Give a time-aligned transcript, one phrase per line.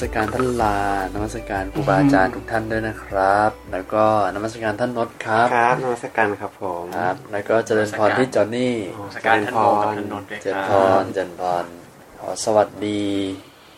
[0.00, 0.78] สการท่านลา
[1.14, 11.64] นมัสการครูบาอาจารย์ทุกท่านด้วยนะครับ แล้วก็นมัสการท่านนศครับครับนมัสการครับผมครับ แล้วก็เจริญพรที่จอนนี่โอ้สการท่านโมกับท่านนนท์ด้วยเจริญคพรับรเจริญพร
[12.18, 13.04] ขอสวัสดี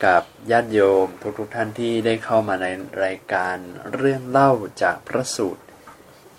[0.04, 1.06] กับญาติโยม
[1.38, 2.66] ทุกๆท่านที่ได้เข้ามาใน
[3.04, 3.56] รายการ
[3.94, 4.50] เรื่องเล่า
[4.82, 5.62] จากพระสูตร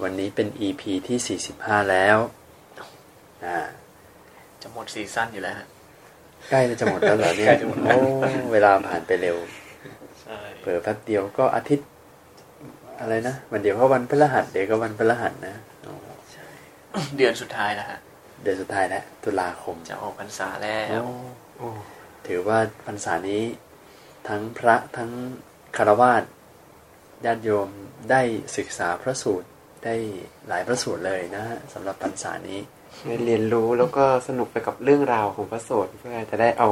[0.02, 2.18] วันนี้เป็น EP ที่ 45 แล้ว
[3.45, 3.59] อ่า
[4.62, 5.68] จะหมดซีซั่นอยู่แล้วฮะ
[6.49, 9.60] ใกล้จะหมดแล้วเหรอเนี่ยใกล้จะหมดแล้วโอ้เวลาผ่านไปเร็วใช่
[10.62, 11.87] เผลอแป๊บเดียวก็อาทิตย์
[12.99, 17.99] อะไรนะวันเดียวก็วันพฤหัสเดี๋ยวก็วันพฤหัสนะโอ้เดือนสุดท้ายแล้วฮะ
[18.43, 21.13] เดือนสุดท้ายแล้วตุลาคมจะออกพรรษาแล้วโอ้
[21.57, 21.70] โอ้
[22.27, 23.43] ถือว่าพรรษานี้
[24.27, 25.12] ทั้งพระทั้ง
[25.77, 26.23] คารวาส
[27.25, 27.70] ญาติโยม
[28.12, 28.21] ได้
[28.57, 29.48] ศึกษาพระสูตร
[29.85, 29.96] ได้
[30.48, 32.59] หลายพระสูตรเลยนะฮะสำหรับพรรษานี้
[33.07, 36.70] ได้เรียนรู้แล้วก็สนุกไปกับเรื่องราวของพระโสดเพื่อจะได้เอา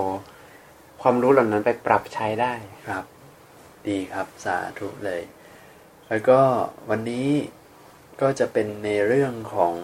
[1.02, 2.54] ความรู้เหล่านั้นไปปรับใช้ได้
[2.90, 3.04] ครับ
[3.88, 5.22] ดีครับสาธุเลย
[6.10, 6.40] แล้วก็
[6.90, 7.30] วันนี้
[8.22, 9.76] ก็จะเป็นในเรื่องของ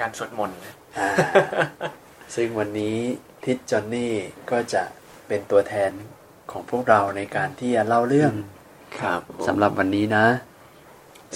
[0.00, 1.08] การสวดมนต์นะอ่า
[2.34, 2.96] ซึ่งวันนี้
[3.44, 4.12] ทิศจอนนี่
[4.50, 4.82] ก็จะ
[5.28, 5.92] เป็นตัวแทน
[6.50, 8.32] ของพวกเราในการที่จะเล่าเรื่อง
[9.00, 10.26] ครับสำหรับวันนี้นะ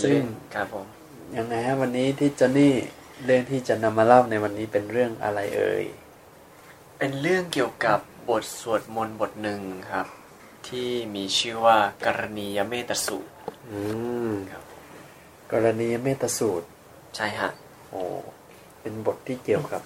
[0.03, 0.21] ซึ่ง
[0.55, 0.87] ครับผม
[1.37, 2.75] ยังไงฮะวันนี้ทิศจอนนี่
[3.25, 5.85] เรื่องที่จะนำมาเล่าในวันนี้เป็นเรื่องอะไรเอ่ย
[6.99, 7.99] เป็นเรื่องเกี่ยวกับ
[8.29, 10.07] บทสวดมนต์บทหนึ่งครับ
[10.69, 13.31] ที่มีชื่อว่ากรณียเมตสูตร
[13.71, 13.81] อื
[14.29, 14.63] มครับ
[15.53, 16.67] กรณีเมตตาสูตร
[17.17, 17.51] ใช่ฮะ
[17.91, 18.01] โอ้
[18.81, 19.83] เป็นบทที่เกี่ยวกับ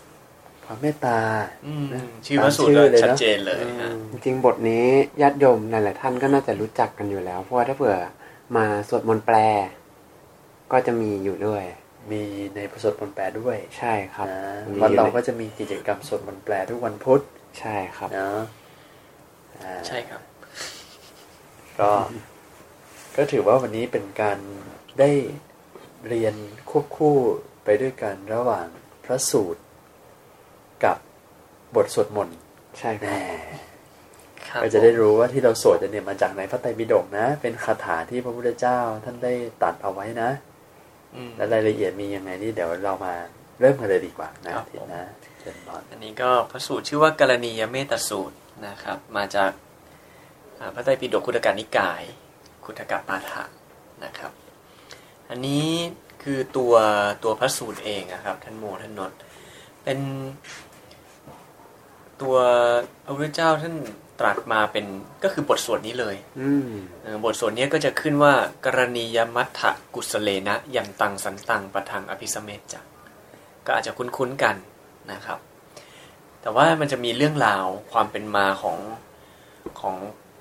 [0.65, 1.19] ความเมตตา
[1.67, 4.87] อืมนะชื่อพระสูตรตามก็ชื่อเลยนะชัดเจนเลยฮะจริงๆบทนี้
[5.23, 7.97] ญาติโยมหลายๆท่านก็น่าจะรู้จักกันอยู่แล้ว เพราะว่าถ้าเผื่อ
[8.57, 9.37] มาสวดมนต์แปล
[10.73, 11.65] ก็จะมีอยู่ด้วย
[12.11, 12.23] มี
[12.57, 14.41] ในพระสวดมนต์แปลด้วยใช่ครับนะ
[14.75, 17.21] มีวันอยู่เราในก็จะมีกิจกรรมสวดมนต์แปลทุกวันพุธ
[17.59, 18.39] ใช่ครับเนาะ
[19.63, 20.21] อ่าใช่ครับ
[21.81, 21.91] ก็
[23.17, 24.39] ก็ถือว่าวันนี้เป็นการ
[25.01, 25.11] ได้
[26.09, 26.35] เรียน
[26.71, 27.17] ควบคู่
[27.65, 28.67] ไปด้วยกันระหว่าง
[29.05, 29.63] พระสูตร
[30.85, 30.97] กับ
[31.75, 32.39] บทสวดมนต์
[32.79, 33.67] ใช่คแหรับม
[34.49, 39.33] ครับก็จะได้รู้ว่าที่เราสวดกันเนี่ยมาจากในพระไตรปิฎกนะ เป็นคาถาที่พระพุทธเจ้าท่านได้
[39.63, 40.31] ตัดเอาไว้นะ
[41.15, 43.15] อืมและรายละเอียดมียังไงนี่เดี๋ยวเรามา
[43.61, 45.03] เริ่มกันเลยดีกว่านะครับทิศผมนะ
[45.41, 48.37] เชิญบอลอันนี้ก็พระสูตรชื่อว่ากรณียเมตสูตร
[48.67, 49.66] นะครับ มาจากอ่า
[50.75, 52.03] พระไตรปิฎกคุตกนิกาย
[52.65, 53.43] คุตกปาฐะ
[54.05, 54.33] นะครับ
[55.31, 55.69] อันนี้
[56.23, 56.75] คือตัว
[57.25, 59.19] ตัวพระสูตรเองนะครับ ท่านโมท่านนนท์
[59.85, 59.99] เป็น
[62.23, 62.37] ตัว
[63.05, 63.75] พระพุทธเจ้าท่าน
[64.21, 64.87] ตรัสมาเป็น
[65.25, 66.71] ก็คือบทสวดนี้เลยอืม
[67.03, 68.35] เอ่อบทสวดนี้ก็จะขึ้นว่า
[68.67, 69.61] กรณียมัตถ
[69.95, 72.81] กุศเลนะยันตังสันตังปะทังอภิสเมจจะ
[73.67, 74.57] ก็อาจจะคุ้นๆกัน
[75.13, 75.39] นะครับ
[76.41, 78.79] แต่ว่ามันจะมีเรื่องราวความเป็นมาของ
[79.81, 79.97] ของ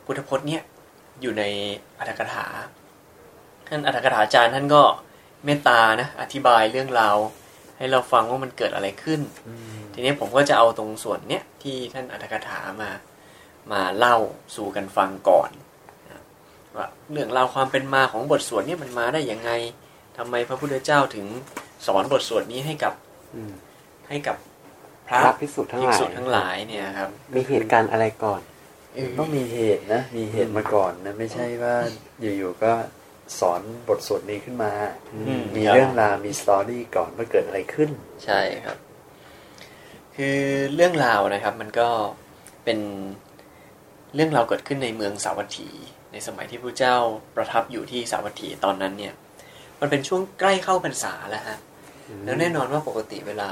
[0.06, 0.62] พุทธพจน์เนี่ย
[1.22, 1.44] อยู่ใน
[2.00, 2.46] อัตถกถา
[3.68, 4.84] ท่านอัตถกถาจารย์ท่านก็
[5.46, 7.18] เมตตานะอธิบายเรื่องราว
[7.78, 9.22] ให้เราฟังว่ามันเกิดอะไรขึ้น
[9.94, 12.92] ทีนี้ผมก็จะเอาตรงส่วนเนี้ยที่ท่านอัตถกถามา
[13.72, 14.16] มาเล่า
[14.56, 15.50] สู่กันฟังก่อน
[16.10, 16.22] นะ
[16.76, 19.52] ว่าเรื่องราวความเป็นมาของบทสวดเนี่ยมันมาได้ยังไง
[20.18, 21.28] ทำไมพระพุทธเจ้าถึง
[21.88, 22.94] สอนบทสวดนี้ให้กับ
[23.36, 23.54] อืม
[24.10, 24.38] ให้กับ
[25.08, 28.42] พพระระภิกษุทั้งภิหกลายษุทั้งหลายเนี่ยครับ มีเหตุการณ์อะไรก่อน
[29.20, 31.76] ต้องมีเหตุนะ มีเหตุมาก่อนนะ ไม่ใช่ว่า
[32.22, 32.74] อยู่ๆก็
[33.40, 34.72] สอนบทสวดนี้ขึ้นมา
[35.14, 37.90] อืมมีครับเรื่องราวมีสตอรี่ก่อนว่าเกิดอะไรขึ้น
[38.26, 38.78] ใช่ครับ
[40.16, 40.38] คือ
[40.76, 41.90] เรื่องราวนะครับ มันก็
[42.64, 42.80] เป็น
[44.16, 45.70] เรื่องราวเกิดขึ้นในเมืองสาวัตถี
[46.12, 46.96] ในสมัยที่พระเจ้า
[47.36, 49.14] ประทับอยู่ที่สาวัตถีตอนนั้นเนี่ย
[49.80, 51.58] มันเป็นช่วงใกล้เข้าพรรษาแล้วฮะ
[52.26, 53.50] แล้วแน่นอนว่าปกติเวลา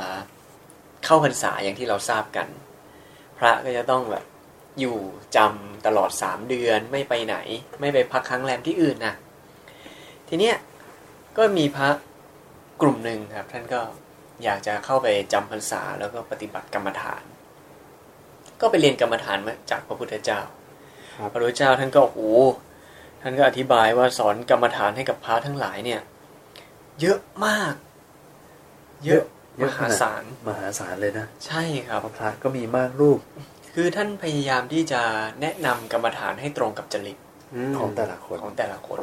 [1.05, 2.47] เข้าพรรษาอย่างที่เราทราบกัน
[3.37, 4.25] พระก็จะต้องแบบ
[4.79, 4.97] อยู่
[5.35, 7.35] จำตลอดสามเดือนไม่ไปไหน
[7.79, 9.13] ไม่ไปพักค้างแรมที่อื่นนะ
[10.29, 10.55] ทีเนี้ย
[11.37, 11.89] ก็มีพระ
[12.81, 13.81] กลุ่มหนึ่งครับ ท่านก็
[14.43, 17.23] อยากจะเข้าไปจำพรรษาแล้วก็ปฏิบัติกรรมฐาน
[18.61, 20.41] ก็ไปเรียนกรรมฐานมาจากพระพุทธเจ้า
[21.15, 22.19] ครับพระพุทธเจ้าท่านก็โอ้โห
[23.21, 26.01] ท่านก็อธิบายว่าสอนกรรมฐานให้กับพระทั้งหลายเนี่ย
[27.01, 27.73] เยอะมาก
[29.05, 29.23] เยอะ
[29.57, 33.19] เยมอะขหานาดศาลมหาศาลเลยนะ ใช่ครับเพราะพระก็มีมากรูป
[33.73, 35.01] คือท่านพยายามที่จะ
[35.41, 37.17] แนะนำกรรมฐานให้ตรงกับจริต
[37.71, 38.99] มของแต่ละคนของแต่ละคน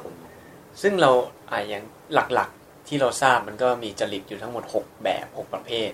[0.83, 1.11] ซึ่งเรา
[1.51, 1.83] อ่าอย่าง
[2.15, 5.91] หลักๆที่เราทราบมันก็มีจริตอยู่ทั้งหมด 6 แบบ 6 ประเภท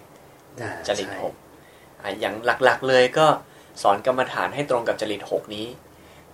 [0.62, 1.34] อ่าจริตใช่หก
[2.02, 2.34] อะอย่าง
[2.64, 3.26] หลักๆเลยก็
[3.82, 5.66] สอนกรรมฐานให้ตรงกับจริตหกนี้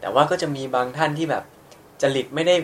[0.00, 1.44] แต่ว่าก็จะมีบางท่านที่แบบ
[2.02, 2.56] จริตไม่ได้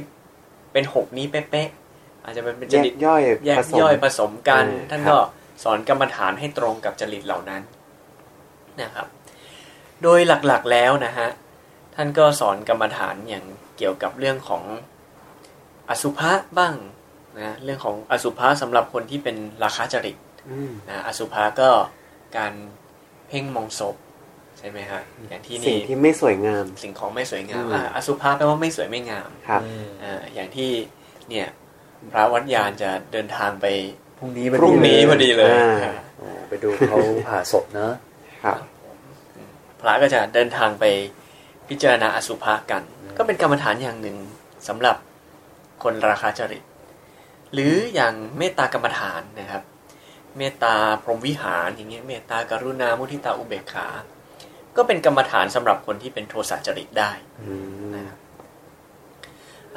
[0.72, 5.18] เป็นหกนี้เป๊ะๆอาจจะเป็นเป็นจแยริกตย่อยแยกผสมย่อยผสมกันอืมท่านครับก็
[5.64, 7.62] สอนกรรมฐานให้ตรงกับจริตเหล่านั้น
[8.80, 9.06] นะครับ
[10.02, 11.28] โดยหลักๆแล้วนะฮะ
[11.94, 13.44] ท่านก็สอนกรรมฐานอย่าง
[13.78, 14.62] เกี่ยวกับเรื่องของ
[15.90, 16.74] อสุภะบ้าง
[17.40, 20.16] นะเรื่องของอสุภะสำหรับคนที่เป็นราคะจริต
[20.50, 21.70] อืมนะอสุภะก็
[22.36, 22.52] การ
[23.28, 23.96] เพ่งมองศพ
[24.58, 30.70] ใช่ไหมฮะอย่างที่สิ่งนี่ที่ไม่สวยงาม สิ่งของไม่สวยงามอืมอะอสุภะแปลว่าไม่สวยไม่งามครับอืมอ่าอย่างที่
[31.30, 31.48] เนี่ย
[32.12, 33.66] พระวัดยานจะเดินทางไป
[34.18, 36.96] พรุ่งนี้พรุ่งนี้พอดีเลยอ่าอ่าโอ้ไปดูเขา
[37.28, 37.92] ผ่าศพเนอะ
[38.44, 38.58] ครับ
[39.80, 40.84] พระก็จะเดินทางไป
[41.68, 42.82] พิจารณาอสุภะกัน
[43.16, 44.16] ก็เป็นกรรมฐานอย่างหนึ่ง
[44.68, 44.96] สำหรับ
[45.82, 46.62] คนราคาจริต
[47.52, 49.62] หรืออย่างเมตตากรรมฐานนะครับ
[50.38, 53.86] เมตตาพรหมวิหารอย่างเงี้ยเมตตากรุณามุทิตาอุเบกขา
[54.76, 57.10] ก็เป็นกรรมฐานสำหรับคนที่เป็นโทสะจริตได้
[57.42, 58.18] อืมนะครับ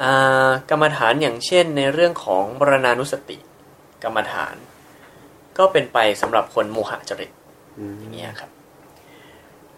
[0.02, 3.38] อ่ากรรมฐานอย่างเช่นในเรื่องของบรณานุสติ
[4.04, 4.54] กรรมฐาน
[5.58, 7.30] ก็เป็นไปสำหรับคนโมหะจริต
[7.78, 8.50] อืมอย่างเงี้ยครับ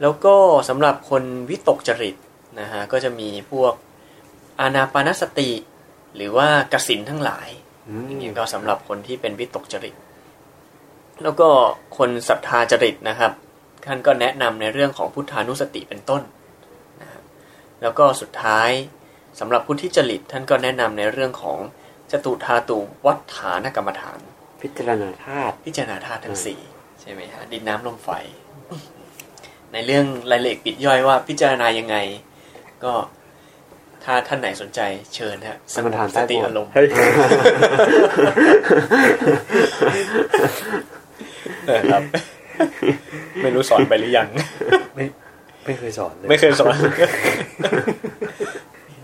[0.02, 0.36] แล้วก็
[0.68, 2.16] สำหรับคนวิตกจริต
[2.60, 3.72] นะฮะก็จะมีพวก
[4.60, 5.50] อานาปานสติ
[6.16, 7.48] หรือว่ากสินทั้งหลาย
[7.88, 9.94] อืมอย่างเงี้ยก็สำหรับคนที่เป็นวิตกจริต
[11.22, 11.48] แล้วก็
[11.96, 13.32] คนศรัทธาจริตนะครับ
[13.84, 16.22] ท่านก็แนะนำในเรื่องของพุทธานุสติเป็นต้น
[17.00, 17.20] นะฮะ
[17.82, 18.70] แล้วก็สุดท้าย
[19.40, 21.58] สำหรับผู้ที่จริต ท่านก็แนะนำในเรื่องของ
[22.12, 24.18] จตุธาตุวัฏฐานกรรมฐาน
[24.60, 26.60] พิจารณาธาตุพิจารณาธาตุทั้งสี่
[27.00, 28.10] ใช่ไหมฮะดินน้ำลมไฟ
[29.74, 31.96] ในเรื่องรายละเอียดปลีกย่อยว่าพิจารณายังไง
[32.84, 32.92] ก็
[34.04, 34.80] ถ้าท่านไหนสนใจ
[35.14, 36.86] เชิญฮะสงบสติอารมณ์เฮ้ย
[41.76, 42.02] นะครับ
[43.42, 44.28] ไม่รู้สอนไปหรือยัง
[44.94, 45.04] ไม่
[45.64, 46.74] ไม่เคยสอนเลยไม่เคยสอน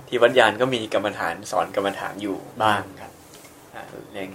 [0.08, 3.12] ที่วัดยานก็มีกรรมฐานสอนกรรมฐานอยู่บ้างครับ
[3.75, 3.82] อ่า
[4.12, 4.31] เรื่อง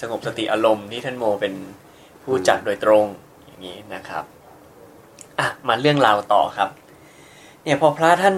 [0.00, 1.54] สงบสติอารมณ์ที่ท่านโมเป็น
[2.24, 3.04] ผู้จัดโดยตรง
[3.46, 4.24] อย่างนี้นะครับ
[5.38, 6.70] อะมาเรื่องราวต่อครับ
[7.62, 8.36] เนี่ยพอพระท่าน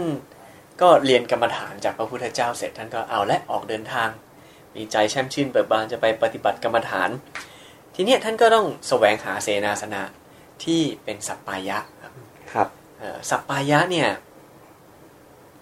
[0.82, 4.08] ก็เรียนกรรมฐานจากพระพุทธเจ้าเสร็จท่านก็เอาและออกเดินทาง
[4.74, 7.10] มีใจแช่มชื่นเบิกบานจะไปปฏิบัติกรรมฐาน
[7.94, 10.02] ทีเนี้ยท่านก็ต้องแสวงหาเสนาสนะ
[10.64, 12.12] ที่เป็นสัปปายะครับ
[12.52, 14.08] ครับเอ่อสัปปายะเนี่ย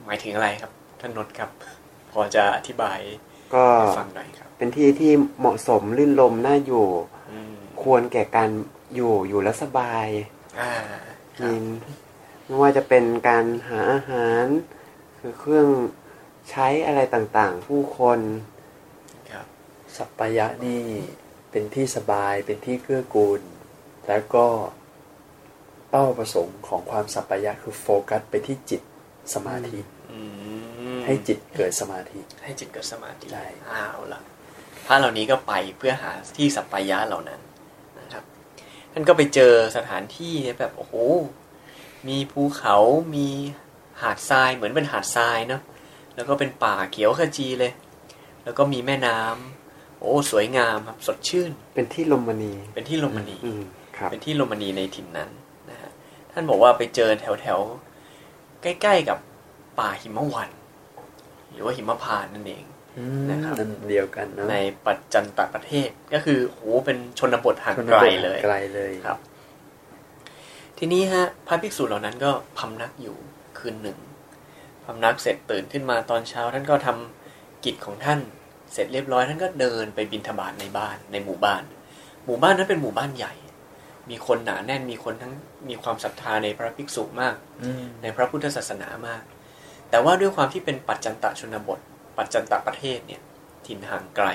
[0.04, 1.50] หมายถึงอะไรครับท่านนนท์ครับ
[2.10, 2.98] พอจะอธิบาย
[3.54, 6.86] ก็ให้ฟังหน่อยครับ เป็นที่ที่เหมาะสมลื่นลมน่าอยู่
[7.30, 8.50] อืมควรแก่การ
[8.94, 10.06] อยู่อยู่แล้วสบาย
[10.60, 10.72] อ่า
[11.06, 11.62] ครับ กิน
[12.44, 14.44] ไม่ว่าจะเป็นการหาอาหาร
[15.18, 15.68] คือเครื่อง
[16.50, 18.20] ใช้อะไรต่างๆ ผู้คน
[19.30, 19.46] ครับ
[19.96, 20.82] สัปปายะนี่
[21.50, 23.40] เป็นที่สบายเป็นที่เกื้อกูล
[24.08, 24.46] แล้วก็
[25.90, 28.82] เป้าประสงค์ของความสัปปายะคือโฟกัสไปที่จิต
[29.34, 29.80] สมาธิ
[30.12, 30.20] อื
[30.96, 34.20] มให้จิตเกิดสมาธิ ให้จิตเกิดสมาธิใช่อ้าวละ
[34.86, 37.53] พระเหล่านี้ก็ไปเพื่อหาที่สัปปายะเหล่านั้นนะครับ
[38.96, 40.94] ท่านก็ไปเจอสถานที่เนี่ยแบบโอ้โห
[42.08, 42.76] มีภูเขา
[43.14, 43.28] มี
[44.02, 45.62] หาดทรายเหมือนเป็นหาดทรายเนาะ
[46.14, 47.72] แล้วก็เป็นป่าเขียวขจีเลย
[48.44, 53.62] แล้วก็มีแม่น้ำโอ้สวยงามครับสดชื่น เป็นที่ลมมณี เป็นที่ลมณีอืม
[53.96, 55.30] ครับเป็นที่ลมณีในถิ่นนั้น
[55.70, 55.90] นะฮะ
[56.32, 59.18] ท่านบอกว่าไปเจอแถวแถวๆใกล้ๆกับ
[59.78, 60.50] ป่าหิมวัน
[61.50, 62.64] หรือว่าหิมพานต์นั่นเอง
[63.30, 69.18] นะครับนั่นเดียวกันเนอะในปัจจันตประเทศ ก็คือโหเป็นชนบทห่างชนบทไกลเลยไกลเลยครับ
[70.78, 73.16] ทีนี้ฮะพระภิกษุเหล่านั้นก็พำนักอยู่
[73.58, 73.98] คืนหนึ่ง
[74.84, 78.20] พำนักเสร็จตื่นขึ้นมาตอนเช้า ท่านก็ทำกิจของท่าน
[78.72, 81.62] เสร็จเรียบร้อยท่านก็เดินไปบิณฑบาตในบ้านในหมู่บ้าน
[82.26, 83.34] หมู่บ้านนั้นเป็นหมู่บ้านใหญ่
[84.10, 85.32] มีคนหนาแน่นมีคนทั้ง
[85.68, 89.22] มีความศรัทธาในพระภิกษุมากอืมในพระพุทธศาสนามาก
[89.90, 91.80] แต่ว่าด้วยความที่เป็นปัจจันตชนบท
[92.18, 93.22] ปัจจันตประเทศเนี่ย
[93.66, 94.28] ถิ่นห่างไกล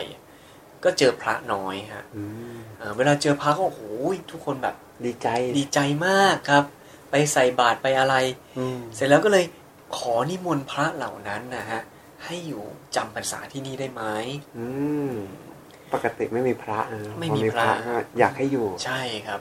[0.83, 2.23] ก็เจอพระน้อยฮะอื
[2.55, 3.81] มเอ่อเวลาเจอพระก็โอ้โห
[4.31, 6.63] ทุกคนแบบดีใจดีใจมากครับ
[7.11, 8.15] ไปใส่บาตรไปอะไร
[8.57, 9.45] อืมเสร็จแล้วก็เลย
[9.97, 11.81] ขอนิมนต์พระเหล่านั้นนะฮะ
[12.25, 12.63] ให้อยู่
[12.95, 14.03] จำพรรษาที่นี่ได้ไหม
[14.57, 14.65] อื
[15.09, 15.11] ม
[15.93, 19.39] ปกติไม่มีพระนะไม่มีพอพระก็อยากให้อยู่ ใช่ครับ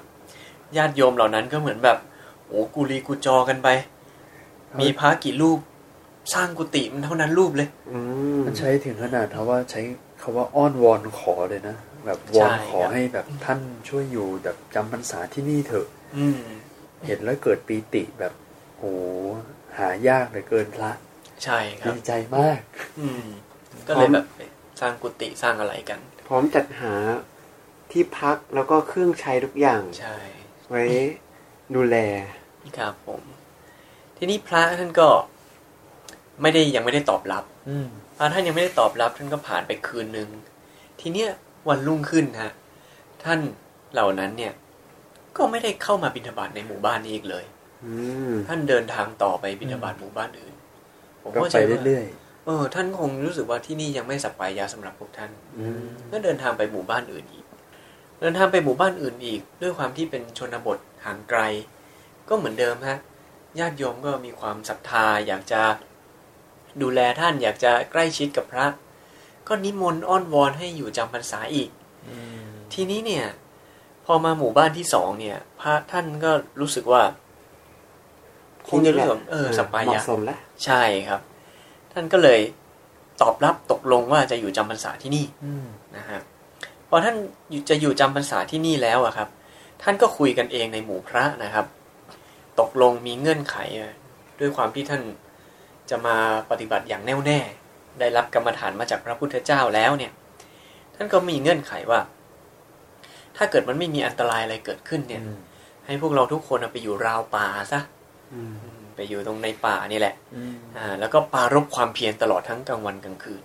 [0.76, 1.98] ญาติโยมเหล่านั้นก็เหมือนแบบ
[2.46, 3.68] โอ้กุลีกุจอกันไป
[4.80, 5.58] มีพระกี่รูป
[6.34, 7.98] สร้างกุฏิมันเท่านั้นรูปเลยอื
[8.38, 9.80] มมันใช้ถึงขนาดเขาว่าใช้
[10.22, 16.40] คาว่าอ้อนวอนขอเลยนะแบบวอนใช่ขอครับให้แบบท่านช่วยอยู่แบบจำพรรษาที่นี่เถอะอืม
[17.06, 18.32] เห็นแล้วเกิดปีติแบบ
[18.76, 18.84] โห
[19.78, 20.90] หายากเหลือเกินพระ
[21.44, 22.60] ใช่ครัดีบใจมาก
[23.00, 23.24] อืม
[23.88, 24.40] ก็เลยแบบไป
[24.80, 26.94] สร้างกุฏิสร้างอะไรกัน พร้อมจัดหา
[27.90, 30.16] ที่พักแล้วก็เครื่องใช้ทุกอย่างใช่
[30.68, 30.84] ไว้
[31.74, 31.96] ดูแล
[32.78, 33.22] ครับผม
[34.16, 35.08] ทีนี้พระท่านก็
[36.42, 40.28] ไม่ได้ยังไม่ได้ตอบรับอืมพระท่านยังไม่ได้ตอบรับท่านก็ผ่านไปคืนหนึ่ง
[41.00, 41.30] ทีเนี้ย
[41.68, 42.52] วันรุ่งขึ้นฮะ
[43.24, 43.38] ท่าน
[43.92, 44.52] เหล่านั้นเนี่ย
[45.36, 47.44] ก็ไม่ได้เข้ามาบิณฑบาตในหมู่บ้านนี้อีกเลย
[47.84, 47.92] อื
[48.30, 50.54] มท่านเดินทางต่อไปบิณฑบาตหมู่บ้านอื่น
[51.22, 52.06] ผมก็เข้าใจไปว่าเรื่อย
[52.46, 57.44] เออ ท่านคงรู้สึกว่าที่นี่ยังไม่สัปปายาสำหรับพวกท่านๆอืมก็เดินทางไปหมู่บ้านอื่นอีก
[58.20, 61.40] เดินทางไปหมู่บ้านอื่นอีก ด้วยความที่เป็นชนบทห่างไกล
[62.28, 62.98] ก็เหมือนเดิมฮะ
[63.58, 65.62] ญาติโยมก็มีความศรัทธาอยากจะ
[66.82, 68.66] ดูแลท่านอยากจะใกล้ชิดกับพระ
[69.48, 71.68] ก็นิมนต์อ้อนวอนให้อยู่จำพรรษาอีก
[72.72, 73.24] ทีนี้เนี่ย
[74.04, 77.02] พอมาหมู่บ้านที่สองเนี่ย พระท่านก็รู้สึกว่า
[78.68, 81.20] คงจะรู้สึกว่าเออสัปปาเหยะมาะสมแล้วใช่ครับ
[81.92, 82.40] ท่านก็เลย
[83.22, 86.20] ตอบรับตกลงว่าจะอยู่จำพรรษาที่นี่อืมนะฮะ
[86.88, 87.16] พอท่าน
[87.50, 89.28] อยู่จะอยู่จำพรรษาที่นี่แล้วอะครับ
[89.82, 91.66] ท่านก็คุยกันเองในหมู่พระนะครับ
[92.60, 93.94] ตกลงมีเงื่อนไขอะ
[94.40, 95.02] ด้วยความที่ท่าน
[95.90, 96.16] จะมา
[96.50, 97.40] ปฏิบัติอย่างแน่วแน่
[98.00, 100.12] ได้รับกรรมฐานมาจากพระพุทธเจ้าแล้วเนี่ย
[100.94, 102.00] ท่านก็มีเงื่อนไขว่า
[103.36, 105.22] ถ้าเกิดมันไม่มีอันตรายอะไรเกิดขึ้นเนี่ย
[105.86, 107.80] ให้พวกเราทุกคนอะไปอยู่ราวป่าซะ
[108.34, 113.42] อืมอืมไปอยู่ตรงในป่านี่แหละอืมอ่า แล้วก็ปรารบความเพียรตลอดทั้งกลางวันกลางคืน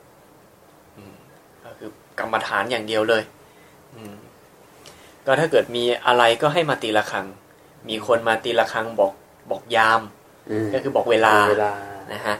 [0.98, 1.16] อืม
[1.64, 3.24] ก็คือกรรมฐานอย่างเดียวเลย
[3.96, 4.16] อืม
[5.26, 7.26] ก็ถ้าเกิดมีอะไรก็ให้มาตีละครัง
[7.90, 9.14] มีคนมาตีละครังบอก
[9.52, 10.02] บอกยาม
[10.66, 11.74] มก็คือบอกเวลาเวลา
[12.14, 12.36] นะฮะ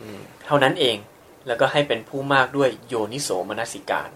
[0.00, 0.96] อืมเท่านั้นเอง
[1.46, 4.10] แล้วก็ให้เป็นผู้มากด้วยโยนิโสมนสิการ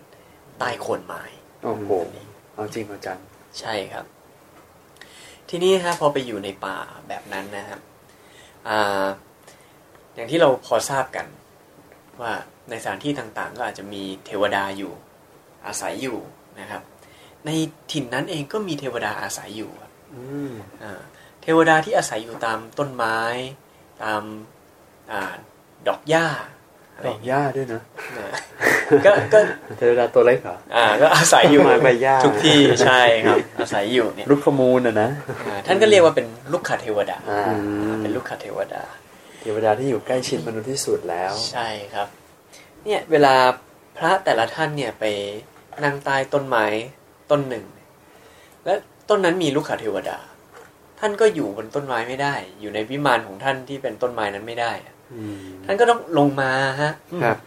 [0.59, 1.23] ใต้โคนไม้
[1.63, 1.91] โอ้โห
[2.55, 3.19] เอาจริงเอาจัง
[3.59, 4.05] ใช่ครับ
[5.49, 7.81] ทีนี้ฮะพอไปอยู่ในป่าแบบนั้นนะครับ
[8.69, 9.07] อ่า
[10.15, 11.27] อย่างที่เราพอทราบกัน
[12.21, 12.33] ว่า
[12.71, 14.93] ในสถานที่ต่างๆ ก็อาจจะมีเทวดาอยู่
[15.67, 16.19] อาศัยอยู่
[16.61, 16.83] นะครับ
[17.47, 17.51] ใน
[17.93, 21.01] ถิ่นนั้นเองก็มีเทวดาอาศัยอยู่ครับอืมอ่า
[21.43, 23.19] เทวดาที่อาศัยอยู่ตามต้นไม้
[24.03, 24.60] ตามอา
[25.89, 26.27] ดอกหญ้า
[26.95, 27.83] อะไรดออกย่างหเงี้ยญ้าด้วยนะ
[28.19, 28.29] นะ
[29.07, 29.39] ก็ก็
[29.79, 35.11] เทวดาตัวเล็กเหรออ่าก็อาศัยอยู่ไม้ใบหญ้าทุกที่ใช่ครับ อาศัยอยู่เนี่ยลูกขมูลอะนะ
[35.47, 37.55] อ่าท่านก็เรียกว่าเป็นลูกขเทวดาอ่าอื
[37.91, 38.83] มเป็นลูกขเทวดา
[39.41, 42.09] เทวดาที่อยู่ใกล้ชิดมนุษย์ที่สุดแล้ว ใช่ครับ
[42.85, 43.35] เนี่ยเวลา
[43.97, 45.05] พระแต่ละท่านเนี่ยไป
[45.85, 46.67] นั่งใต้ต้นไม้
[47.31, 47.65] ต้นหนึ่ง
[48.65, 48.75] และ
[49.09, 50.19] ต้นนั้นมีลูกขเทวดา
[51.01, 55.00] ท่านก็อยู่บนต้นไม้ไม่ได้ อยู่ในวิมานของท่านที่เป็นต้นไม้นั้นไม่ได้อะอืม
[55.65, 56.51] ท่านก็ต้องลงมา
[56.83, 57.39] ฮะครับ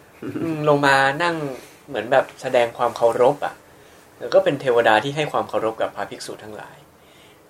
[0.43, 1.35] อืมลงมานั่ง
[1.87, 3.53] เหมือนแบบแสดงความเคารพอะ
[4.19, 6.77] แล้วก็เป็นเทวดาที่ให้ความเคารพกับพระภิกษุทั้งหลาย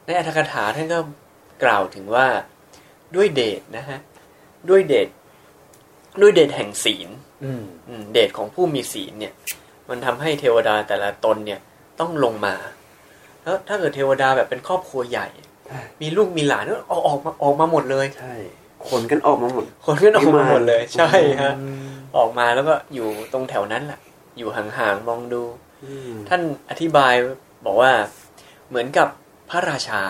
[0.06, 1.00] ในอัตถกถาท่านก็
[1.64, 2.28] กล่าวถึงว่า
[3.16, 4.00] ด้วยเดชนะฮะ
[4.70, 5.08] ด้วยเดช
[6.22, 7.10] ด้วยเดชแห่งศีล
[7.44, 9.34] อืมอืมเดชของผู้มีศีลเนี่ย
[9.90, 11.60] มันทำให้เทวดาแต่ละตนเนี่ย
[12.00, 12.56] ต้องลงมา
[13.44, 15.28] แล้วถ้าเกิดเทวดาแบบเป็นครอบครัวใหญ่
[16.02, 18.36] มีลูกมีหลานก็ออกออกมาออกมาหมดเลยใช่
[18.90, 21.10] ขนกันออกมาหมดคนก็ออกมาหมดเลย ใช่
[21.42, 24.00] ฮะอืมออกมาแล้วก็อยู่ตรงแถวนั้นแหละ
[24.38, 25.44] อยู่ห่างๆมองดู
[25.86, 27.14] อืมท่านอธิบาย
[27.66, 27.92] บอกว่า
[28.70, 29.08] เหมือนกับ
[29.50, 30.02] พระราชา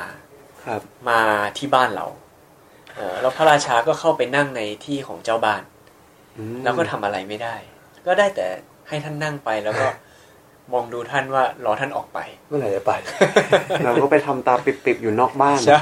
[0.65, 1.19] ครับ มา
[1.57, 2.07] ที่บ้านเรา
[2.95, 5.61] เออแล้วพระราชาก็เข้าไปนั่งในที่ของเจ้าบ้าน
[6.37, 7.55] อืมแล้วก็ทำอะไรไม่ได้
[8.07, 8.47] ก็ได้แต่
[8.87, 9.87] ให้ท่านนั่งไปแล้วก็
[10.73, 12.91] มองดูท่านว่ารอท่านออกไป เมื่อไหร่จะไป
[13.83, 15.77] เราก็ไปทำตาปิบๆอยู่นอกบ้านใช่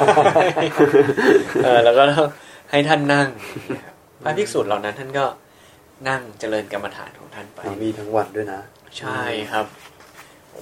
[1.64, 2.28] เออแล้วก็ต้อง
[2.72, 3.28] ให้ท่านนั่ง
[3.76, 5.26] นะครับพระภิกษุเหล่านั้นท่านก็
[6.10, 8.62] นั่งเจริญกรรมฐานของท่านไปมีทั้งวันด้วยนะ
[9.00, 9.66] ใช่ครับ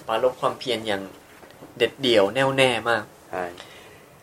[0.08, 1.04] ปรารบความเพียรอย่าง
[1.78, 3.44] เด็ดเดี่ยวแน่วแน่มากใช่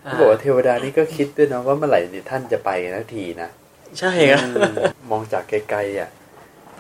[0.06, 3.48] อ่าเขาบอกว่าเทวดานี่ก็คิดด้วยนะว่าเมื่อไหร่เนี่ยท่านจะไปนาทีนะ
[3.98, 4.40] ใช่ครับ
[5.10, 6.10] มองจากไกลๆอะ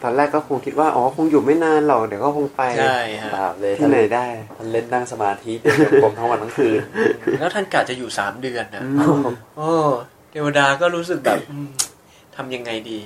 [0.02, 6.78] ตอนแรกก็คงคิดว่าอ๋อคงอยู่ไม่นานหรอกเดี๋ยวก็คงไปใช่ฮะเปล่าเลยที่ไหนได้ท่านเล่นนั่งสมาธิเดินจงกรมทั้งวันทั้งคืน
[7.38, 9.24] แล้วท่านกะจะอยู่สามเดือนนะอืม
[9.56, 9.70] โอ้
[10.15, 11.68] เทวดาก็รู้สึกแบบอืม
[12.36, 13.00] ทำยังไงดี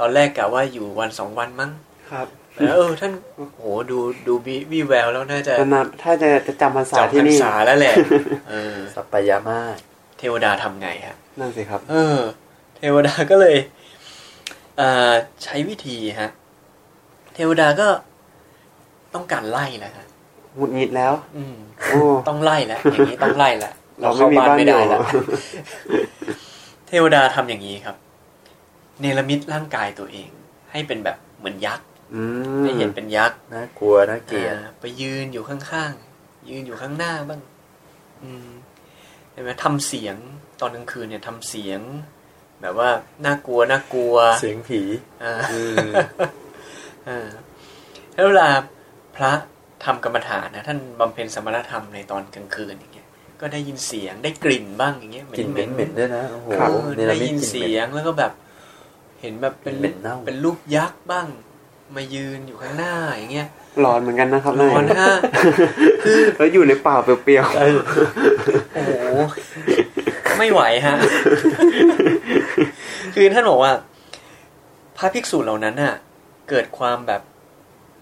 [0.00, 1.70] ตอนแรกกะว่าอยู่วันสองวันมั้ง
[2.10, 2.26] ครับ
[2.64, 3.12] แล้วเออท่าน
[3.56, 7.94] โหดูดูวิวิแววแล้วน่าจะนานๆถ้าจะจะจำพรรษาจำพที่รรนี่ษาแล้วแหละ
[8.48, 9.76] เออสัปปายามาก
[10.18, 12.18] เทวดาทำไงฮะนั่นสิครับ เออ
[12.76, 13.56] เทวดาก็เลย
[14.76, 15.10] เอ่อ
[15.44, 16.30] ใช้วิธีฮะ
[17.34, 17.88] เทวดาก็
[19.14, 20.06] ต้องการไล่แล้วฮะ
[20.56, 21.56] หงุดหงิดแล้ว อืม
[21.90, 25.00] โอ้ต้องไล่แล้วอย่างนี้ต้องไล่แล้วเราไม่มีบ้านไม่อยู่ได้แล้ว
[26.88, 27.96] เทวดาทำอย่างนี้ครับ
[29.00, 30.30] เนรมิตร่างกายตัวเอง
[30.72, 32.22] ให้เป็นแบบเหมือนยักษ์อื
[32.60, 37.40] มให้เห็นเป็นยักษ์น่ากลัวน่าเกลียดอ่าไปยืนอยู่ข้างๆยืนอยู่ข้างหน้าบ้าง
[38.22, 38.48] อืม
[39.38, 40.16] ช่ไหมทำเสียง
[40.60, 41.80] ตอนกลางคืนเนี่ยทำเสียง
[42.60, 42.90] แบบว่า
[43.24, 44.80] น่ากลัวน่ากลัว เสียงผี
[45.22, 45.88] อ่าอืม
[47.08, 47.28] อ่า
[48.14, 48.48] แล้วเวลา
[49.16, 49.32] พระ
[49.84, 52.87] ทำกรรมฐานนะท่านบำเพ็ญสมณธรรมในตอนกลางคืนอย่างเงี้ย
[53.40, 58.32] ก็ได้ยินเสียงได้กลิ่นบ้างอย่างเงี้ยกลิ่นเหม็นเหม็นๆด้วยนะโอ้โหเออเนรได้มิตยินกลิ่นเสีเหม็ยงแล้วก็แบบ
[59.20, 61.26] เห็นแบบเป็นเหม็นเน่าเป็นรูปยักษ์บ้าง
[61.96, 63.48] มายืนอยู่ข้างหน้าอย่างเงี้ย
[63.84, 65.16] ร้อนเหมือนกันนะครับร้อนนายฮะ
[66.36, 67.44] แล้วอยู่ในป่าเปรี้ยว
[68.74, 68.92] โอ้โห
[70.38, 70.96] ไม่ไหวฮะ
[73.14, 73.72] คือท่านบอกว่า
[74.96, 75.94] พระภิกษุเหล่านั้นน่ะ
[76.48, 77.22] เกิดความแบบ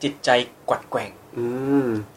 [0.02, 0.30] จิตใจ
[0.68, 1.15] กวัดแกว่งๆอืม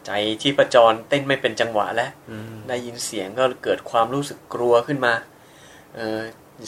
[0.06, 0.12] ใจ
[0.42, 5.14] ที่ประจรเต้นไม่เป็นจังหวะแล้วอืมได้ยินเสียงก็เกิดความรู้สึกกลัวขึ้นมา
[5.94, 6.20] เออ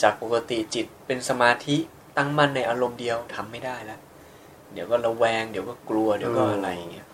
[0.03, 1.77] จากปกติจิตเป็นสมาธิ
[2.17, 4.01] ตั้งมั่นในอารมณ์เดียวทำไม่ได้แล้ว
[4.73, 7.09] เดี๋ยวก็ระแวง เดี๋ยวก็กลัวเดี๋ยวก็อะไรอย่างเงี้ย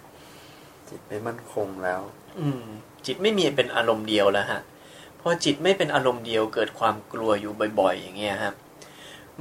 [0.89, 2.01] จิตไม่มั่นคงแล้ว
[2.41, 2.63] อืม
[3.07, 4.61] จิตไม่มีเป็นอารมณ์เดียวแล้วฮะ
[5.21, 8.55] พอจิตไม่เป็นอารมณ์เดียวเกิดความกลัวอยู่บ่อย ๆ อย่างเงี้ยครับ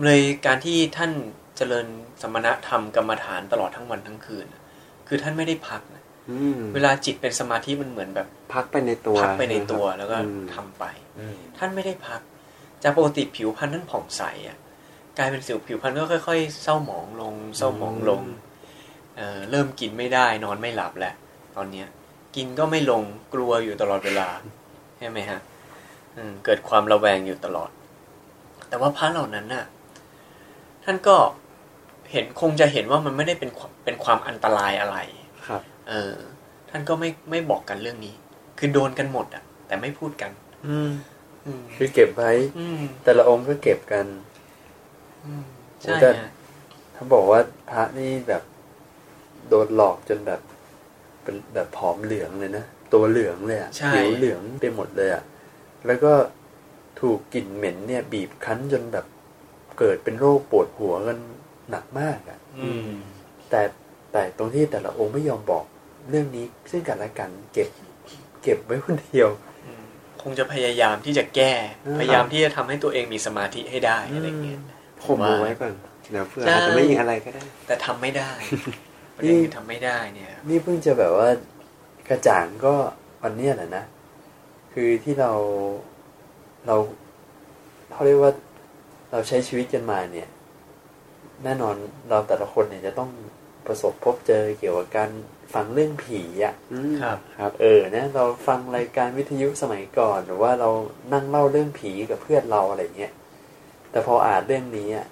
[0.03, 1.11] เลยการที่ท่าน
[1.57, 1.85] เจริญ
[2.21, 4.56] สมณธรรมกรรมฐานตลอดทั้งวันทั้งคืนน่ะ
[5.07, 10.83] คือท่านไม่ได้พักนะอืมเวลาจิตเป็นสมาธิมันเหมือนแบบ พักไปในตัวพักไปในตัวแล้วก็อืมทำไป
[11.17, 12.21] อืมท่านไม่ได้พัก
[12.83, 14.57] จากปกติผิวพรรณท่านผ่องใสอะ
[15.17, 18.21] กลายเป็นสิวผิวพรรณก็ค่อย ๆ เศร้าหมองลง เศร้าหมองลง
[19.15, 21.13] เอ่อเริ่มกินไม่ได้ นอนไม่หลับแล้ว
[21.55, 21.87] ตอนเนี้ย
[22.35, 24.27] กินก็ไม่ลงกลัวอยู่ตลอดเวลา
[24.97, 25.39] ใช่ไหมฮะ
[26.17, 27.69] อืมเกิดความระแวงอยู่ตลอด
[28.69, 29.65] แต่ว่าพระเหล่านั้นน่ะ
[30.83, 31.15] ท่านก็
[32.11, 34.97] เห็นคงจะเห็นว่ามันไม่ได้เป็นความเป็นความอันตรายอะไร
[35.47, 36.13] ครับ เออ
[36.69, 38.13] ท่านก็ไม่ไม่บอกกันเรื่องนี้
[38.59, 40.31] คือโดนกันหมดอะ แต่ไม่พูดกัน
[40.67, 40.89] อืม
[41.45, 44.05] อืมคือเก็บไว้อืมแต่ละองค์ก็เก็บกัน
[45.25, 45.43] อืม
[45.79, 46.29] โอ้ใช่แต่ฮะ
[46.95, 48.43] ถ้าบอกว่าพระนี่แบบ
[49.49, 50.41] โดนหลอกจนแบบ
[51.23, 55.23] เป็นแบบผอมเหลืองเลยนะ ตัวเหลืองเลยอะใช่ผิวเหลืองไปหมดเลยอะ
[55.85, 56.13] แล้วก็
[57.01, 59.05] ถูกกลิ่นเหม็นเนี่ย บีบคั้นจนแบบ
[59.79, 61.19] เกิดเป็นโรคปวดหัวกัน
[61.71, 62.89] หนักมากอะอืม
[63.49, 63.61] แต่
[64.11, 65.65] แต่ตรงที่แต่ละองค์ไม่ยอมบอก
[66.09, 67.69] เรื่องนี้ซึ่งกันและกันเก็บ
[68.43, 69.29] เก็บไว้คนเดียว
[69.65, 69.83] อืม
[70.21, 71.51] คงจะพยายามที่จะแก้
[71.85, 74.59] อืมพยายามที่จะทำให้ตัวเองมีสมาธิให้ได้อะไรเงี้ย
[75.03, 75.73] ข่มเอาไว้ก่อน
[76.11, 78.31] เดี๋ยวเพื่อใช่อาจจะไม่มีอะไรก็ได้ แต่ทำไม่ได้
[79.15, 81.29] ประเด็นคือทำไม่ได้เนี่ย นี่เพิ่งจะแบบว่า
[82.09, 82.73] กระจ่างก็
[83.23, 83.83] วันเนี้ยแหละนะ
[84.73, 85.31] คือที่เรา
[86.67, 86.75] เรา
[87.91, 88.31] เขาเรียกว่า
[89.11, 90.29] เราใช้ชีวิตกันมาเนี่ย
[91.43, 91.75] แน่นอน
[92.09, 93.09] เราแต่ละคนเนี่ยจะต้อง
[93.67, 95.09] ประสบพบเจอเกี่ยวกับการ
[95.53, 100.69] ฟังเรื่องผีอะ่ะอืมครับ ครับ เออนะเราฟังรายการวิทยุสมัยก่อน หรือว่าเรา
[101.13, 103.13] นั่งเล่าเรื่องผีกับเพื่อนเราอะไรเงี้ย
[103.91, 105.07] แต่พออ่านเรื่องนี้อะ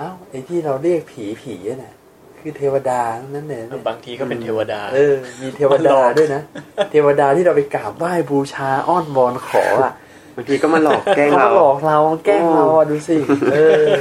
[0.00, 1.94] อ้าวไอ้ที่เราเรียกผีผีอะน่ะ
[2.38, 6.42] คือเทวดาทั้งนั้นเลยเนี่ยบางทีก็เป็นเทวดา เออ มีเทวดาด้วยนะ
[6.90, 9.92] เทวดาที่เราไปกราบไหว้บูชาอ้อนวอนขออะ
[10.36, 13.16] บางทีก็มาหลอกแกล้งเขาเรามาหลอกเราแกล้งเราอะดูสิ
[13.52, 13.56] เอ
[13.90, 13.94] อ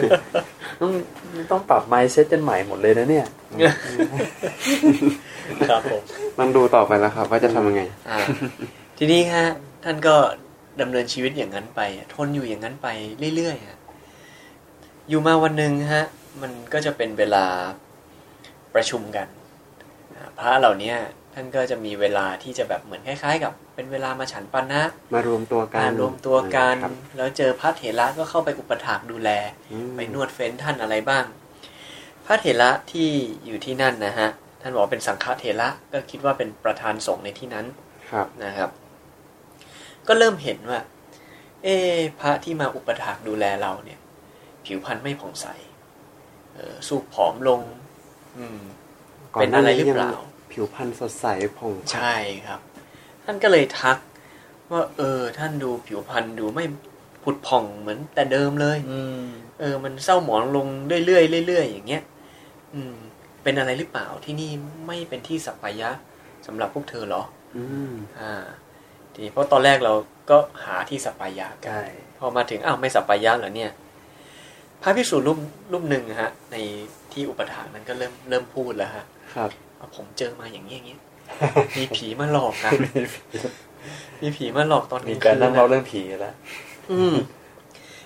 [0.81, 0.91] ต้อง
[1.51, 3.27] ต้องปรับไมซ์เซ็ตกันใหม่หมดเลยนะเนี่ย
[5.69, 6.01] ครับผม
[6.39, 8.17] ต้องดูต่อไปแล้วครับ ว่าจะทำยังไง อ่า
[8.97, 9.45] ทีนี้ฮะ
[9.83, 10.15] ท่านก็
[10.81, 12.87] ดำเนินชีวิตอย่างนั้นไปอะทนอยู่อย่างนั้นไป
[13.35, 13.77] เรื่อยๆฮะ
[15.09, 16.05] อยู่มาวันหนึ่งฮะ
[16.41, 17.45] มันก็จะเป็นเวลา
[18.73, 19.27] ประชุมกัน
[20.15, 20.93] อ่าพระเหล่านี้
[21.33, 29.29] ท่านก็จะมีเวลาที่จะแบบเหมือนคล้ายๆ กับ เป็นเวลามาฉันปันนะ มารวมตัวกักานรรวมตัวกันครับแล้วเจอพระเถระก็เข้าไปอุปถากดูแล
[29.71, 31.25] อืมไปนวดเฟ้นท่านอะไรบ้าง
[32.25, 33.09] พระเถระที่
[33.45, 34.29] อยู่ที่นั่นนะฮะ
[34.61, 37.65] ท่านบอกว่าเป็นสังฆเถระก็คิดว่าเป็นประธานสงฆ์ในที่นั้น
[38.11, 38.69] ครับนะครับ
[40.07, 40.79] ก็เริ่มเห็นว่า
[41.63, 43.99] เอ๊ะพระที่มาอุปถากดูแลเราเนี่ย
[44.65, 45.47] ผิวพรรณไม่ผ่องใส
[46.53, 47.61] เออสูบผอมลง
[48.37, 48.59] อืม
[49.31, 50.11] เป็นอะไรหรือเปล่า
[50.51, 51.25] ผิวพรรณสดใส
[51.57, 52.15] ผ่องใช่
[52.47, 52.59] ครับ
[53.25, 53.97] ท่านก็เลยทัก
[54.71, 56.65] ว่า เออ ท่านดูผิวพรรณดูไม่
[57.23, 59.25] ผุดผ่องเหมือนแต่เดิมเลย อืม
[59.59, 60.67] เออ มันเศร้าหมองลง
[61.05, 62.03] เรื่อยๆเรื่อยๆอย่างเงี้ย
[62.73, 62.95] อืม
[63.43, 64.51] เป็นอะไรหรือเปล่าที่นี่
[64.87, 65.89] ไม่เป็นที่สัปปายะ
[66.47, 67.23] สำหรับพวกเธอเหรอ
[67.55, 68.33] อืมอ่า
[69.13, 69.93] ทีนี้เพราะตอนแรกเรา
[70.29, 71.83] ก็หาที่สัปปายะกันใช่
[72.17, 73.71] พอมาถึงอ้าวไม่สัปปายะเหรอเนี่ย
[74.81, 75.39] พระภิกษุรูป
[75.71, 76.55] รูปหนึ่งฮะ ใน
[77.11, 80.99] ที่อุปถากนั้นก็เริ่มเริ่มพูดแล้วฮะ ครับว่า ผมเจอมาอย่างนี้ยอย่างนี้ย
[81.77, 82.71] มีผีมาหลอกนะ
[84.21, 86.33] มีผีมาหลอกตอนมีลางการคืนนั่งนะเล่าเรื่องผีแล้ว
[86.91, 87.15] อืม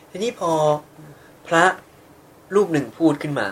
[0.10, 0.52] ทีนี้พอ
[1.48, 1.64] พระ
[2.56, 3.50] รูปหนึ่งพูดขึ้นมา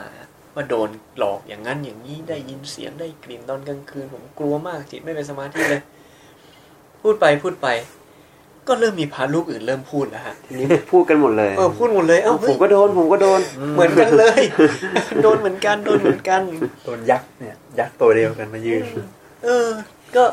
[0.55, 5.81] ว่าโดนหลอกอย่างนั้นอย่างนี้ได้ยินเสียงได้กลิ่นตอนกลางคืนผมกลัวมากจิตไม่เป็นสมาธิเลย
[7.01, 7.67] พูดไปพูดไป
[8.67, 13.41] ก็เริ่มมีพระรูปอื่นเริ่มพูดแล้วฮะทีนี้พูดกันหมดเลยเออพูดหมดเลยเอ้าผเฮ้ยมก็โดนผมก็โดน
[13.73, 14.41] เหมือนกันเลย
[15.23, 16.41] โดนเหมือนกันโดนเหมือนกัน
[16.85, 18.83] โดนยักษ์เนี่ยยักษ์ตัวเดียวกันมายืน
[19.45, 19.67] เออ
[20.15, 20.23] ก็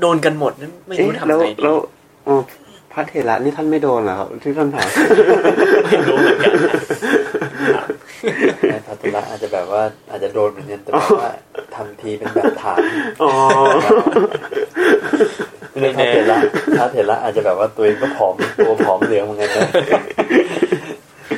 [0.00, 1.76] โดนกันหมดนั้นไม่เอ๊ะรู้ทำแล้วไงดีแล้ว
[2.28, 2.42] อ๋อ
[2.92, 4.88] พระเถระนี่ท่านไม่โดนเหรอครับที่ท่านถาม
[5.86, 6.72] ไม่รู้เหมือนกันนะ
[7.76, 7.86] ครับ
[8.70, 11.30] ในพัทละอาจจะแบบว่าอาจจะโดนเหมือนกันแต่แบบว่า
[11.74, 12.78] ทำทีเป็นแบบถาม
[13.22, 13.30] อ๋อ
[15.78, 16.38] เรื่องพระเถระ
[16.78, 19.68] พระเถระอาจจะแบบว่าตัวเองก็ผอมตัวผอมเหลืองเหมือนกันนะ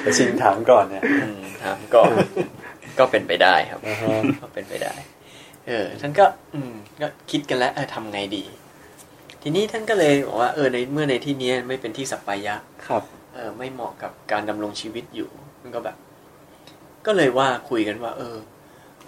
[0.02, 2.00] แต่ชิงถามก่อนเนี่ยอืมครับก็
[2.98, 4.94] ก็เป็นไปได้ครับนะฮะก็เป็นไปได้
[5.68, 8.44] เออ ท่านก็ อืม ก็คิดกันแล้วเออทำไงดี
[9.42, 12.54] ทีนี้ท่านก็เลยบอกว่าเออในเมื่อในที่เนี้ยไม่เป็นที่สัปปายะ
[12.88, 13.02] ครับ
[13.34, 15.30] เออ ไม่เหมาะกับการดำรงชีวิตอยู่
[15.62, 15.96] มันก็แบบ
[17.06, 18.36] ก็เลยว่าคุยกันว่า เออ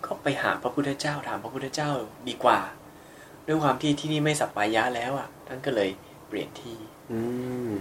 [0.05, 1.91] ก็ไปหาพระพุทธเจ้าถามพระพุทธเจ้า
[2.29, 2.59] ดีกว่า
[3.47, 5.91] ด้วยความที่ที่นี่ไม่สัปปายะแล้วอะ ท่านก็เลย
[6.29, 6.77] เปลี่ยนที่
[7.13, 7.21] อื
[7.71, 7.73] ม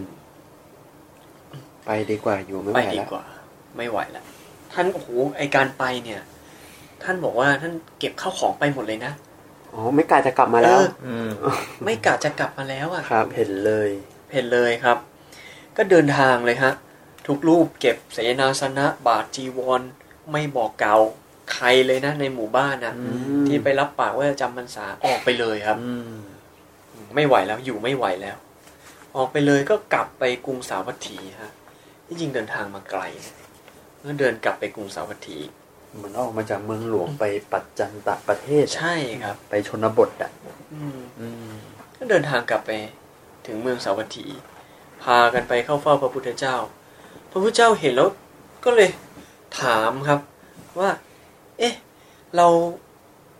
[1.86, 3.26] ไปดีกว่าอยู่ไม่ไหไปวดีแล้วกว่า
[3.78, 4.26] ไม่ไหวแล้ว
[4.73, 6.21] ท่านโอ้โหไอการไปเนี่ย
[7.04, 9.13] ท่านบอกว่าท่านเก็บข้าวของไปหมดเลยนะ
[9.73, 11.30] อ๋อไม่กล้าจะกลับมาแล้วเอออืม
[11.84, 13.89] ไม่กะจะกลับมาแล้วอะ ครับ เห็นเลย
[14.34, 14.97] เห็นเลยครับ
[15.78, 16.73] ก็เดินทางเลยฮะ
[17.28, 19.82] ทุกรูปเก็บเสนาสนะ บาทจีวร
[20.32, 21.02] ไม่บอกเกล่าว
[21.54, 23.04] ใครเลยนะในหมู่บ้านนะอื
[23.42, 26.13] มที่ไปรับปากว่าจะจำพรรษาออกไปเลยครับอืม
[27.16, 28.38] ไม่ไหวแล้วอยู่ไม่ไหวแล้ว
[29.16, 31.52] ออกไปเลยก็กลับไปกรุงสาวัตถีฮะ
[32.08, 33.36] ที่จริงเดินทางมาไกลนะ
[34.06, 35.38] ก็เดินกลับไปกรุงสาวัตถี
[35.96, 40.32] เหมือนออกมาจากเมืองหลวงไปปัจจันตประเทศใช่ครับ ไปชนบทอะ
[40.74, 41.54] อืมอืม
[41.98, 42.72] ก็เดินทางกลับไป
[43.48, 44.26] ถึงเมืองสาวัตถี
[45.04, 46.56] พากันไปเข้าเฝ้าพระพุทธเจ้า
[47.32, 48.10] พระพุทธเจ้าเห็นแล้ว
[48.66, 48.89] ก็เลย
[49.62, 50.20] ถามครับ
[50.80, 50.89] ว่า
[51.60, 51.74] เอ๊ะ
[52.38, 52.48] เรา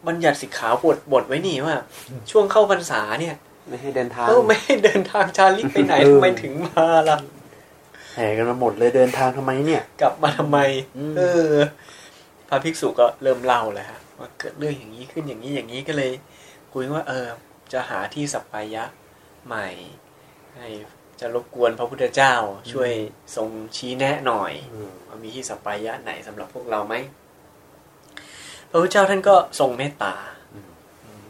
[0.08, 1.76] บัญญัติสิกขาบทบทไว้นี่ว่า
[2.32, 3.36] ช่วงเข้าพรรษาเนี่ย
[3.70, 7.18] ไม่ให้เดินทางเออไม่ให้เดินทางชาลิกไปไหนเออทำไมถึงมาล่ะ
[8.14, 10.58] แห่กันมาหมดเลยเดินทางทำไมเนี่ย กลับมาทำไม
[10.98, 11.52] อืมเออ
[12.50, 16.12] พระภิกษุก็เริ่มเล่าเลยฮะว่าเกิดเรื่องอย่างนี้ขึ้นอย่างนี้อย่างนี้ก็เลย
[16.74, 17.28] คุยว่า เออ
[17.74, 18.84] จะหาที่สัปปายะ
[19.48, 19.68] ใหม่
[20.56, 20.68] ให้
[21.20, 22.34] จะรบกวนพระพุทธเจ้า
[22.72, 22.92] ช่วย
[23.36, 26.96] ทรงชี้แนะหน่อยอืมว่ามีที่สัปปายะไหนสำหรับพวกเราไหม
[28.76, 30.14] พระพุทธเจ้าท่านก็ทรงเมตตา
[30.54, 30.70] อืม
[31.06, 31.26] อืม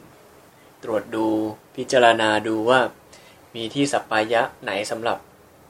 [0.83, 1.25] ตรวจดู
[1.75, 2.79] พิจารณาดูว่า
[3.55, 5.17] มีที่สัปปายะไหนสำหรับ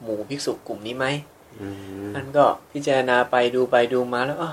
[0.02, 1.06] หมู่ภิกษุกลุ่มนี้ไหม
[1.60, 1.66] อื
[2.04, 4.52] มท่านก็พิจารณาไปดูไปดูมาแล้วอ้อ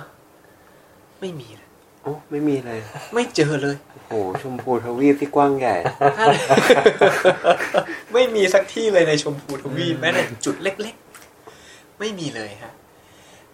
[1.19, 1.69] ไม่มีเลย
[2.03, 2.79] โอ้ไม่มีเลย
[3.13, 5.75] ไม่เจอเลยโอ้โหชมพูทวีปที่กว้างใหญ่
[6.17, 6.29] ท่าน
[8.13, 10.95] ไม่มีสักที่เลยในชมพูทวีปแม้แต่จุดเล็ก
[11.47, 12.73] ๆ ไม่มีเลยฮะ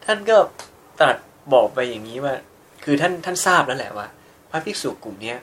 [0.05, 0.37] ท่านก็
[0.99, 1.17] ตรัส
[1.53, 2.35] บอกไปอย่างนี้ว่า
[2.89, 4.07] คือท่านท่านทราบแล้วแหละว่า
[4.51, 5.37] พระภิกษุกลุ่มเนี้ย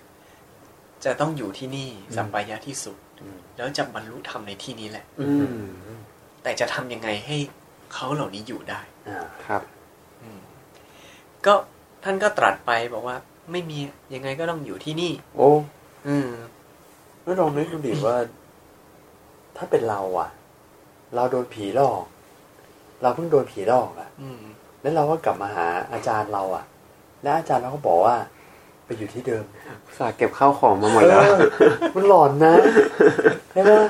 [1.04, 5.96] จะต้องอยู่ที่นี่สัมปายะที่สุดอืมแล้วจะบรรลุธรรมในที่นี้แหละ อืม
[6.42, 7.36] แต่จะทำยังไงให้
[7.94, 9.62] เขาเหล่านี้อยู่ได้อ่าครับ
[10.22, 10.40] อืม
[11.46, 11.54] ก็
[12.04, 13.16] ท่านก็ตรัสไปบอกว่า
[13.52, 13.78] ไม่มี
[14.14, 15.50] ยังไงก็ต้องอยู่ที่นี่ โอ้
[16.08, 16.30] อืม
[17.22, 18.16] แล้วลองนึกดูดิว่า
[19.56, 20.30] ถ้าเป็นเราอะ
[21.14, 22.02] เราโดนผีหลอก
[23.02, 24.42] เราเพิ่งโดนผีหลอกอะอืม
[24.80, 26.64] แล้วเราก็กลับมาหาอาจารย์เราอะ
[27.24, 28.16] แล้วอาจารย์เราก็บอกว่า
[28.84, 29.44] ไปอยู่ที่เดิม
[29.98, 31.48] ฝากเก็บข้าวของมาหมดแล้วเออ
[31.94, 32.54] มันหลอนนะ
[33.52, 33.82] ใช่ปะ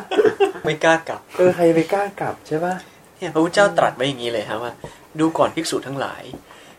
[0.64, 2.74] ไม่กล้ากลับ เออใครไปกล้ากลับใช่ปะ
[3.16, 4.72] เนี่ยพระพุทธเจ้าตรัสไว้อย่างนี้เลยครับว่า
[5.18, 6.22] ดูก่อนภิกษุทั้งหลาย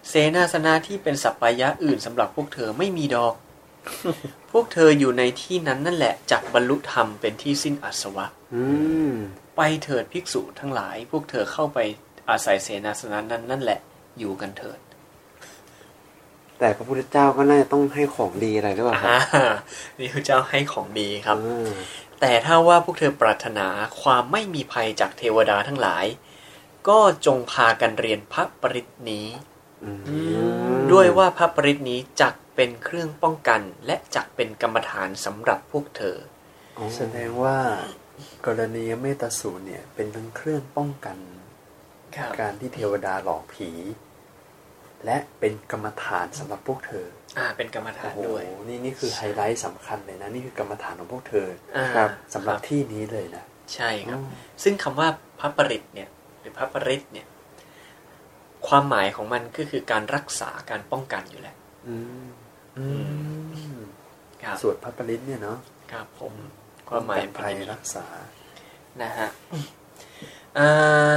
[0.09, 3.33] เสนาสนะที่เป็นสัปปายะอื่นสำหรับพวกเธอไม่มีดอก
[4.51, 8.63] พวกเธออยู่ในที่นั้นนั่นแหละจักบรรลุธรรมเป็นที่สิ้นอาสวะอื
[9.09, 9.11] ม
[9.57, 11.79] ไปเถิดภิกษุทั้งหลาย พวกเธอเข้าไป
[12.29, 13.79] อาศัยเสนาสนะนั้นนั่นแหละ
[14.19, 14.77] อยู่กันเถิด
[16.59, 19.45] แต่พระพุทธเจ้าก็น่าจะต้องให้ของดีอะไรหรือเปล่าครับอ่า
[19.99, 21.71] นี่พระเจ้าให้ของดีครับอ่า
[22.21, 23.67] แต่ถ้าว่าพวกเธอปรารถนา
[24.01, 26.05] ความไม่มีภัยจากเทวดาทั้งหลาย
[26.87, 29.27] ก็จงพากันเรียนพระปริตนี้
[29.83, 29.91] อื
[30.75, 36.17] มด้วยว่าพระปริตนี้จักเป็นเครื่องป้องกัน และจักเป็นกรรมฐานสำหรับพวกเธอ
[36.77, 37.57] อ๋อแสดงว่า
[38.45, 41.17] กรณียเมตสูตรเนี่ย เป็นทั้งเครื่องป้องกัน
[42.15, 43.69] ครับการที่เทวดาหลอกผี
[45.05, 47.05] และเป็นกรรมฐานสำหรับพวกเธอ
[47.37, 54.19] อ่า เป็นกรรมฐาโอ้นโหด้วย นี่นี่คือไฮไลท์สำคัญเลยนะนี่คือกรรมฐานของพวกเธออ่าครับสำหรับคที่นี้เลยนะ ใช่ครับ
[54.63, 55.07] ซึ่งคำว่า
[55.39, 57.27] พระปริตเนี่ย หรือพระปริตเนี่ย
[58.67, 61.55] ความหมายของมันก็คือการรักษาการป้องกันอยู่แล้ว
[61.87, 62.27] อืม
[62.77, 62.87] อื
[63.77, 63.79] ม
[64.43, 65.57] ครับสวดพระปริตเนี่ยเนาะ
[65.91, 66.33] ครับผม
[66.89, 68.05] ความหมายป้องกันภัยเป็นอย่างนี้รักษา
[69.01, 69.29] นะฮะ
[70.57, 71.13] อ่า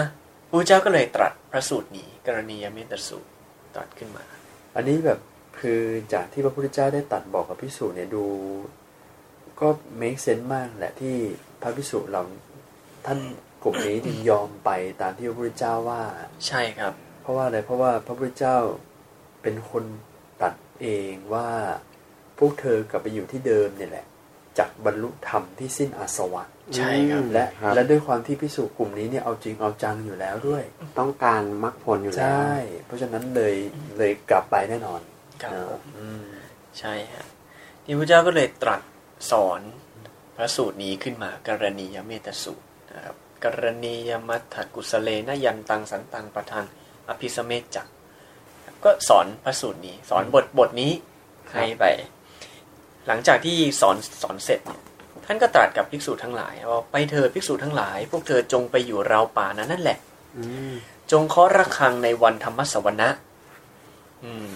[0.49, 3.38] พระเจ้าก็เลยตรัสพระสูตรนี้ กรณียเมตสูตรต
[3.79, 4.25] รัสขึ้นมา
[4.77, 5.21] อันนี้แบบ
[5.61, 8.25] คือจากที่พระพุทธเจ้าได้ตรัดบอกกับพิสูจน์เนี่ยดู
[9.61, 9.69] ก็
[10.01, 11.17] make sense มากแหละที่
[11.63, 12.23] พระพิสุเรา
[13.07, 13.19] ท่าน
[13.63, 14.71] กลุ่มนี้จึงยอมไป
[15.03, 16.03] ตามที่พระพุทธเจ้าว่า
[16.47, 18.59] ใช่ครับ เพราะว่าอะไรเพราะว่าพระพุทธเจ้า
[19.43, 19.85] เป็นคน
[20.43, 21.49] ตัดเองว่า
[22.39, 24.07] พวกเธอกลับไปอยู่ที่เดิมเนี่ยแหละ
[24.59, 26.43] จักบรรลุธรรมที่สิ้นอาสวะ
[26.77, 30.63] ใช่ครับและครับและด้วยความที่พิสูจกลุ่มนี้เนี่ยเอาจริงเอาจังอยู่แล้วด้วย
[30.99, 33.55] ต้องการมรรคผลอยู่ใชแล้ว่เพราะฉะนั้นเลย
[33.99, 35.01] เลยกลับไปแน่นอน
[35.43, 36.25] ครับนะผมอืม
[36.79, 37.27] ใช่ฮะ
[37.85, 38.81] ที่พระเจ้าก็เลยตรัส
[39.31, 39.61] สอน
[40.37, 46.65] พระสูตรนี้ขึ้นมากรณียเมตสูตรนะครับกรณียมัตถกุสเลนยันตังสันตังประทาน
[47.09, 47.87] อภิสเมจจัก
[48.85, 50.93] ก็สอนพระสูตรนี้ สอนบทบทนี้
[51.53, 51.85] ให้ไป
[53.09, 54.81] หลังจากที่สอนสอนเสร็จเนี่ย
[55.27, 59.99] ท่านก็ตรัสกับภิกษุทั้งหลายว่าไปเถิดภิกษุทั้งหลาย พวกเธอจงไปอยู่ราวป่านั้นนั่นแหละ
[60.37, 60.75] อืม
[61.13, 63.09] จงเคาะระฆังในวันธรรมสวนะ
[64.25, 64.49] อืม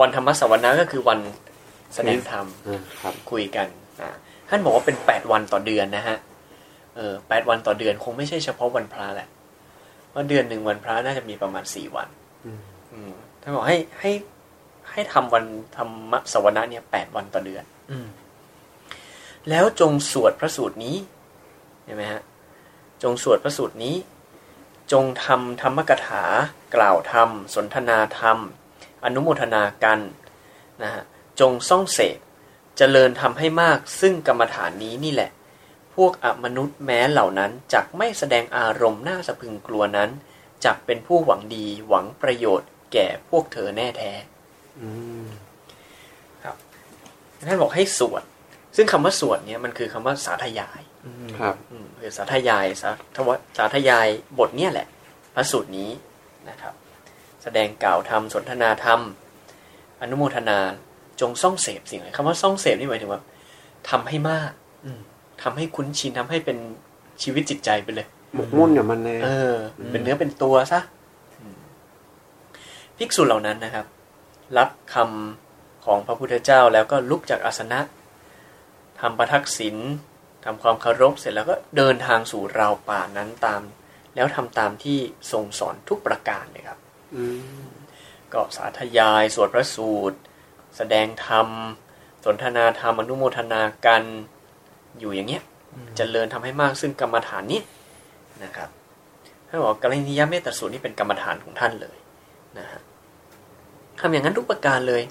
[0.00, 1.20] วันธรรมสวนะก็คือวัน
[1.94, 3.66] แสดงธรรมอ่าครับคุยกัน
[4.00, 4.10] อ่า
[4.48, 6.16] ท่านบอกว่าเป็นแปดวันต่อเดือนนะฮะ
[6.96, 9.28] เออแปดวันต่อเดือนคงไม่ใช่เฉพาะวันพระแหละ
[10.10, 12.08] เพราะเดือนหนึ่งวันพระน่าจะมีประมาณสี่วัน
[12.44, 12.60] อืม
[12.92, 14.10] อืมท่านบอกให้ให้
[14.92, 15.44] ให้ทำวัน
[15.76, 17.71] ธรรมสวนะเนี่ยแปดวันต่อเดือนอืม
[19.48, 20.96] แล้วจงสวดพระสูตรนี้
[21.84, 22.22] เห็นไหมฮะ
[23.02, 23.96] จงสวดพระสูตรนี้
[24.92, 26.24] จงทำธรรมกถา
[26.74, 28.38] กล่าวธรรม สนทนาธรรม
[29.04, 30.00] อนุโมทนากัน
[30.82, 31.02] นะฮะ
[31.40, 32.18] จงซ่องเสพ
[32.76, 35.30] เจริญทำให้มากซึ่งกรรมฐานนี้นี่แหละ
[35.94, 40.10] พวกอมนุษย์แม้เหล่านั้นจักไม่แสดงอารมณ์น่าสะพึงกลัวนั้น
[40.64, 44.12] จักเป็นผู้หวังดีหวังประโยชน์แก่พวกเธอแน่แท้
[44.80, 44.88] อื
[45.21, 45.21] ม
[47.48, 48.22] ท่านบอกให้สวด
[48.76, 50.80] ซึ่งคำว่าสวดเนี่ยมันคือคำว่าสาธยาย
[51.40, 53.28] ครับอืมคือสาธยายสาธว
[53.58, 54.86] สาธยายบทเนี่ยแหละ
[55.34, 55.90] พระสูตรนี้
[56.48, 56.74] นะครับ
[57.42, 59.00] แสดงกล่าวธรรมสนทนาธรรม
[60.00, 60.58] อนุโมทนา
[61.20, 63.20] จงซ่องเสพสิ่งอะไรคำว่าซ่องเสพนี่หมายถึงว่า
[63.90, 64.50] ทำให้มาก
[64.84, 65.00] อืม
[65.42, 66.58] ทำให้คุ้นชินทำให้เป็น
[67.22, 69.54] ชีวิตจิตใจไปเลยหมกมุ่นกับมันเลยเออ
[69.92, 70.80] เป็นเนื้อเป็นตัวซะ
[71.40, 71.56] อืม
[72.96, 73.86] ภิกษุเหล่านั้นนะครับ
[74.58, 75.41] รับคำ
[75.84, 77.80] ของพระพุทธเจ้าแล้วก็ลุกจากอาสนะ
[79.00, 79.76] ทำประทักษิณ
[80.44, 83.62] ทำความเคารพเสร็จแล้วก็เดินทางสู่ราวป่านั้นตาม
[84.14, 84.98] แล้วทำตามที่
[85.32, 86.78] ทรงสอนทุกประการเลยครับ
[87.14, 87.24] อื
[87.66, 87.70] ม
[88.32, 90.18] ก็สาธยายสวดพระสูตร
[90.76, 91.48] แสดงธรรม
[92.24, 94.02] สนทนาธรรมอนุโมทนากัน
[94.98, 95.44] อยู่อย่างเงี้ยจ
[95.96, 97.60] เจริญทำให้มากซึ่งกรรมฐานนี้
[98.44, 98.68] นะครับ
[99.48, 101.96] ท่านบอกว่ากรณียเมตตาสูตรนี่เป็นกรรมฐานของท่านเลย
[102.58, 102.80] นะฮะ
[104.00, 105.02] ทำอย่างนั้นทุกประการเลย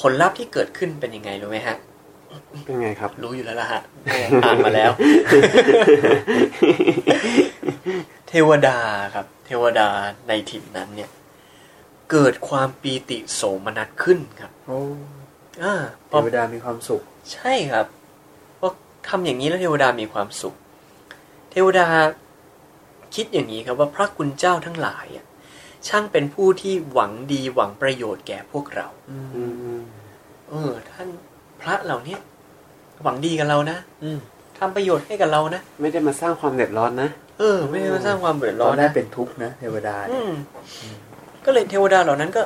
[0.00, 1.76] ผลลัพธ์ที่เกิดขึ้นเป็นยังไงรู้ไหมฮะ
[2.64, 3.82] เป็นไงครับ รู้อยู่แล้วล่ะฮะ
[4.44, 4.90] อ่านมาแล้ว
[8.28, 8.78] เทวดา
[9.14, 9.88] ครับ เทวดา
[10.28, 11.10] ในถิ่นนั้นเนี่ย
[12.10, 14.80] เกิดความปีติโสมนัสขึ้นครับโอ้
[15.62, 15.74] อ่า
[16.08, 17.86] เทวดามีความสุข ใช่ครับ
[18.56, 18.72] เพราะ
[19.08, 20.54] ทำอย่างนี้แล้วเทวดามีความสุข
[21.50, 21.86] เทวดา
[23.14, 25.24] คิดอย่างนี้ครับว่าพระคุณเจ้าทั้งหลายอะ
[25.88, 29.44] ช่างเป็นผู้ที่หวังดีหวังประโยชน์แก่พวกเราอื
[29.76, 29.80] ม
[30.48, 31.08] เออ ท่าน
[31.60, 32.20] พระเหล่าเนี้ย
[33.02, 34.18] หวังดีกับเรานะอืม
[34.58, 40.32] ทำประโยชน์ให้กับเรานะ ไม่ได้มาสร้างความเดือดร้อนนะ เออ ไม่ได้มาสร้างความเดือดตร้ออนนแรกนะเป็นทุกข์นะเทวดาอืเนี่ยม
[41.44, 42.42] ก็เลยเทวดาเหล่านั้นก็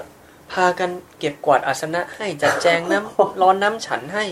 [0.52, 4.24] พากันเก็บกวาดอาสนะให้จัดแจงน้ำร้อนน้ำฉันให้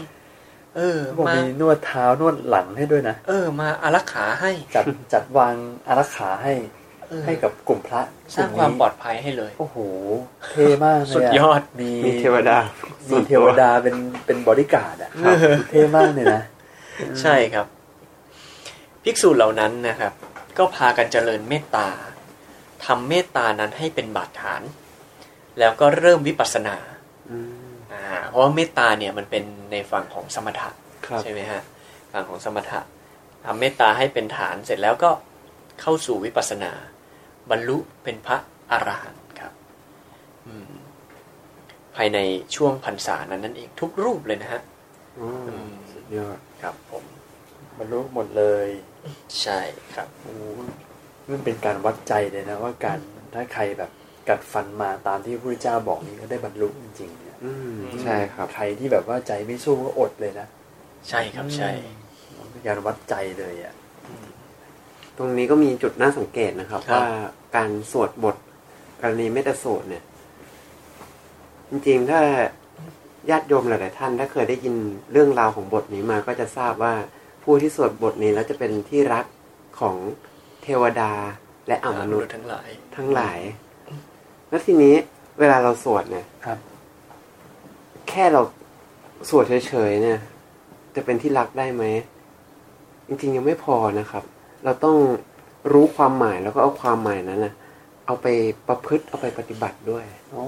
[0.77, 5.55] เออบอกมามีนวดเท้านวดหลังให้ด้วยนะ เออ มาอารักขาให้ จัดจัดวาง
[5.89, 6.80] อารักขาให้เออ
[7.25, 8.01] ให้กับกลุ่มพระ
[8.35, 9.77] สร้างความปลอดภัยให้เลย โอ้โห
[10.51, 12.59] เท่มากเลยนะสุดยอดมีมีเทวดา
[13.11, 13.97] มีเทวดาเป็น
[14.27, 15.37] เป็นบอดี้การ์ดอะครับ
[15.71, 16.43] เท่มากเลยนะ
[17.21, 17.67] ใช่ครับ
[19.05, 20.13] ภิกษุเหล่านั้นนะครับ
[20.59, 21.89] ก็พากันเจริญเมตตา
[22.85, 24.63] ทำเมตตานั้นให้เป็นบาดฐาน
[25.59, 26.77] แล้วก็เริ่มวิปัสสนา
[27.31, 27.37] อื
[27.71, 30.71] มอ่าเพราะว่าเมตตาเนี่ยมันเป็นในฝั่งของสมถะ
[31.07, 31.63] ครับใช่ไหมฮะ
[32.13, 32.81] ฝั่งของสมถะ
[33.45, 35.11] ทำเมตตาให้เป็นฐานเสร็จแล้วก็
[35.81, 36.73] เข้าสู่วิปัสสนา
[37.51, 38.37] บรรลุเป็นพระ
[38.71, 39.53] อรหันต์ครับ
[40.49, 40.71] อืม
[41.97, 42.19] ภายใน
[42.55, 44.63] ช่วงพรรษานั้นนั่นเองทุกรูปเลยนะฮะ
[45.19, 47.05] อ๋ออืมสุดยอดครับ ผม
[47.79, 48.69] บรรลุหมดเลย
[49.43, 49.61] ใช่
[49.95, 50.35] ครับโอ้
[51.31, 52.99] มันเป็นการวัดใจเลยนะว่าการ
[53.35, 53.91] ถ้าใครแบบ
[54.29, 60.47] กัดฟันมาตามที่พระพุทธเจ้าบอกนี้ก็ได้บรรลุจริงๆเนี่ยอืมใช่ครับใครที่แบบว่าใจไม่สู้ก็อดเลยนะ
[61.09, 61.71] ใช่ครับใช่
[62.39, 63.75] มันเป็นการวัดใจเลยอะ
[65.23, 67.07] ตรงนี้ก็มีจุดน่าสังเกตนะครับครับ ว่า
[67.57, 68.37] การสวดบท
[69.01, 70.05] กรณีเมตสูตรเนี่ย
[71.71, 72.21] จริงๆ ถ้า
[73.31, 74.75] ญาติโยมหลายๆท่าน ถ้าเคยได้ยิน
[75.13, 76.95] เรื่องราวของบทนี้มาก็จะทราบว่า
[77.45, 79.25] ผู้ที่สวดบทนี้แล้วจะเป็นที่รัก
[79.81, 79.97] ของ
[80.63, 81.13] เทวดา
[81.69, 83.39] และอมนุษย์ทั้งหลาย ทั้งหลาย
[84.49, 84.95] แล้วทีนี้
[85.39, 86.59] เวลาเราสวดเนี่ยครับ
[88.09, 88.43] แค่เรา
[89.29, 90.19] สวดเฉยๆเนี่ย
[90.97, 91.85] จะเป็นที่รักได้ไหม
[93.07, 94.25] จริงๆยังไม่พอนะครับ
[94.65, 94.97] เราต้อง
[95.73, 97.53] รู้ความหมายแล้วก็เอาความหมายนั้นนะ
[98.07, 98.27] เอาไป
[98.69, 100.45] ประพฤติเอาไปปฏิบัติด้วยอ๋อ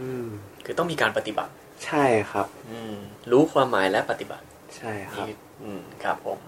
[0.00, 0.26] อืม
[0.64, 1.52] คือต้องมีการปฏิบัติ
[1.86, 2.94] ใช่ครับ อืม
[3.30, 4.44] รู้ความหมายและปฏิบัติ
[4.76, 6.38] ใช่ครับนี่อืมครับผม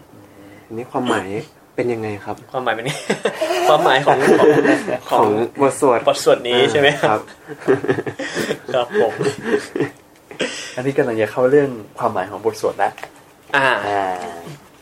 [0.66, 1.29] อันนี้ความหมาย
[1.74, 2.96] เป็นยังไงครับ ความหมายเป็นนี้
[3.68, 4.48] ความหมายของของ
[5.11, 7.20] ขขอองงบทสวดบทสวดนี้ใช่ไหมคครัรับบ
[8.74, 9.12] ครับผม
[10.76, 12.92] อันนี้กำลังจะเข้าเรื่องความหมายของบทสวดแล้ว
[13.57, 14.05] อ่า อ่า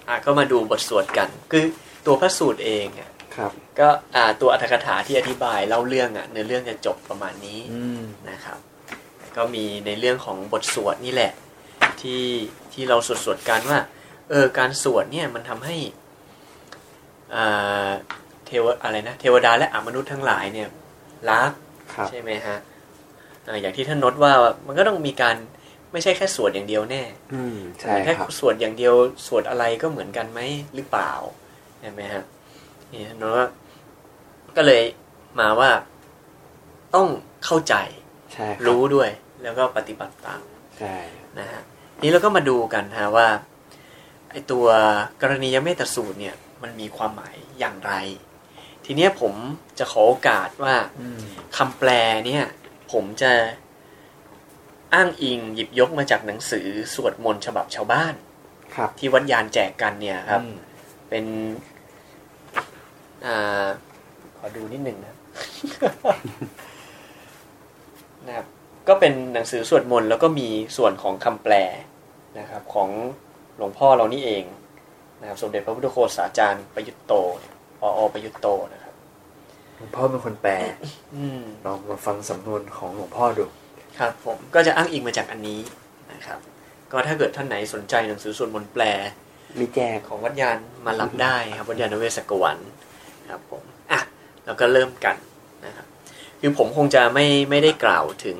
[0.09, 1.64] อ่าก็มาดูบทสวดกัน คือ
[2.09, 8.59] ตัวพระสูตรเองอะครับ ก็อ่าตัวอัตถกถาที่อธิบายเล่าเรื่องอะเนื้อเรื่องจะจบประมาณนี้อืมนะครับ
[9.37, 11.33] ก็มีในเรื่องของบทสวดนี่แหละ
[12.01, 12.25] ที่
[12.73, 13.79] ที่เราสวดสวดกันว่า
[14.31, 15.77] เออการสวดเนี่ยมันทำให้
[17.35, 17.88] อ่า
[18.47, 20.68] เทวอะไรนะเทวดาและอมนุษย์ทั้งหลายเนี่ย
[21.31, 21.53] รัก
[21.94, 22.57] ครับใช่ไหมฮะ
[23.49, 24.33] อ่าอย่างที่ท่านนดว่า
[24.66, 25.37] มันก็ต้องมีการ
[25.92, 27.03] ไม่ใช่แค่สวดอย่างเดียวแน่
[27.35, 28.94] อืมใช่แค่ครับสวดอย่างเดียว
[29.27, 30.40] สวดอะไรก็เหมือนกันไหม
[30.75, 31.12] หรือเปล่า
[31.47, 32.24] ใช่ไหมฮะ
[32.92, 33.46] นี่ท่านนดว่า
[34.57, 34.83] ก็เลย
[35.40, 35.70] มาว่า
[36.94, 37.09] ต้อง
[37.44, 37.74] เข้าใจ
[38.33, 39.11] ใช่คบรู้ด้วย
[39.42, 40.42] แล้วก็ปฏิบัติตาม
[40.79, 40.96] ใช่
[41.38, 41.62] นะฮะ
[42.03, 43.29] นี่เราก็มาดูกันฮะว่า
[44.31, 44.66] ไอตัว
[45.22, 47.92] กรณียเมตสูตรเนี่ย มันมีความหมายอย่างไร
[48.85, 49.35] ทีเนี้ยผม
[49.79, 51.20] จะขอโอกาสว่าอืม
[51.57, 51.90] คำแปล
[52.27, 52.44] เนี่ย
[52.92, 53.33] ผมจะ
[54.94, 58.14] อ้างอิงหยิบยกมาจากหนังสือสวดมนต์ฉบับชาวบ้าน
[58.74, 60.57] ครับ ที่วัดยานแจกกันเนี่ยครับอืม
[61.09, 61.78] เป็นอ่า
[64.38, 65.14] ขอดูนิดหนึ่งนะ
[68.26, 68.46] นะครับ
[68.88, 71.54] ก็เป็นหนังสือสวดมนต์แล้วก็มีส่วนของคำแปล
[72.38, 72.88] นะครับ ของ
[73.57, 74.44] หลวงพ่อเรานี่เอง
[75.20, 77.12] นะครับสมเด็จพระพุทธโฆษาจารย์ประยุตโต
[77.81, 78.94] ปอประยุตโตนะครับ
[79.76, 80.52] หลวงพ่อเป็นคนแปล
[81.16, 83.44] อืมลองมาฟังสำนวนของหลวงพ่อดู
[83.98, 85.61] ครับ ผมก็จะอ้างอิงมาจากอันนี้
[86.12, 86.38] นะครับ
[86.92, 88.83] ก็ถ้าเกิดท่านไหนสนใจหนังสือสวดมนต์แปล
[89.59, 92.59] มีแจกของวัดยานมารับได้ครับวัดยานเวศกวัน
[93.29, 94.01] ครับผมอะ
[94.45, 95.17] เราก็เริ่มกัน
[95.64, 95.87] นะครับ
[96.41, 98.38] คือผมคงจะไม่ไม่ได้กล่าวถึง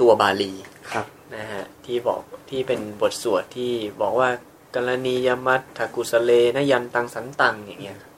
[0.00, 0.52] ตัวบาลี
[0.92, 4.28] ครับนะฮะที่บอกที่เป็นบทสวดที่บอกว่า
[4.74, 8.12] กรณียมัตถกุสเลนยันตังสันตังอย่างเงี้ยครับ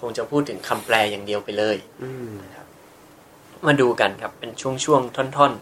[0.00, 2.32] คงจะพูดถึงคำแปลอย่างเดียวไปเลยอืม
[3.66, 4.50] มาดูกันครับเป็น
[4.84, 5.52] ช่วงๆท่อน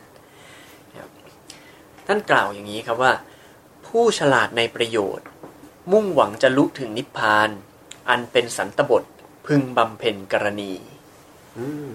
[0.43, 1.11] ๆนะครับ
[2.07, 3.13] ท่านกล่าวอย่างนี้ครับว่า
[3.87, 5.27] ผู้ฉลาดในประโยชน์
[5.93, 7.49] มุ่งหวังจะลุถึงนิพพาน
[8.09, 9.03] อันเป็นสันตบท
[9.47, 10.73] พึงบำเพ็ญกรณี
[11.59, 11.89] อืม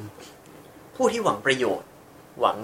[0.95, 1.89] ผู้ที่หวังประโยชน์
[2.39, 2.57] หวัง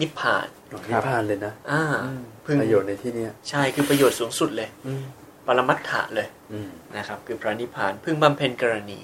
[0.00, 5.02] นิพพานหลวงนิพพานเลยนะอ่าอืมพึงประโยชน์ในที่เนี้ยใช่คือประโยชน์สูงสุดเลยอืม
[5.46, 9.00] ปรมัตถะเลยอืมนะครับ คือพระนิพพานพึงบำเพ็ญกรณี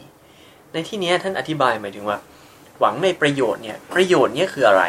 [0.72, 2.18] ในที่เนี้ยท่านอธิบายหมายถึงว่า
[2.80, 4.84] หวังในประโยชน์เนี่ย ประโยชน์เนี่ยคืออะไร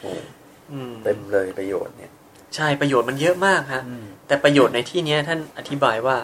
[0.00, 0.12] โอ้
[0.72, 2.10] อืมเต็มเลยประโยชน์เนี่ย
[2.54, 6.16] ใช่ประโยชน์มันเยอะมากฮะอืมแต่ประโยชน์ในที่เนี้ยท่านอธิบายว่า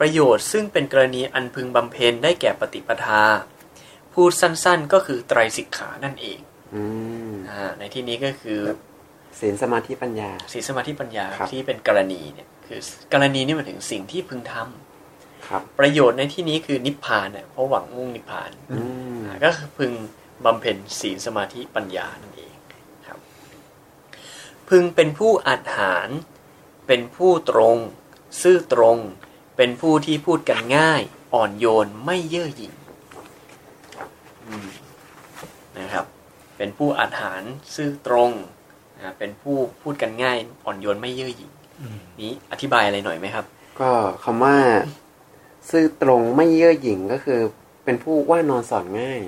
[0.00, 3.22] ประโยชน์ซึ่งเป็นกรณีอันพึงบำเพ็ญได้แก่ปฏิปทา
[4.12, 6.38] พูดสั้นๆก็คือไตรสิกขานั่นเอง
[6.74, 6.82] อื
[7.30, 8.60] มอ่าในที่นี้ก็คือ
[9.40, 12.80] ศีลสมาธิปัญญาศีลสมาธิปัญญาครับที่เป็นกรณีเนี่ยคือ
[13.12, 18.78] กรณีนี่หมายถึงสิ่งที่พึงทำครับ ประโยชน์ในที่นี้คือนิพพานเนี่ยเพราะหวังมุ่งนิพพานอื
[19.16, 19.92] มอ่าก็คือพึง
[20.44, 22.54] บำเพ็ญศีลสมาธิปัญญานั่นเอง
[23.06, 23.18] ครับ
[24.68, 26.08] พึงเป็นผู้อาจหาร
[26.86, 27.76] เป็นผู้ตรง
[28.42, 28.98] ซื่อตรง
[29.60, 31.02] เป็นผู้ที่พูดกันง่าย
[31.34, 32.72] อ่อนโยนไม่เย่อหยิ่ง
[34.46, 34.68] อืม
[35.78, 36.04] นะครับ
[36.56, 37.42] เป็นผู้อาจหาร
[37.74, 38.30] ซื่อตรง
[38.96, 41.50] นะเป็นผู้พูดกันง่าย อ่อนโยนไม่เย่อหยิ่ง
[42.22, 43.44] นี้อธิบายอะไรหน่อยไหมครับ
[43.80, 43.90] ก็
[44.24, 44.56] คำว่า
[45.70, 47.40] ซื่อตรงไม่เย่อหยิ่งก็คือ
[47.84, 49.20] เป็นผู้ว่านอนสอนง่าย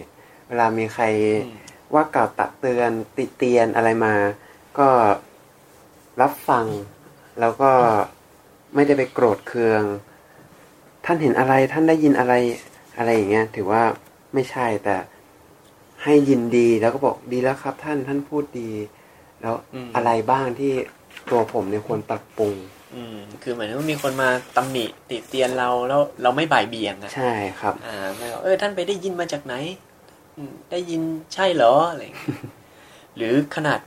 [0.48, 1.04] เวลามีใคร
[1.46, 1.56] อืม
[1.94, 4.14] ว่ากล่าวตักเตือนติเตียนอะไรมา
[4.78, 4.88] ก็
[6.20, 6.66] รับฟัง
[7.40, 7.70] แล้วก็
[8.74, 9.82] ไม่ได้ไปโกรธเคือง
[11.04, 12.34] ท่านเห็นอะไรท่านได้ยินอะไร
[12.98, 13.82] อะไรอย่างเงี้ย ถือว่า
[14.34, 14.96] ไม่ใช่แต่
[16.02, 18.70] ให้ยินดีแล้วก็บอกดีแล้วครับ ท่านท่านพูดดี
[19.40, 20.72] แล้วอืมอะไรบ้างที่
[21.30, 22.54] ตัวผมเนี่ยควรปรับปรุง
[22.94, 29.54] อืม คือเหมือนว่ามีคนมาตำหนิติเตียนเราแล้วเราไม่บ่ายเบี่ยงอะใช่ครับ อ่าไม่บอกเออท่านไปได้ยินมาจากไหน
[30.36, 31.02] อืมได้ยิน
[31.34, 32.40] ใช่เหรออะไรอย่างเงี้ย
[33.16, 33.80] หรือขนาด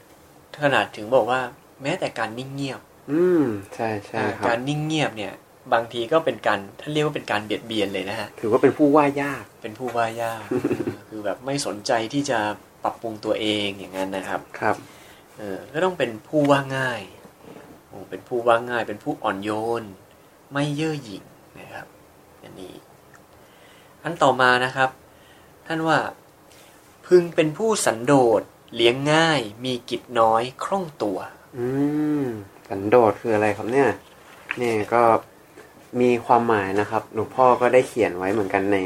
[0.63, 1.39] ขนาดถึงบอกว่า
[1.81, 2.79] แม้แต่การนิ่งเงียบ
[3.11, 3.43] อืม
[3.75, 5.33] ใช่ใช่อ่าครับการนิ่งเงียบเนี่ย
[5.73, 10.55] บางทีก็เป็นการท่านเรียกว่าเป็นการเบียดเบียนเลยนะฮะถือว่าเป็นผู้ว่ายาก เป็นผู้ว่ายากเอ
[10.97, 12.39] อคือแบบไม่สนใจที่จะ
[12.83, 14.75] ปรับปรุงตัวเองอย่างนั้นนะครับ ครับ
[15.37, 17.01] เออก็ต้องเป็นผู้ว่าง่าย
[17.87, 19.49] โอ้เป็นผู้ว่าง่าย เป็นผู้อ่อนโย
[19.81, 19.83] น
[20.53, 21.23] ไม่เย่อหยิ่ง
[21.59, 21.85] นะครับ
[22.43, 22.75] อันนี้
[24.03, 24.89] อันต่อมานะครับ
[25.67, 25.99] ท่านว่า
[27.07, 28.41] พึงเป็นผู้สันโดษ
[28.75, 31.17] เลี้ยงง่าย มีกิจน้อยคล่องตัว
[31.57, 31.65] อื
[32.23, 32.25] ม
[32.69, 33.89] สันโดษคืออะไรครับเนี่ย
[34.61, 35.03] นี่ก็
[36.01, 38.77] มีความหมายนะครับ หลวงพ่อก็ได้เขียนไว้เหมือนกันใน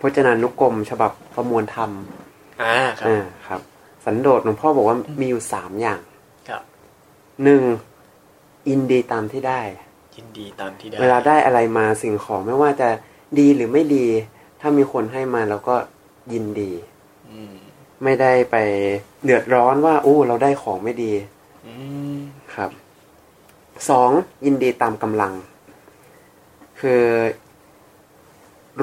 [0.00, 1.90] พจนานุกรม ฉบับประมวลธรรม
[2.62, 3.60] อ่าครับอ่าครับ
[4.04, 6.00] สันโดษหลวงพ่อบอกว่ามีอยู่สามอย่าง
[6.48, 6.62] ครับ
[7.44, 7.62] หนึ่ง
[8.68, 9.60] ยินดีตามที่ได้
[10.16, 12.88] ยินดีตามที่ได้ เวลาได้อะไรมาสิ่งของไม่ว่าจะ
[13.38, 14.06] ดีหรือไม่ดี
[14.60, 15.76] ถ้ามีคนให้มาเราก็
[16.32, 16.72] ยินดี
[17.30, 17.54] อืม
[18.04, 18.56] ไม่ได้ไป
[19.24, 21.12] เดือดร้อนว่าโอ้เราได้ของไม่ดี
[21.66, 21.74] อื
[22.16, 22.18] ม
[22.54, 22.70] ครับ
[23.90, 24.10] สอง
[24.44, 25.32] ยินดีตามกำลัง
[26.80, 27.04] คือ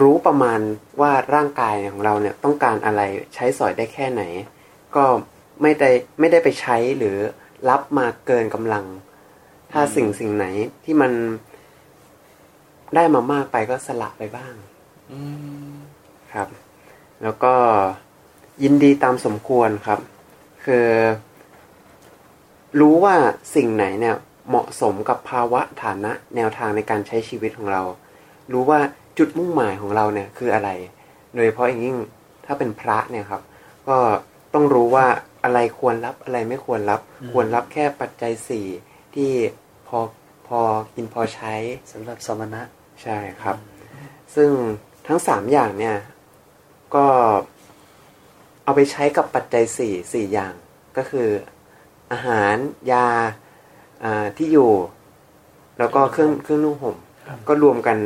[0.02, 0.60] รู้ประมาณ
[1.02, 3.02] ว่าร่างกายของเราเนี่ยต้องการอะไร
[3.34, 4.24] ใช้สอยได้แค่ไหน
[4.96, 5.04] ก็
[5.62, 5.90] ไม่ได้
[6.20, 7.18] ไม่ได้ไปใช้หรือ
[7.70, 8.86] รับมาเกินกำลัง
[9.72, 10.46] ถ้าสิ่งสิ่งไหน
[10.84, 11.12] ที่มัน
[12.96, 14.54] ได้มามากไปก็สละไปบ้าง
[15.12, 15.22] อื
[15.72, 15.74] ม
[16.34, 16.48] ครับ
[17.24, 17.54] แล้วก็
[18.64, 20.00] ยินดีตามสมควรครับ
[20.66, 20.88] คือ
[22.80, 23.16] รู้ว่า
[23.56, 24.16] สิ่งไหนเนี่ย
[24.50, 27.84] เหมาะสมกับภาวะฐานะแนวทางในการใช้ชีวิตของเรา
[28.52, 28.80] รู้ว่า
[29.18, 30.70] จุดมุ่งหมายของเราเนี่ยคืออะไร
[31.34, 31.98] โดยเฉพาะอย่างยิ่ง
[32.46, 33.42] ถ้าเป็นพระเนี่ยครับ
[33.88, 33.98] ก็
[34.54, 35.08] ต้องรู้ว่า
[35.44, 38.68] อะไรควรรับอะไรไม่ควรรับอืมควรรับแค่ปัจจัยสี่
[39.16, 39.32] ที่
[39.88, 40.00] พอ
[40.48, 40.60] พอ
[40.96, 41.54] กินพอใช้
[41.92, 42.62] สำหรับสมณะ
[43.04, 43.56] ใช่ครับ
[44.36, 44.50] ซึ่ง
[45.08, 45.98] ทั้งสามอย่างเนี่ย
[46.96, 47.06] ก็
[48.64, 50.54] เอาไปใช้กับปัจจัยสี่สี่อย่าง
[50.98, 51.30] ก็คือ
[52.12, 52.56] อาหาร
[52.92, 53.26] ยาอ่า
[54.38, 54.72] ที่อยู่
[55.80, 56.96] แล้วก็เครื่องเครื่องนุ่งห่ม
[57.48, 57.98] ก็รวมกัน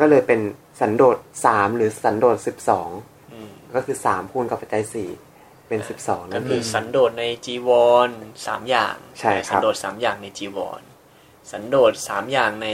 [0.00, 0.40] ก็เลยเป็น
[0.80, 2.88] สันโดษสามหรือสันโดษสิบสอง
[3.32, 5.10] อืมก็คือสามคูณกับปัจจัยสี่
[5.68, 7.70] เป็นสิบสองก็นั่นเอคืองสันโดษในจีว
[8.06, 8.08] ร
[8.46, 10.82] สามอย่าง ใช่ครับสันโดษสามอย่างในจีวร
[11.50, 12.68] สันโดษสามอย่างใน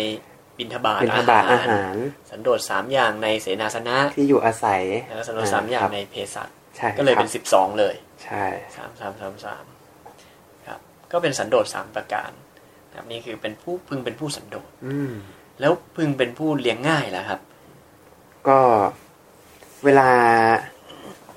[0.58, 1.94] บิณฑบาตเป็นทบาทอาหาร
[2.30, 4.82] สันโดษสามอย่างในเสนาสนะที่อยู่อาศัย
[5.16, 7.94] แล้วสันโดษสามอย่างในเภสัชใช่ก็เลยเป็นครับสิบสองเลย
[8.24, 8.44] ใช่
[8.76, 9.71] สามสามสามสามครับ
[11.12, 12.30] ก็เป็นสันโดษสามประการ
[12.96, 15.12] ครับนี่คือเป็นผู้พึงเป็นผู้สันโดษอืม
[15.60, 17.40] แล้วพึงเป็นผู้เลี้ยงง่ายแล้วครับ
[18.48, 18.60] ก็
[19.84, 20.08] เวลา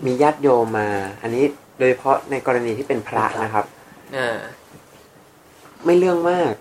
[0.05, 0.89] มีญาติโยมมา
[1.21, 1.45] อันนี้
[1.79, 3.65] โดยเฉพาะในกรณีที่เป็นพระนะครับ
[4.15, 4.37] อ่า
[5.85, 6.53] ไม่เรื่องมาก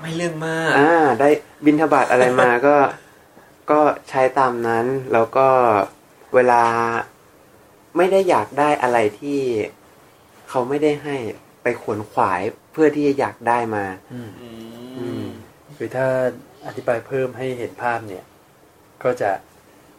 [0.00, 1.28] ไม่เรื่องมาก อ่า ได้
[1.64, 2.76] บินทบาทอะไรมาก็
[3.70, 5.48] ก็ใช้ตามนั้น แล้วก็
[6.34, 6.62] เวลา
[7.96, 9.40] ไม่ได้อยากได้อะไรที่
[10.48, 11.16] เขาไม่ได้ให้
[11.62, 12.40] ไปขวนขวาย
[12.72, 14.50] เพื่อที่จะอยากได้มาอืมอื
[14.98, 15.26] อืมม
[15.76, 16.06] คือถ้า
[16.66, 18.24] อธิบายเพิ่มให้เห็นภาพเนี่ย
[19.02, 19.30] ก็จะ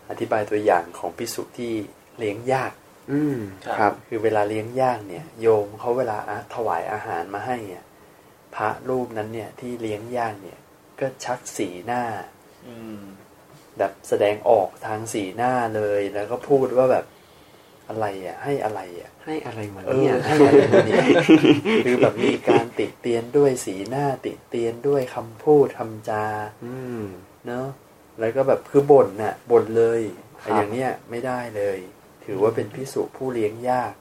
[0.09, 1.73] อธิบายตัวอย่างของพิสุที่
[2.19, 2.71] เลี้ยงยาก
[3.11, 3.37] อืม
[3.77, 7.83] ครับ คือเวลาเลี้ยงยากเนี่ย โยมเขาเวลาอะถวายอาหารมาให้เนี่ย
[8.55, 10.59] พระรูปนั้นเนี่ยที่เลี้ยงยากเนี่ย
[10.99, 12.03] ก็ชักสีหน้า
[12.67, 13.01] อืม
[13.77, 17.05] แบบแสดงออกทางสีหน้าเลยแล้วก็พูดว่าแบบ
[17.89, 21.03] อะไรอะ ให้อะไรอะ ให้อะไรมาเอเนี่อยให้อะไรมาเนี่ย
[21.85, 26.25] คือแบบมีการติเตียนด้วยสีหน้าติเตียนด้วยคำพูดคำจา
[26.65, 27.03] อืม
[27.47, 27.67] เนาะ
[28.19, 30.01] แล้วก็แบบคือบ่นน่ะบ่นเลย
[30.41, 31.77] ครับไอ้อย่างเนี้ยไม่ได้เลย
[32.25, 33.93] ถือว่าเป็นพิสุผู้เลี้ยงยาก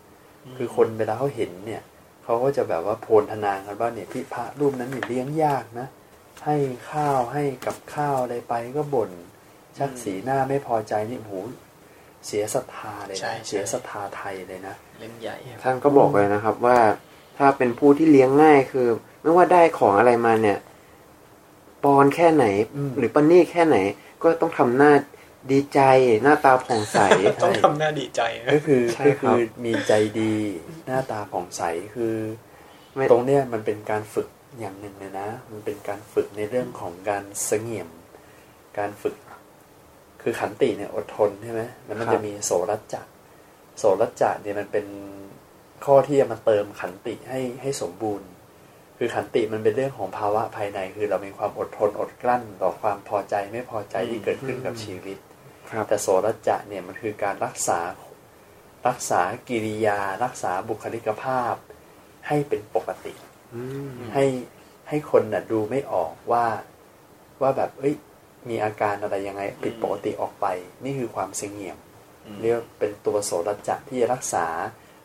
[0.57, 1.83] คือคนเวลาเขาเห็นเนี่ย
[2.25, 5.89] เขาก็จะแบบว่าโพลธนากันว่าเนี่ยพี่พระรูปนั้นเนี่ยเลี้ยงยากนะ
[6.47, 6.57] ให้
[6.91, 9.11] ข้าวให้กับข้าวอะไรไปก็บ่น
[9.79, 11.35] ชักสีหน้าไม่พอใจนี่โอ้โห
[12.27, 16.79] เสียศรัทธาเลยใช่นะใช่เสียศรัทธาไทยเลยนะ เล่นใหญ่ครับท่านก็บอกเลยนะครับ ว่า
[17.39, 18.89] ถ้าเป็นผู้ที่เลี้ยงง่ายคือ
[19.23, 20.59] ไม่ว่าได้ของอะไรมาเนี่ย
[21.85, 22.47] ปอนแค่ไหน
[22.77, 23.77] อืมหรือปนนี่แค่ไหน
[24.23, 24.93] ก็ต้องทำหน้า
[25.53, 25.81] ดีใจ
[26.23, 26.99] หน้าตาผ่องใส
[27.43, 30.35] ต้องทำหน้าดีใจนะก็คือใช่ก็ครัคืบอมีใจดี
[30.87, 31.63] หน้าตาผ่องใส
[31.95, 32.17] คือ
[32.95, 34.29] ไม่ตรงเนี้ยมันเป็นการฝึก
[34.61, 37.89] อย่างหนึ่งเลยนะ มันเป็นการฝึกในเรื่องของการเสงี่ยม
[38.79, 39.17] การฝึก
[40.23, 43.03] คือขันติเนี่ยอดทนใช่ไหมแล้วมันครับจะมีโสรัจจะ
[43.79, 44.87] โสรัจจะเนี่ยมันเป็น
[45.85, 48.29] ข้อที่จะมาเติมขันติให้ให้สมบูรณ์
[48.99, 55.19] คือขันติมันเป็นเรื่องของภาวะภายใน คือเรามีความอดทนอดกลั้น ต่อความพอใจไม่พอใจที่เกิดขึ้นกับชีวิต
[55.71, 57.81] ครับแต่โสรัจจะเนี่ยมันคือการรักษา
[58.89, 61.55] รักษากิริยา รักษาบุคลิกภาพ
[62.29, 63.15] ให้เป็นปกติ
[63.55, 64.25] อืมให้
[64.89, 66.47] ให้คนน่ะดูไม่ออกว่า
[67.41, 67.95] ว่าแบบเอ้ย
[68.49, 70.47] มีอาการอะไรยังไงผิดปกติออกไป
[70.85, 71.90] นี่คือความเสงี่ยมอืม
[72.41, 74.47] เรียกว่าเป็นตัวโสรัจจะที่จะรักษา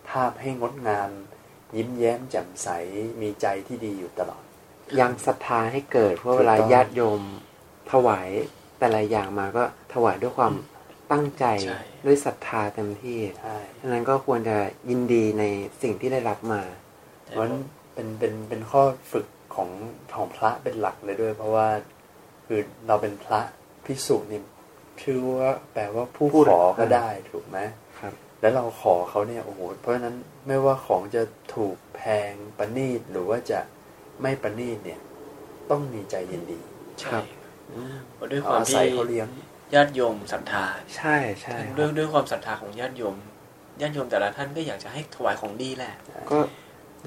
[0.10, 1.10] ภาพให้งดงาม
[1.76, 2.68] ยิ้มแย้มแจ่มใส
[3.22, 4.44] มีใจที่ดีอยู่ตลอด
[5.00, 7.22] ยังศรัทธาให้เกิดเพราะเวลาถูกต้องญาติโยม
[7.92, 8.30] ถวาย
[8.80, 9.64] แต่ละอย่างมาก็
[9.94, 10.54] ถวายด้วยความ
[11.12, 14.58] ตั้งใจใช่ด้วยศรัทธาเต็มที่ใช่ฉะนั้นก็ควรจะ
[14.90, 15.44] ยินดีใน
[15.82, 16.62] สิ่งที่ได้รับมา
[17.26, 17.62] เพราะฉะนั้น
[17.94, 19.70] เป็นเป็นเป็นข้อฝึกของ
[20.16, 21.68] ของพระเป็นหลักเลยด้วย เพราะว่า
[22.46, 23.42] คือเราเป็นพระ
[23.86, 24.42] พิสุนี่
[25.04, 27.58] ชื่อว่าแปลว่าผู้ผู้ขอก็ได้ถูกไหม
[28.00, 30.16] ครับ แล้วเราขอเขาเนี่ยโอ้โหเพราะฉะนั้น
[30.48, 31.24] ไม่ว่าของจะ
[31.56, 33.60] ถูกแพงประณีตหรือว่าจะ
[34.22, 35.00] ไม่ประณีตเนี่ย
[35.70, 36.60] ต้องมีใจยินดี
[37.00, 37.24] ใช่ครับ
[38.16, 39.28] เพราะด้วยคเอาวามอาศัที่ยเขาเลี้ยง
[39.74, 40.66] ญาติโยมศรัทธา
[40.98, 43.16] ใช่ใช่คด้วรัยบด้วยความศรัทธาของญาติโยม
[43.82, 45.94] ญาติโยมแต่ละท่านก็อยากจะให้ถวายของดีแหละ
[46.32, 46.40] ก็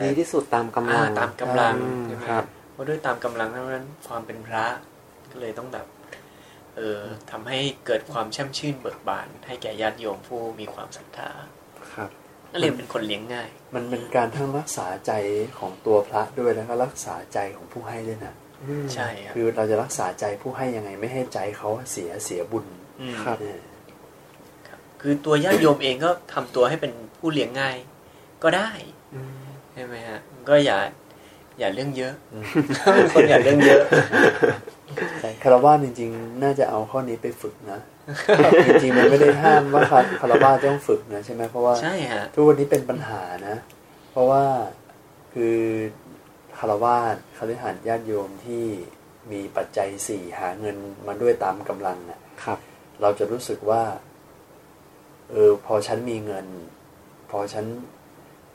[0.03, 2.45] ดีที่สุดตามกำลัอ่างตามกำลังอืมใช่ไหมครับ
[2.79, 4.65] ราะด้วยตามกำลังเท่านั้นความเป็นพระ
[5.31, 5.87] ก็เลยต้องแบบ
[6.79, 7.01] เออ
[7.31, 11.31] ทำให้เกิดความแช่มชื่นเบิกบาน ให้แก่ญาติโยมผู้มีความศรัทธา
[11.95, 12.11] ครับ
[12.53, 15.13] ก็เลยเป็นคนเลี้ยงง่าย มันเป็นการทั้งรักษาใจ
[15.59, 18.35] ของตัวพระด้วยแล้วก็รักษาใจของผู้ให้ด้วยนะ
[18.95, 22.67] ใช่ครับคือเราจะรักษาใจผู้ให้ยังไงไม่ให้ใจเขาเสียเสียบุญ
[23.11, 23.61] มครับเนี่ย
[24.69, 27.77] ครับคือตัวญาติโยมเองก็ทำตัวให้เป็นผู้เลี้ยงง่าย
[28.43, 28.71] ก็ได้
[29.73, 30.79] ใช่ไหมฮะก็อย่า
[31.59, 32.45] อย่าเรื่องเยอะอืม
[32.95, 34.78] เป็นคนอย่าเรื่องเยอะใช่
[35.43, 37.81] คารวะจริง ๆ น่าจะเอาข้อนี้ไปฝึกนะ
[38.67, 39.83] จริงๆมันไม่ได้ห้ามว่า
[40.21, 43.57] คารวะต้องฝึกนะใช่ไหมเพราะว่าใช่ฮะทุกวันนี้เป็นปัญหานะ
[44.11, 44.45] เพราะว่า
[45.33, 45.59] คือ
[46.59, 46.97] คารวะ
[47.37, 48.65] คฤหัสถ์ญาติโยมที่
[49.33, 50.77] มีปัจจัยสี่หาเงิน
[51.07, 52.59] มาด้วยตามกำลังน่ะครับ
[53.01, 53.83] เราจะรู้สึกว่า
[55.31, 56.47] เออพอฉันมีเงิน
[57.31, 57.67] พอฉัน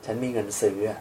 [0.04, 1.00] ฉันมีเงินซื้ออะ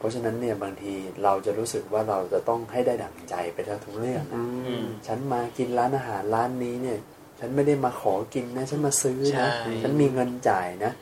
[0.00, 0.94] เพราะฉะนั้นเนี่ยบางที
[1.24, 4.44] เราจะรู้สึกว่าเราจะต้องให้ได้ดั่งใจไปทั้งทุกเรื่องอืนะ
[4.82, 6.98] มฉันมากินร้านอาหารร้านนี้เนี่ย
[7.40, 9.50] ฉันไม่ได้มาขอกินนะ ฉันมาซื้อใช่นะ
[9.82, 10.92] ฉันมีเงินจ่ายนะ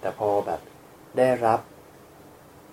[0.00, 0.60] แต่พอแบบ
[1.18, 1.60] ได้รับ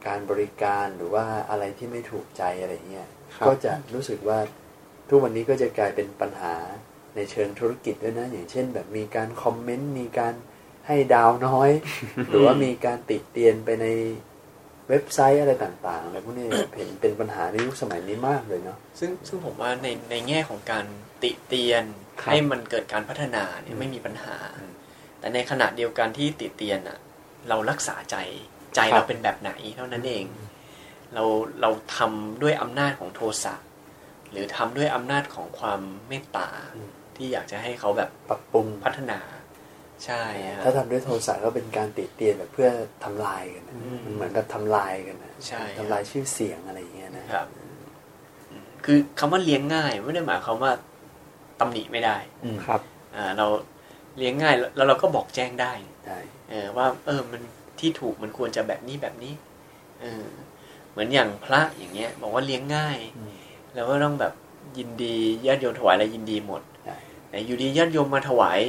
[0.07, 4.39] การบริการหรือว่าอะไรที่ไม่ถูกใจอะไรเงี้ยครับก็จะรู้สึกว่า
[5.09, 6.55] ทุกวันนี้ก็จะกลายเป็นปัญหา
[7.15, 10.33] ในเชิงธุรกิจด้วยนะ อย่างเช่น แบบมีการคอมเมนต์มีการ
[10.87, 11.69] ให้ดาวน้อย
[12.29, 13.87] หรือว่ามีการติดเตียนไปใน
[14.89, 20.85] เว็บไซต์อะไรต่างๆอะไรพวกนี้เห็นเป็นปัญหาในยุคสมัยนี้มากเลยเนาะซึ่งซึ่งผมว่าในในแง่ของการ
[21.23, 21.83] ติเตียน
[22.21, 24.71] ครับให้มันเกิดการพัฒนาเนี่ยไม่มีปัญหาอืม
[25.19, 26.99] แต่ในขณะเดียวกันที่ติเตียนอะ
[27.49, 28.15] เรารักษาใจ
[28.75, 30.25] ใจครับเราเป็นแบบไหนเท่านั้นเอง
[31.13, 31.23] เรา
[31.61, 33.55] เราทำด้วยอำนาจของโทสะ
[34.31, 39.19] หรือทำด้วยอำนาจของความเมตตาอืมที่อยากจะให้เขาแบบปรับปรุงพัฒนา
[40.05, 42.69] ใช่ฮะถ้าทำด้วยโทสะก็เป็นการติดเตียนแบบเพื่อ
[43.03, 47.47] ทำลายกันนะอืมมันเหมือนกับทำลายกันนะใช่ทำลายชื่อเสียงอะไรอย่างเงี้ยนะครับ
[48.51, 50.71] อืมคือคำว่าเลี้ยงง่ายไม่ได้หมายความว่า
[51.59, 52.81] ตำหนิไม่ได้อืมครับ
[53.15, 53.47] อ่าเรา
[54.17, 55.73] เลี้ยงง่ายแล้วแล้วเราก็บอกแจ้งได้
[56.05, 56.19] ใช่
[56.49, 57.41] เออว่า เออมัน
[57.79, 59.33] ที่ถูกมันควรจะแบบนี้แบบนี้
[60.01, 60.25] เออ
[60.91, 63.35] เหมือนอย่างพระอย่างเงี้ย บอกว่าเลี้ยงง่ายอืม
[63.75, 64.33] แล้วก็ต้องแบบ
[64.77, 65.15] ยินดี
[65.47, 66.95] ญาติโยมถวายอะไรยินดีหมดใช่
[67.29, 68.59] แต่อยู่ดีญาติโยมมาถวาย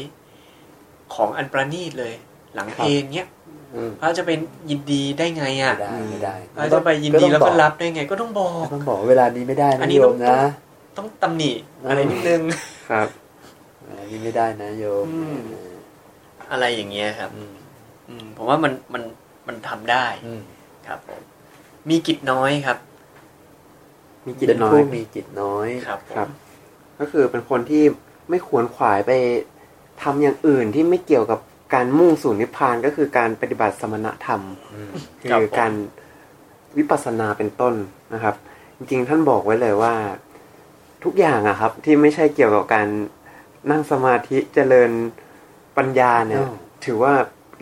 [1.14, 2.14] ของอันประณีตเลย
[2.54, 3.28] หลังเพลงเนี้ย
[3.74, 4.38] อืมพระจะเป็น
[4.70, 10.38] ยินดีได้ไงอะไม่ได้ไม่ได้พระจะไปยินดีแล้วก็รับได้ไง ก็ต้องบอกก็ต้องบอกว่าเวลานี้ไม่ได้อันะนนี้โยต้อมงนะ
[10.98, 11.52] ต้องตำหนิ
[11.88, 12.42] อะไรนิดนึง
[12.90, 13.08] ครับ
[13.84, 15.38] เวลานี้ไม่ได้นะโยมอืม
[16.50, 17.54] อะไรอย่างเงี้ยครับอืม
[18.08, 19.02] อืมผมว่ามันมัน
[19.46, 20.42] มันทำได้อืม
[20.86, 21.20] ครับผม
[21.90, 22.78] มีกิจน้อยครับ
[24.26, 26.28] มีจิตเป็นน้อผู้ยมีจิตน้อยครับผมครับ
[26.98, 27.84] ก็คือเป็นคนที่
[28.30, 29.10] ไม่ควรขวายไป
[30.02, 31.40] ทำอย่างอื่นที่ไม่เกี่ยวกับ
[31.74, 34.42] การมุ่งสู่นิพพานก็คือการปฏิบัติสมณธรรม
[34.74, 34.92] อืม
[35.40, 35.72] คือการ
[36.76, 37.74] วิปัสสนาเป็นต้น
[38.14, 38.34] นะครับ
[38.76, 39.94] จริงๆท่านบอกไว้เลยว่า
[41.04, 42.88] ทุกอย่างอะครับ ที่ไม่ใช่เกี่ยวกับการ
[43.70, 44.90] นั่งสมาธิเจริญ
[45.76, 47.12] ปัญญาเนี่ยอ้าวถือว่า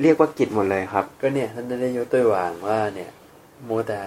[0.03, 3.11] เรียกว่ากิจหมดเลยครับ ก็เนี่ยท่านได้ยกตัวอย่างว่าเนี่ย
[3.69, 4.01] มัวแต่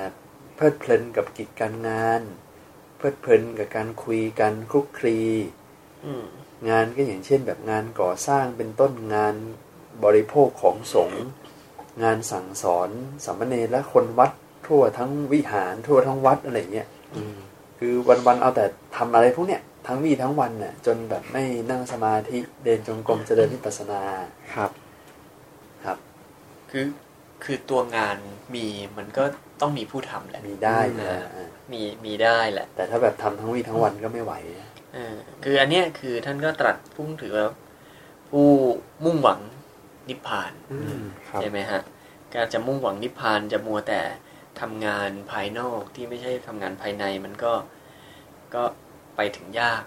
[0.56, 2.22] เพลิดเพลินกับกิจการงาน
[2.98, 5.20] เพลิดเพลินกับการคุยกันคลุกคลี
[6.06, 6.26] อืม
[6.70, 9.36] งานก็อย่างเช่นแบบงานก่อสร้างเป็นต้นงาน
[10.04, 11.24] บริโภคของสงฆ์
[12.04, 12.90] งานสั่งสอน
[13.26, 14.32] สามเณรและคนวัด
[14.68, 17.38] ทั่วทั้งวิหารทั่วทั้งวัดอะไรเงี้ยอืม
[17.80, 17.94] คือ
[18.28, 18.66] วันๆเอาแต่
[18.98, 24.02] ทำอะไรพวกเนี้ยทั้งวี่ทั้งวันน่ะจนแบบไม่นั่งสมาธิเดินจงกรมเจริญวิปัสสนา
[24.54, 24.72] ครับ
[25.86, 25.98] ครับ
[26.72, 26.86] คือ
[27.44, 28.18] คือตัวงาน
[28.56, 28.66] มี
[28.98, 29.24] มันก็
[29.62, 34.77] ต้องมีผู้ทำแหละมีได้อืมนะอ่ามีมีได้แหละ แต่ถ้าแบบทำทั้งวี่ทั้งวันก็ไม่ไหวนะเออ
[35.44, 37.48] คืออันเนี้ยคือท่านก็ตรัสพุ่งถือว่า
[38.30, 38.48] ผู้
[39.04, 39.40] มุ่งหวัง
[40.10, 41.82] นิพพานอืมครับใช่ไหมฮะ
[42.34, 44.02] การจะมุ่งหวังนิพพานจะมัวแต่
[44.60, 47.54] ทำงานภายนอกที่ไม่ใช่ทำงานภายในมันก็
[48.56, 48.64] ก็
[49.16, 49.84] ไปถึงยาก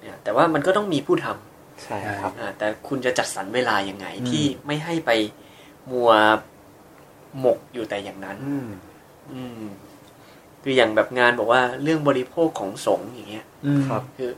[0.00, 5.10] เนี่ยแต่ว่ามันก็ต้องมีผู้ทำใช่ครับอ่าแต่คุณจะจัดสรรเวลายังไงที่ไม่ให้ไป
[5.92, 6.10] มัว
[7.40, 8.68] หมกอยู่แต่อย่างนั้น อืม
[9.32, 9.62] อืม
[10.62, 13.46] คืออย่างแบบงานบอกว่าเรื่องบริโภคของสงฆ์อย่างเงี้ย
[13.88, 14.30] ครับ คือ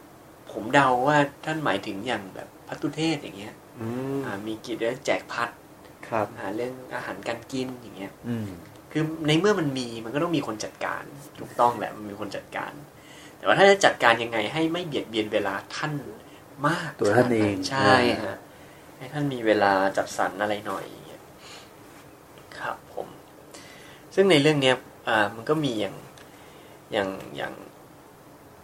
[0.57, 3.86] ผมเดาว่าท่านหมายถึงอย่างแบบพัตตุเทศอย่างเงี้ยอื
[4.16, 5.50] มอ่ามีกิจเรื่องแจกพัด
[6.09, 8.48] ครับอ่าเรื่องอาหารการกินอย่างเงี้ยอืม
[8.92, 11.02] คือในเมื่อมันมีมันก็ต้องมีคนจัดการ
[11.40, 12.72] ถูกต้องแหละมันมีคนจัดการ
[13.38, 15.92] แต่ว่าถ้าจะจัดการยังไงให้ไม่เบียดเบียนเวลาท่าน
[16.68, 17.94] มากตัวท่านเองใช่
[18.24, 18.36] ฮะ
[18.96, 21.22] ให้ท่านมีเวลาจัดสรรอะไรหน่อยอย่างเงี้ย
[22.59, 23.09] ครับผม
[24.14, 24.76] ซึ่งในเรื่องเนี้ย
[25.09, 25.96] อ่ามันก็มีอย่าง
[26.92, 27.52] อย่างอย่าง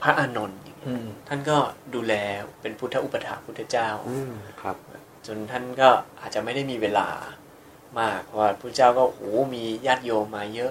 [0.02, 1.56] พระอานนท์ อย่างเงี้ยอืมท่านก็
[1.94, 2.14] ดูแล
[2.60, 4.76] เป็นพุทธอุปถาพุทธเจ้าอืมครับ
[5.26, 5.88] จนท่านก็
[6.20, 7.08] อาจจะไม่ได้มีเวลา
[8.00, 10.70] มากเพราะว่าพระเจ้าก็โอ้โหมีญาติโยมมาเยอะ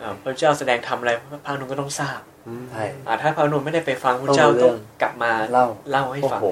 [0.00, 1.12] อ่าพระเจ้าแสดงทำอะไร
[1.44, 6.46] พระนุนก็ต้องทราบอืมใช่อ่าถ้าพระอานนท์ไม่ได้ไปฟังพระเจ้าต้องรู้เรื่ต้อองงกลับมาเล่าเล่าให้โอ้ฟังโห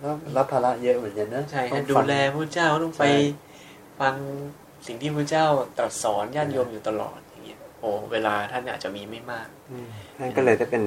[0.00, 3.10] แล้วรับภาระเยอะเหมือนกันนะใช่ต้ฮะองดูฟังแลพระเจ้าต้องไปใช่
[4.00, 4.14] ฟัง
[4.86, 5.46] สิ่งที่พระเจ้า
[5.78, 9.88] ตรัสสอนญาติโยมอยู่ตลอดอย่างเงี้ยโอ้เวลาท่านอาจจะมีไม่มากอืม
[10.20, 10.82] นั่นก็เลยได้เป็น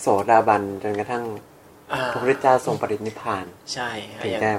[0.00, 1.24] โสดาบันจนกระทั่ง
[1.92, 4.52] อ่าพระพุทธเจ้าทรงปรินิพพาน ใช่ฮะถึงอย่างได้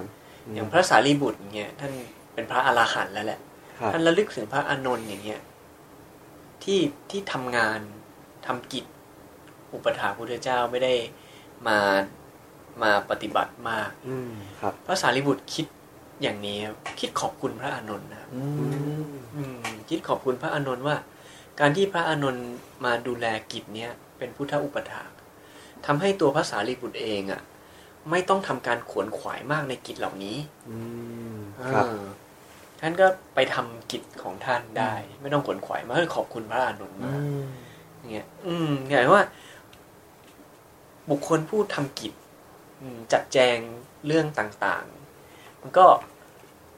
[0.53, 1.91] อย่างพระสารีบุตรอย่างเงี้ยท่าน
[2.33, 3.39] เป็นพระอรหันต์แล้วแหละ
[3.79, 5.41] ครับท่านระลึกถึงพระอานนท์อย่างเงี้ย
[6.63, 6.79] ที่
[7.09, 7.79] ที่ทำงาน
[8.45, 8.85] ทำกิจ
[9.73, 10.93] อุปถากพุทธเจ้าไม่ได้
[11.67, 11.77] มา
[12.81, 14.31] มาปฏิบัติมาก อืม
[14.61, 15.65] ครับ พระสารีบุตรคิด
[16.21, 18.43] อย่างนี้ครับคิดขอบคุณพระอานนท์นะครับอื
[19.01, 19.03] ม
[19.35, 19.57] อืม
[19.89, 20.95] คิดขอบคุณพระอานนท์ว่า
[21.59, 22.45] การที่พระอานนท์
[22.85, 25.09] มาดูแลกิจเนี้ยเป็นพุทธอุปถาก
[25.85, 27.41] ทำให้ตัวพระสารีบุตรเองอะ
[28.11, 30.37] ไม่ต้องทำการขวนขวายมากในกิจเหล่านี้
[30.69, 30.77] อื
[31.33, 31.37] ม
[31.71, 32.03] ครับเออ
[32.81, 37.45] ท่านก็ไปทำกิจของท่านได้ ไม่ต้องขวนขวายมากขอบคุณพระอานนท์อืมากม
[37.97, 39.25] อย่างเงี้ย อืมอย่างว่า
[41.09, 42.13] บุคคลผู้ทำกิจ
[42.81, 43.57] อืมจัดแจง
[44.07, 45.85] เรื่องต่างๆ มันก็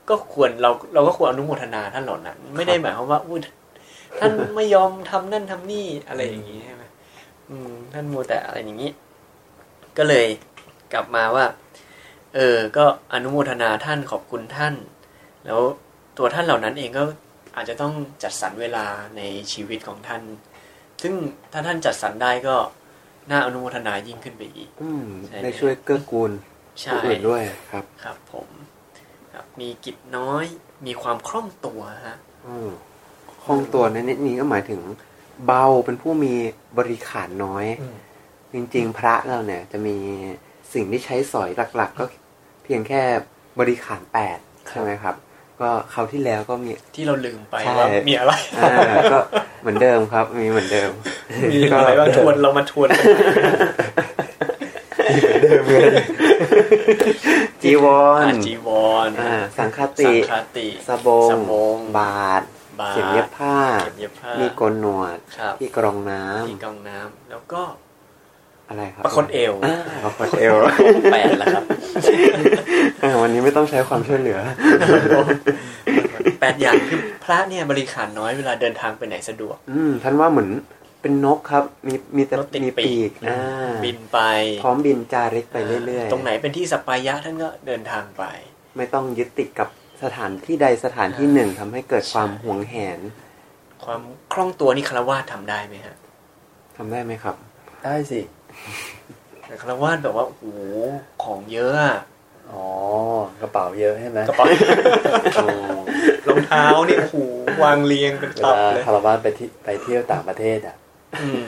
[0.10, 3.40] ก็ควรเราเราก็ควรอนุโมทนาท่านเหล่านั้น ไม่ได้หมายความว่าอุ้ย
[4.20, 6.84] ท่านไม่ยอมทำนั่นทำนี่อะไรอย่างนี้ใช่ไหม
[7.50, 8.92] อืม ท่านมัวแต่อะไรอย่างนี้
[9.98, 10.26] ก็เลย
[10.94, 11.46] กลับมาว่า
[12.36, 14.74] เออ ก็อนุโมทนาท่านขอบคุณท่าน
[15.46, 15.62] แล้ว
[16.18, 17.04] ตัวท่านเหล่านั้นเองก็
[17.56, 17.94] อาจจะต้อง
[18.24, 18.86] จัดสรรเวลา
[19.18, 19.22] ใน
[19.54, 20.22] ชีวิตของท่าน
[21.02, 21.14] ซึ่ง
[21.52, 22.56] ถ้าท่านจัดสรรได้ก็
[23.32, 26.32] น่าอนุโมทนายิ่งขึ้นไปอีกอืมใช่ได้ช่วยเกื้อกูล
[26.82, 27.42] ใช่ผู้อื่นด้วย
[27.72, 28.50] ครับ ครับ ผม
[29.34, 30.46] ครับมีกิจน้อย
[30.86, 32.18] มีความคล่องตัวฮะ
[32.48, 32.70] อืม
[33.44, 34.82] คล่องตัวในนี้ก็หมายถึง
[35.46, 36.34] เบาเป็นผู้มี
[36.78, 37.96] บริขารน้อยอืม
[38.54, 39.98] จริง ๆ พระเราเนี่ย จะมี
[40.74, 42.04] สิ่งที่ใช้สอยหลัก ๆ ก็
[42.64, 43.02] เพียงแค่
[43.60, 44.38] บริขารแปด
[44.70, 45.16] ใช่ไหมครับ
[45.62, 48.72] ก็คราวที่แล้วก็มีที่เราลืมไปใช่ว่ามีอะไรอ่า
[49.14, 49.20] ก็
[49.62, 50.92] เหมือนเดิมครับ มีเหมือนเดิม
[51.52, 53.04] มีอะไรบ้างทวนเรามาทวนกัน
[57.64, 57.86] จีว
[58.20, 58.70] รอ่าจีว
[59.08, 62.44] รอ่าสังฆสัติงฆติสบงสบงบาท
[62.80, 67.62] บาตรเข็มเย็บผ้าเก็บเย็บผ้า มีโกนหนวดครับที่กรองน้ำที่กรองน้ำแล้วก็
[68.70, 70.56] อะไรครับประคตเอวอ่าประคตเอว
[71.14, 71.64] แปดแล้วครับ
[73.04, 74.40] อ่าวันนี้ไม่ต้องใช้ความช่วยเหลือ
[76.40, 80.50] แปดอย่างคือพระเนี่ยบริขารน้อยเวลาเดินทางไปไหนสะดวก อืมท่านว่าเหมือน
[81.02, 84.20] เป็นนกครับ มีมีแต่รถติดมีปีปีกกอ่าบินไป
[84.64, 88.24] พร้อมบินจาริกไปเรื่อยๆ ตรงไหนเป็นที่สัปปายะท่านก็เดินทางไป
[88.78, 89.70] ไม่ต้องยึดติดกับ
[90.04, 93.00] สถานที่ใดสถานที่หนึ่งทำให้เกิดความหวงแหน
[93.86, 94.02] ความ
[94.34, 95.96] คล่องตัวนี่คารวาสทำได้ไหมฮะ
[96.78, 97.36] ทำได้ไหมครับ
[97.84, 98.22] ได้สิ
[99.48, 100.44] แต่คารวาสแบบว่าโอ้โห
[101.24, 101.98] ของเยอะอะ
[102.52, 102.66] อ๋อ
[103.42, 104.46] กระเป๋าเยอะใช่ไหมกระเป๋า
[105.36, 105.46] โอ้
[106.28, 107.18] รองเท้านี่โอ้โห
[107.64, 110.76] วางเรียงเป็นเวตับลาเลยคารวานไปที่ไปเที่ยวต่างประเทศอะ
[111.22, 111.46] อืม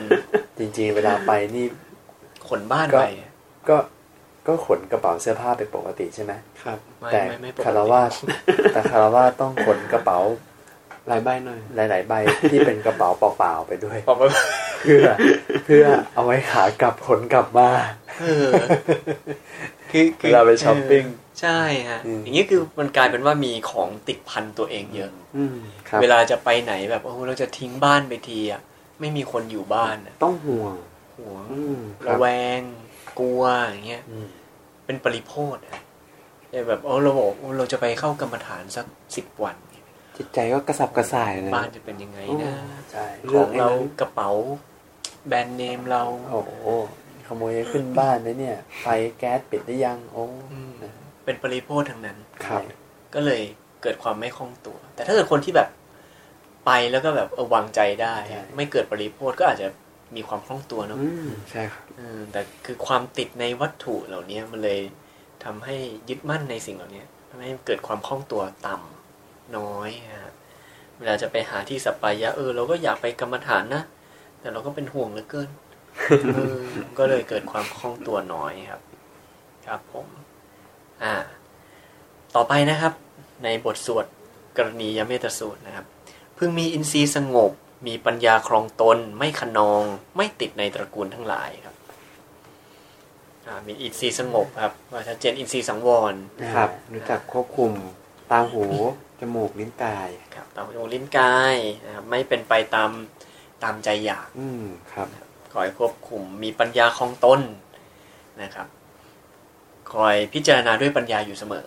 [0.58, 1.66] จริงๆเวลาไปนี่
[2.48, 3.08] ขนบ้านก็ไป
[3.68, 3.76] ก็
[4.48, 6.32] ก็ขนกระเป๋าเสื้อผ้าไปปกติใช่ไหม
[6.62, 8.12] ครับไม่แต่ไม่ไม่ปกติคารวาส
[8.72, 10.18] แต่คารวาสต้องขนกระเป๋า
[11.10, 12.14] ลายใบหน่อยหลาย ๆ ใบ
[12.50, 14.30] ที่เป็นกระเป๋าเปล่าๆไปด้วยบอกว่า
[14.82, 15.04] เพื่อ
[15.64, 15.84] เพื่อ
[16.14, 17.68] เอาไว้ขากลับขนกลับมา
[18.20, 18.50] เออ
[19.90, 25.56] คือคืเวลาไปช้อปปิ้งเออใช่ฮะอืมอย่างนี้คือมันกลายเป็นว่ามีของติดพันตัวเองเยอะอืม
[25.88, 28.60] ครับเวลาจะไปไหนแบบโอ้โหเราจะทิ้งบ้านไปทีอะ
[29.00, 30.74] ไม่มีคนอยู่บ้านอะต้องห่วง
[31.18, 32.26] ห่วงอืมคระรับแว
[32.58, 32.60] ง
[33.18, 34.28] กลัวอย่างเงี้ยอืม
[34.88, 35.80] เป็นปริโภทอะ
[36.50, 38.86] แต่แบบโอ้เราบอกโอ้เราจะไปเข้ากรรมฐานสัก
[39.16, 39.56] สิบวัน
[40.16, 42.54] จิตใจก็กระสับกระส่ายเลยบ้านจะเป็นยังไงนะ
[42.92, 44.30] ใช่เลืขออกงไอ้เรานั้นกระเป๋า
[45.28, 46.52] แบรนด์เนมเราโอ้โห
[47.26, 48.86] ขโมยขึ้นบ้านนะเนี่ยไฟ
[49.18, 50.72] แก๊สปิดได้ยังโอ้อืม
[51.24, 52.16] เป็นปริโภททั้งนั้น
[52.46, 52.62] ครับ
[53.14, 53.42] ก็เลย
[53.82, 55.68] เกิดความไม่คล่องตัว แต่ถ้าเกิดคนที่แบบ
[56.66, 58.14] ไปแล้วก็แบบเออวางใจได้
[58.56, 59.68] ไม่เกิดปริโภทก็อาจจะ
[60.16, 64.80] มีความคล่องตัวเนอะอืมใช่ครับเออแต่คือความติดในวัตถุเหล่านี้มันเลย
[65.44, 65.76] ทำให้
[66.08, 70.32] ยึดมั่นในสิ่งเหล่านี้ทำให้เกิดความคล่องตัวต่ำน้อยฮะ
[70.98, 73.82] เวลาจะไปหาที่สัปปายะเออเราก็อยากไปกรรมฐานนะ
[74.40, 75.48] แต่เราก็เป็นห่วงเหลือเกิน
[76.34, 76.64] เออ
[76.98, 78.82] ก็เลยเกิดความคล่องตัวน้อยครับ
[79.66, 80.06] ครับผม
[81.04, 81.14] อ่า
[82.34, 82.92] ต่อไปนะครับ
[83.44, 84.06] ในบทสวด
[84.56, 85.86] กรณียเมตสูตรนะครับ
[86.38, 87.52] พึงมีอินทรีย์สงบ
[87.86, 89.82] มีปัญญาครองตน ไม่ขนอง
[90.16, 91.74] ไม่ติดในตระกูลทั้งหลายครับ
[93.46, 96.14] อ่ามีอินทรีย์สงบครับว่าชัดเจนอินทรีย์สังวร
[96.54, 97.72] ครับรู้จักควบคุม
[98.30, 98.64] ตาหู
[99.20, 102.90] จมูกลิ้นกายครับตามหูลิ้นกายนะครับไม่เป็นไปตาม
[103.62, 105.08] ตามใจอยาก อืมครับ
[105.54, 107.40] คอยควบคุมมีปัญญาครองตน
[108.42, 108.68] นะครับ
[109.92, 111.66] คอยพิจารณาด้วยปัญญาอยู่เสมอ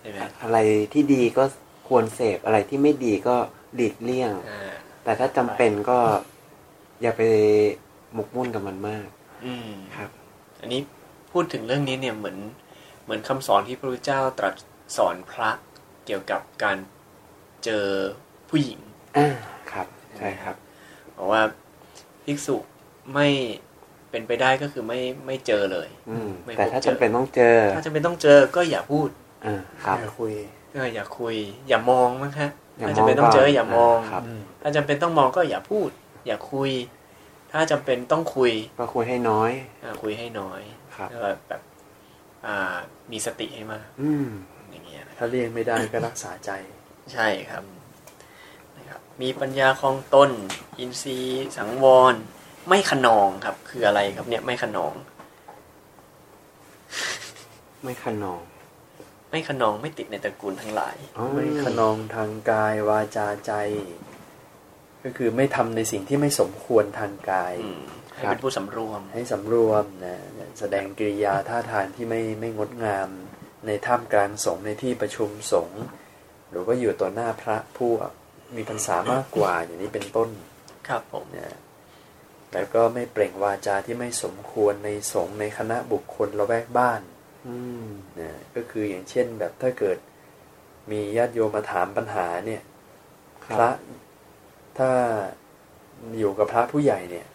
[0.00, 0.58] ใช่ไหมอะไร
[0.92, 1.44] ที่ดีก็
[1.88, 3.36] ควรเสพอะไรที่ไม่ดีก็
[3.74, 4.71] หลีกเลี่ยงอ่า
[5.04, 5.98] แต่ถ้าจำเป็นก็
[7.02, 7.22] อย่าไป
[8.14, 9.08] หมกมุ่นกับมันมาก
[9.44, 10.10] อืมครับ
[10.60, 10.80] อันนี้
[11.32, 12.38] พูดถึงเรื่องนี้เนี่ยเหมือน
[13.04, 14.54] เหมือนคำสอนที่พระพุทธเจ้าตรัส
[14.96, 15.50] สอนพระ
[16.06, 16.76] เกี่ยวกับการ
[17.64, 17.86] เจอ
[18.50, 18.78] ผู้หญิง
[19.16, 19.28] อ่า
[19.72, 19.86] ครับ
[20.18, 20.56] ใช่ครับ
[21.16, 21.42] บอกว่า
[22.24, 22.56] ภิกษุ
[23.14, 23.28] ไม่
[24.10, 29.08] เป็นไปได้ก็คือไม่ไม่เจอเลยอืมไม่พบแต่ถ้าเจอจำเป็นต้องเจอ ถ้าจะเป็นต้องเจอก็อย่าพูด
[29.46, 30.32] อ่าครับอย่าคุย
[30.72, 31.34] เอออย่าคุย
[31.68, 34.22] อย่ามองมั้งฮะอย่า ถ้าจำเป็นต้องเจอมองก่อนอย่ามองครับ
[34.62, 35.88] ถ้าจำเป็นต้องมองก็อย่าพูด
[36.26, 36.70] อย่าคุย
[37.52, 39.50] ถ้าจำเป็นต้องคุย ก็คุยให้น้อย
[39.82, 40.60] อ่าคุยให้น้อย
[40.96, 41.62] ครับแล้วก็แบบ
[42.46, 42.76] อ่า
[43.12, 44.28] มีสติให้มากอืม
[44.70, 46.50] อย่างเงี้ยนะครับถ้าเลี่ยงไม่ได้ก็รักษาใจ
[47.12, 47.64] ใช่ครับ
[48.76, 50.30] นะครับ มีปัญญาคลองตน
[50.78, 52.14] อินทรีย์สังวร
[52.68, 54.94] ไม่ขนองครับ คืออะไรครับเนี่ยไม่ขนอง
[57.82, 58.42] ไม่ขนอง
[59.32, 63.52] ไม่ขนองไม่ติดในตระกูลทั้งหลายอ๋อไม่ขนองทางกายวาจาใจ
[65.04, 67.82] ก็คือไม่ทำในสิ่งที่ไม่สมควรทางกายอืม
[68.14, 70.16] ให้เป็นผู้สำรวมให้สำรวมนะ
[70.58, 73.08] แสดงกิริยาท่าทางที่ไม่ไม่งดงาม
[73.66, 75.82] ในท่ามกลางสงฆ์ในที่ประชุมสงฆ์
[76.50, 77.90] หรือว่าอยู่ต่อหน้าพระผู้
[78.56, 80.28] มีพรรษามากกว่าอย่างนี้เป็นต้น
[80.88, 81.58] ครับผมนะ
[82.52, 87.11] แล้วก็ไม่เปล่งวาจาที่ไม่สมควรในสงฆ์ในคณะบุคคลละแวกบ้านอืม
[88.20, 89.98] นะก็คืออย่างเช่นแบบถ้าเกิด
[90.90, 92.62] มีญาติโยมมาถามปัญหาเนี่ย
[93.46, 93.92] คพรัระบ
[94.78, 94.90] ถ้า
[96.18, 97.26] อยู่กับพระผู้ใหญ่เนี่ย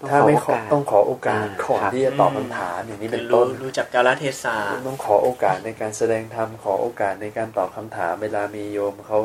[0.00, 9.20] ต้องถ้าไม่ขอขอโอกาสต้องขอโอกาสอ่าก่อนครับที่จะตอบคำถามอย่างนี้คืเป็อนต้รู้นรู้จักกาลเทศะต้องขอโอกาสในการแสดงธรรมขอโอกาสในการตอบคำถาม เวลามีโยมเขา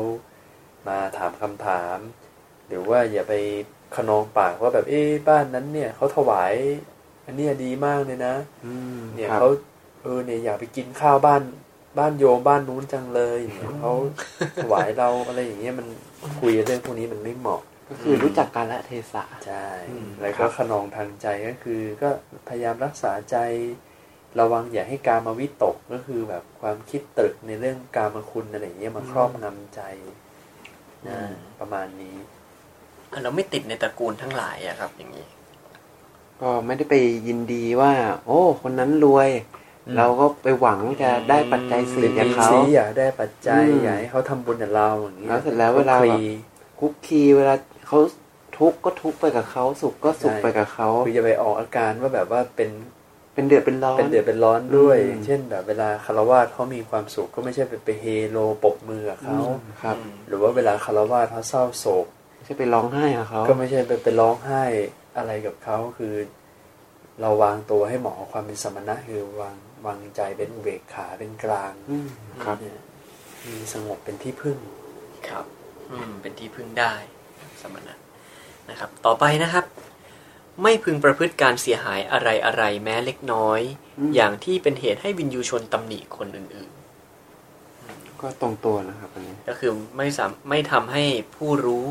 [0.88, 1.98] มาถามคำถาม
[2.68, 3.34] หรือว่าอย่าไป
[3.96, 6.54] ขนองปากว่าแบบเอ๊ะบ้านนั้นเนี่ยเขาถวาย
[7.26, 8.34] อันเนี้ยดีมากเลยนะ
[8.66, 9.48] อืมเนี่ยครับเขา
[10.02, 11.42] เออเนี่ยอยากไปกินข้าวบ้าน
[11.98, 13.92] บ้านโยมบ้านนู้นจังเลยเนี่ยเขา
[14.62, 15.86] ถวายเราอะไรอย่างเงี้ยมัน
[16.40, 22.08] คุยเรื่องพวกนี้มันไม่เหมาะ ก็คือรู้จักการละเทศะใช่อืมแล้วครัก็บขนองทางใจก็คือ ก็
[22.48, 23.36] พยายามรักษาใจ
[24.40, 29.80] ระวังอย่าให้การมาวิตกก็คือแบบความคิดตรึกในเรื่องการมาคุณอะไรอย่างเงี้ยมาครอบงำใจ
[31.08, 31.18] นะ
[31.60, 32.16] ประมาณนี้
[33.10, 35.26] อะเราไม่ติดในตระกูลทั้งหลายอะครับ อย่างนี้
[36.42, 36.94] ก็ไม่ได้ไป
[37.26, 37.92] ยินดีว่า
[38.26, 39.28] โอ้ คนนั้นรวย
[39.86, 46.24] อืมเราก็ไปหวังจะได้ปัจจัยสี่เป็นจากอินเขาทรีย์อยากได้ปัจจัยอืมอยากให้เขาทำบุญกับเราอย่างเงี้ยแล้วเสร็จแล้วเวลาขแบบฟรี
[46.78, 47.54] คุกคีเวลา
[47.86, 47.98] เขา
[48.58, 52.70] ทุกข์ก็ทุกข์ไปกับเขาสุขก็สุขใช่ไปกับเขาคือจะไปออกอาการว่าแบบว่าเป็น
[53.34, 59.38] เป็นเดือดเป็นร้อนเป็นเดือดเป็นร้อนด้วยอืมอย่างเช่น แบบเวลาคารวาสเขามีความสุขก็ไม่ใช่ไปไปเฮโลปกมือกับเขา
[59.82, 59.96] ครับ
[60.28, 64.62] หรือว่าเวลาคารวาสเขาเศร้าโศกไม่ใช่ไปร้องไห้กับเขาก็ไม่ใช่ไปไปร้องไห้
[65.16, 66.14] อะไรกับเขาคือ
[67.20, 69.56] เราวางตัวให้เหมาะกับความเป็นสมณะคือวาง
[69.86, 72.08] วางใจเป็นอุเบกขาเป็นกลางอืม
[72.44, 72.78] ครับเนี่ย
[73.46, 74.58] มีสงบเป็นที่พึ่ง
[75.28, 75.44] ครับ
[75.92, 76.92] อืม เป็นที่พึ่งได้
[77.62, 77.94] สมณะ
[78.70, 79.64] นะครับ ต่อไปนะครับ
[80.62, 83.60] ไม่พึงประพฤติการเสียหายอะไรอะไรแม้เล็กน้อย
[83.98, 86.70] อืมอย่างที่เป็นเหตุให้วินยูชนตำหนิคนอื่น
[88.20, 91.04] ก็ตรงตัวนะครับอันนี้ๆก็คือไม่สามไม่ทำให้
[91.36, 91.86] ผู้รู้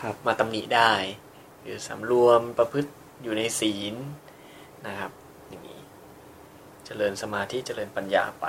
[0.00, 0.92] ครับมาตำหนิได้
[1.62, 2.90] หรือสำรวมประพฤติ
[3.22, 3.94] อยู่ในศีล
[4.86, 5.12] นะครับ
[5.48, 5.80] อย่างนี้
[6.86, 8.46] เจริญสมาธิเจริญปัญญาไป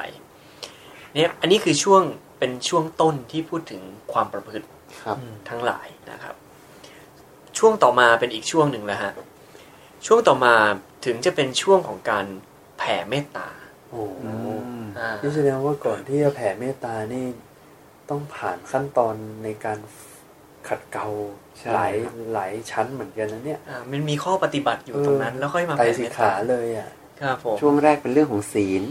[1.14, 2.02] เนี่ยอันนี้คือช่วง
[2.40, 3.82] เป็นช่วงต้นที่พูดถึง
[4.14, 4.68] ความประพฤติ
[5.04, 5.18] ครับ
[5.50, 6.36] ทั้งหลายนะครับ
[7.58, 9.14] ช่วงต่อมาเป็นอีกช่วงหนึ่งแล้วฮะ
[10.06, 10.54] ช่วงต่อมา
[11.06, 12.26] ถึงจะเป็นช่วงของการ
[12.78, 13.50] แผ่เมตตา
[13.90, 14.24] โอ้โห
[15.00, 17.26] อ่านี่แสดงว่าก่อนที่จะแผ่เมตตานี่
[18.10, 19.80] ต้องผ่านขั้นตอนในการ
[20.70, 21.08] ขัดเกลา
[21.60, 26.90] ใช่หลายครับหลายชั้นเหมือนกันนะเนี่ยอ่ามันมีข้อปฏิบัติอยู่ตรงนั้น แล้วค่อยมาไตรแผ่สิเมกตขาตาเลยอะ
[27.22, 28.84] ครับผมช่วงแรกเป็นเรื่องของศีล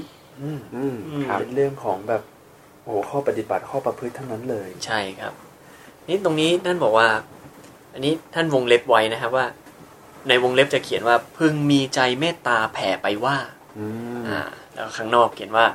[0.43, 2.23] อืมอืมอืมครับเป็นเรื่องของแบบ
[2.83, 5.33] โอ้โหข้อปฏิบัติข้อประพฤติทั้งนั้นเลย ใช่ครับ
[6.09, 7.09] นี่ตรงนี้ท่านบอกว่า
[7.95, 9.47] อันนี้ท่านวงเล็บไว้นะครับว่า
[10.29, 13.37] ในวงเล็บจะเขียนว่า พึงมีใจเมตตาแผ่ไปว่า
[13.79, 13.85] อื
[14.19, 14.41] มอ่า
[14.75, 15.67] แล้วข้างนอกเขียนว่า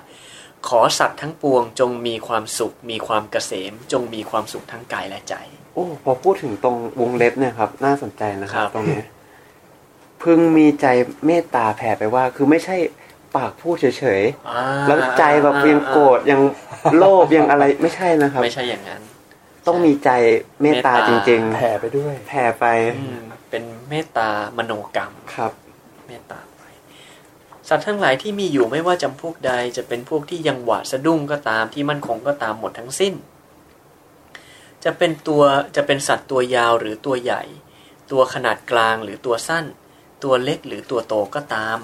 [0.68, 5.36] ขอสัตว์ทั้งปวงจงมีความสุข มีความเกษม จงมีความสุขทั้งกายและใจ
[5.74, 9.02] โอ้พอพูดถึงตรงวงเล็บเนี่ยครับ น่าสนใจนะครัครับบตรงนี้
[10.24, 10.86] พึงมีใจ
[11.28, 12.76] เมตตาแผ่ไปว่า คือไม่ใช่
[13.36, 16.42] ปากพูดเฉยๆแล้วใจแบบยังโกรธยัง
[16.98, 19.02] โลภยังอะไรไม่ใช่นะครับ ไม่ใช่อย่างนั้น
[19.68, 20.10] ต้องมีใจ
[20.62, 22.66] เมตตาเมตจตาริงแผ่ไปด้วยๆแผ่ไป
[22.98, 23.20] อืม
[23.50, 25.52] เป็นเมตตามโนกรรมครับ
[26.08, 26.62] เมตตาไป
[27.68, 33.14] สัตว์ทั้งหลายที่มีอยู่ไม่ว่าจำพวกใดจะเป็นพวกที่ยังหวาดสะดุ้งก็ตามที่มั่นคงก็ตามหมดทั้งสิ้น
[34.84, 35.44] จะเป็นตัว
[35.76, 37.44] จะเป็นสัตว์ตัวยาวหรือตัวใหญ่
[38.12, 39.66] ตัวขนาดกลางหรือตัวสั้น
[40.24, 41.80] ตัวเล็กหรือตัวโตก็ตาม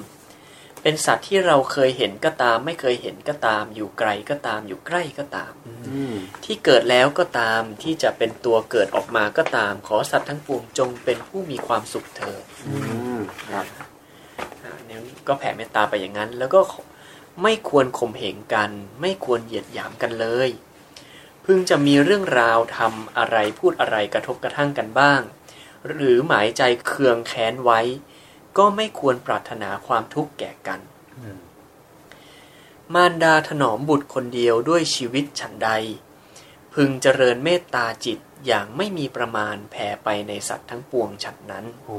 [0.83, 5.51] เป็นสัตว์ที่เราเคยเห็นก็ตาม ไม่เคยเห็นก็ตาม อยู่ไกลก็ตาม อยู่ใกล้ก็ตาม
[5.87, 12.75] อืมที่เกิดแล้วก็ตามที่จะเป็นตัวเกิดออกมาก็ตาม ขอสัตว์ทั้งปวงจงเป็นผู้มีความสุขเถิดอื
[13.17, 13.19] ม
[13.51, 13.65] ครับ
[14.63, 16.59] อ่าเนี่ยก็แผ่เมตตาไปอย่างนั้น แล้วก็
[17.43, 18.69] ไม่ควรข่มเหงกัน
[19.01, 20.49] ไม่ควรเหยียดหยามกันเลย
[21.51, 25.21] พึงจะมีเรื่องราวทำอะไรพูดอะไรกระทบกระทั่งกันบ้าง
[25.89, 27.79] หรือหมายใจเคืองแค้นไว้
[28.57, 30.79] ก็ไม่ควรปรารถนาความทุกข์แก่กัน
[32.93, 35.69] มารดาถนอมบุตรคนเดียวด้วยชีวิตฉันใด
[36.73, 41.97] พึงเจริญเมตตาจิตอย่างไม่มีประมาณแผ่ไปในสัตว์ทั้งปวงฉันนั้นโอ้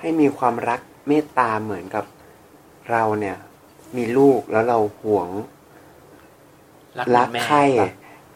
[0.00, 2.04] ให้มีความรักเมตตาเหมือนกับ
[2.90, 3.36] เราเนี่ย
[3.96, 5.28] มีลูกแล้วเราห่วง
[6.98, 7.64] รักรักแม่ใคร่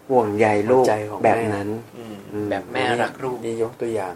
[0.09, 4.15] ห่วงใยลูกหัวใจของแม่แบบนั้นอืมอืมแบบแม่รักลูกนี่ยกตัวอย่าง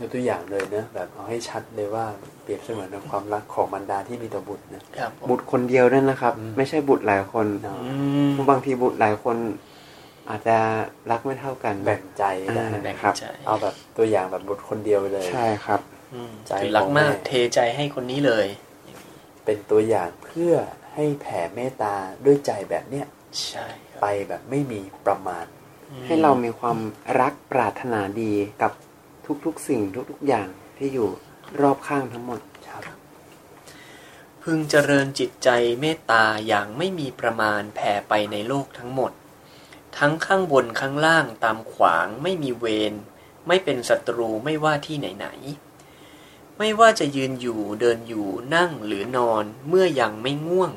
[0.00, 2.04] ยกตัวอย่างเลยนะแบบเอาให้ชัดเลยว่า
[2.42, 7.92] เปรียบเสมือนกับความรักของมารดาที่มีต่อบุตรนะครับผมบุตรคนเดียวด้วยนะครับอืมไม่ใช่บุตรหลายคนเนาะอื
[8.28, 9.36] มบางทีบุตรหลายคน
[10.28, 10.56] อาจจะ
[11.10, 12.24] รักไม่เท่ากันแบ่งใจ
[12.56, 15.80] ได้อ่าแบ่งครับใจเอาแบบตัวอย่างแบบบุตรคนเดียวไปเลยใช่ครับ
[16.14, 18.46] อืมใจคือรักมากของแม่เทใจให้คนนี้เลย
[19.44, 20.52] เป็นตัวอย่างเพื่อ
[20.94, 21.94] ให้แผ่เมตตา
[22.24, 23.06] ด้วยใจแบบเนี้ย
[23.48, 25.44] ใช่ครับ ไปแบบไม่มีประมาณ
[25.90, 26.78] อืมให้เรามีความ
[27.20, 28.32] รักปรารถนาดี
[28.62, 28.72] กับ
[29.44, 29.80] ทุกๆสิ่ง
[30.10, 31.08] ทุกๆอย่างที่อยู่
[31.60, 32.40] รอบข้างทั้งหมด
[34.44, 35.48] พึงเจริญจิตใจ
[35.80, 39.12] เมตตาอย่างไม่มีประมาณแผ่ไปในโลกทั้งหมด
[39.98, 42.92] ทั้งข้างบนข้างล่างตามขวางไม่มีเวร
[43.46, 50.72] ไม่เป็นศัตรูไม่ว่าที่ไหนๆไม่ว่าจะยืนอยู่เดินอยู่นั่งหรือนอนเมื่อยังไม่ง่วง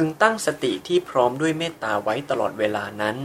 [0.00, 3.16] พึงตั้งสติที่พร้อมด้วยเมตตาไว้ตลอดเวลานั้น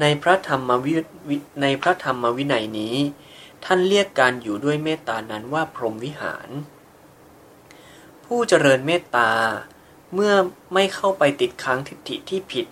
[0.00, 0.94] ในพระธรรมวิ
[1.28, 2.96] วิในพระธรรมวินัยนี้
[3.64, 6.48] ท่านเรียกการอยู่ด้วยเมตตานั้นว่าพรหมวิหาร
[8.24, 9.30] ผู้เจริญเมตตา
[10.14, 10.34] เมื่อ
[10.74, 12.66] ไม่เข้าไปติดค้างทิฏฐิที่ผิด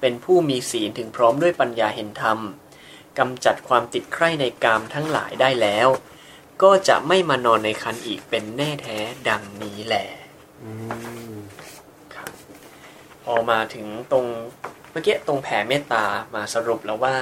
[0.00, 2.38] เป็นผู้มีศีลถึงพร้อมด้วยปัญญาเห็นธรรม
[3.18, 5.88] กำจัดความติดใคร่ในกามทั้งหลายได้แล้ว
[6.62, 8.98] ก็จะไม่มานอนในคันอีกเป็นแน่แท้
[9.28, 10.06] ดังนี้แหละ
[13.24, 14.24] พอมาถึงตรง
[14.90, 16.04] เมื่อกี้ตรงแผ่เมตตา
[16.34, 17.16] มาสรุปแล้วว่า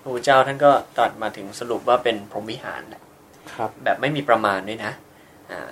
[0.00, 3.02] พระพุทธเจ้าท่านก็ตรัสมาถึงสรุปว่าเป็นพรหมวิหารแหละ
[3.52, 4.92] ครับ แบบไม่มีประมาณด้วยนะ
[5.50, 5.70] อ่า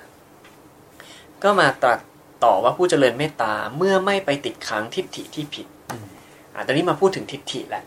[1.42, 2.00] ก็มาตรัส
[2.44, 6.06] ต่อว่าผู้เจริญเมตตาเมื่อไม่ไปติดค้างทิฏฐิที่ผิดอืม
[6.54, 7.84] อ่าตอนนี้มาพูดถึงทิฏฐิแหละ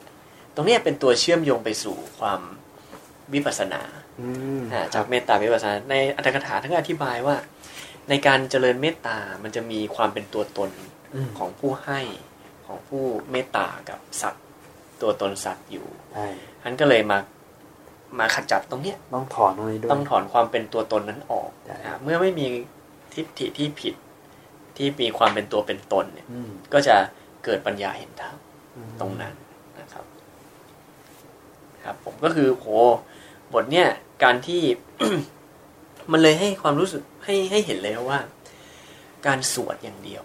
[0.56, 2.42] ตรงเนี้ยเป็นตัวเชื่อมโยงไปสู่ความ
[3.34, 3.82] วิปัสสนา
[4.20, 4.28] อื
[4.60, 7.36] มอ่าคจารักบเมตตาวิปัสสนาในอัตถกถาท่านก็อธิบายว่า
[8.10, 10.87] ในการเจริญเมตตามันจะมีความเป็นตัวตนอืม
[11.38, 12.00] ของผู้ให้
[12.66, 14.46] ของผู้เมตตากับสัตว์
[15.02, 16.28] ตัวตนสัตว์อยู่ใช่
[16.62, 17.18] ท่านก็เลยมา
[18.20, 22.46] มาขจัดตรงเนี้ยต้องถอนตรงนี้ด้วยต้องถอนความเป็นตัวตนนั้นออกใช่อ่าเมื่อไม่มี
[23.14, 23.96] ทิฏฐิที่ผิด
[24.78, 26.96] ที่มีความเป็นตัวเป็นตนเนี่ยอืมก็จะ
[27.46, 28.36] เกิดปัญญาเห็นธรรม
[29.00, 29.34] ตรงนั้น
[29.80, 30.06] นะครับ
[31.84, 32.66] ครับ ผมก็คือโห
[33.54, 33.88] บทเนี่ย
[34.24, 34.62] การที่
[36.12, 38.20] มันเลยให้ความรู้สึกให้ให้เห็นเลยว่า
[39.28, 40.24] การสวดอย่างเดียว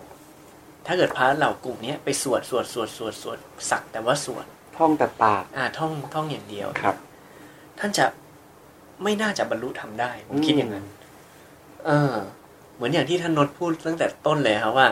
[0.87, 3.39] ถ้าเกิดพระเหล่ากลุ่มเนี้ยไปสวดสวดสวดสวดสวด
[3.70, 4.47] สักแต่ว่าสวด
[4.78, 6.97] ท่องแต่ปากอ่าท่องท่องอย่างเดียวครับ
[7.78, 8.05] ท่านจะ
[9.03, 10.87] ไม่น่าจะบรรลุทำได้ผมคิดอย่างนั้น
[11.87, 12.14] เออ
[12.74, 14.89] เหมือนอย่างที่ท่านนนท์พูดตั้งแต่ต้นเลยครับว่า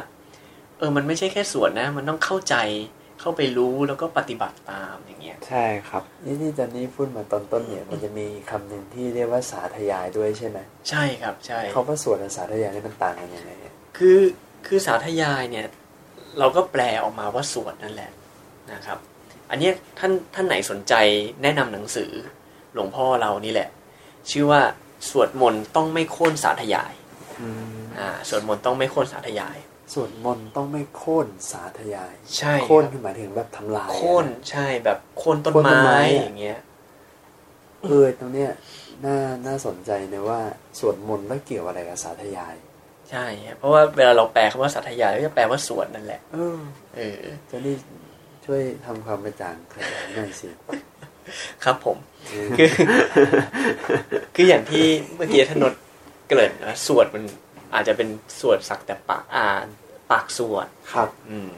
[0.79, 2.57] เออ มันไม่ใช่แค่สวดนะ มันต้องเข้าใจ
[3.21, 14.19] เข้าไปรู้แล้วก็ปฏิบัติตามอย่างเงี้ย ใช่ครับ นี่ที่จันนี่พูดมาตอนต้นเนี่ย มันจะมีคำหนึ่งที่เรียกว่าสาธยายด้วยใช่ไหมใช่ครับ ใช่เขาว่าสวดกับสาธยายนี่มันต่างกันยังไงอะคือ
[14.67, 15.67] คือสาธยายเนี่ย
[16.39, 18.11] เราก็แปลออกมาว่าสวดนั่นแหละ
[18.73, 18.99] นะครับ
[19.51, 20.95] อันเนี้ยท่านท่านไหนสนใจ
[21.43, 22.11] แนะนำหนังสือ
[22.75, 23.69] หลวงพ่อเรานี่แหละ
[24.31, 24.63] ชื่อว่า
[25.11, 26.93] สวดมนต์ต้องไม่โค่นสาธยาย
[27.41, 29.59] อืมอ่าสวดมนต์ต้องไม่โค่นสาธยาย
[29.95, 36.59] สวดมนต์ต้องไม่โค่นสาธยาย ใช่โค่นครับคือหมายถึงแบบทำลายอะโค่นใช่แบบโค่นต้นโค่นต้นไม้ไม้อะอย่างเงี้ย
[37.85, 38.51] เออตรงเนี้ย
[39.05, 40.41] น่าน่าสนใจนะว่า
[40.79, 42.55] สวดมนต์แล้วเกี่ยวอะไรกับสาธยาย
[43.11, 46.61] ใช่ครับเพราะว่าเวลาเราแปลคำว่าสัทยายก็จะแปลว่าสวดนั่นแหละเออ
[46.97, 47.17] เออ
[47.49, 47.75] เจะนี่
[48.47, 50.49] ช่วยทำความกระจ่างขยายหน่อยสิ
[51.65, 51.97] ครับผม
[52.59, 52.71] คือ
[54.35, 54.87] คืออย่างที่
[55.17, 55.73] เมื่อกี้ธนด
[56.29, 57.23] เกริ่นนะสวดมัน
[57.75, 58.09] อาจจะเป็น
[58.41, 59.67] สวดสักแต่ปากอ่าน
[60.11, 61.51] ปากสวดครับ อืม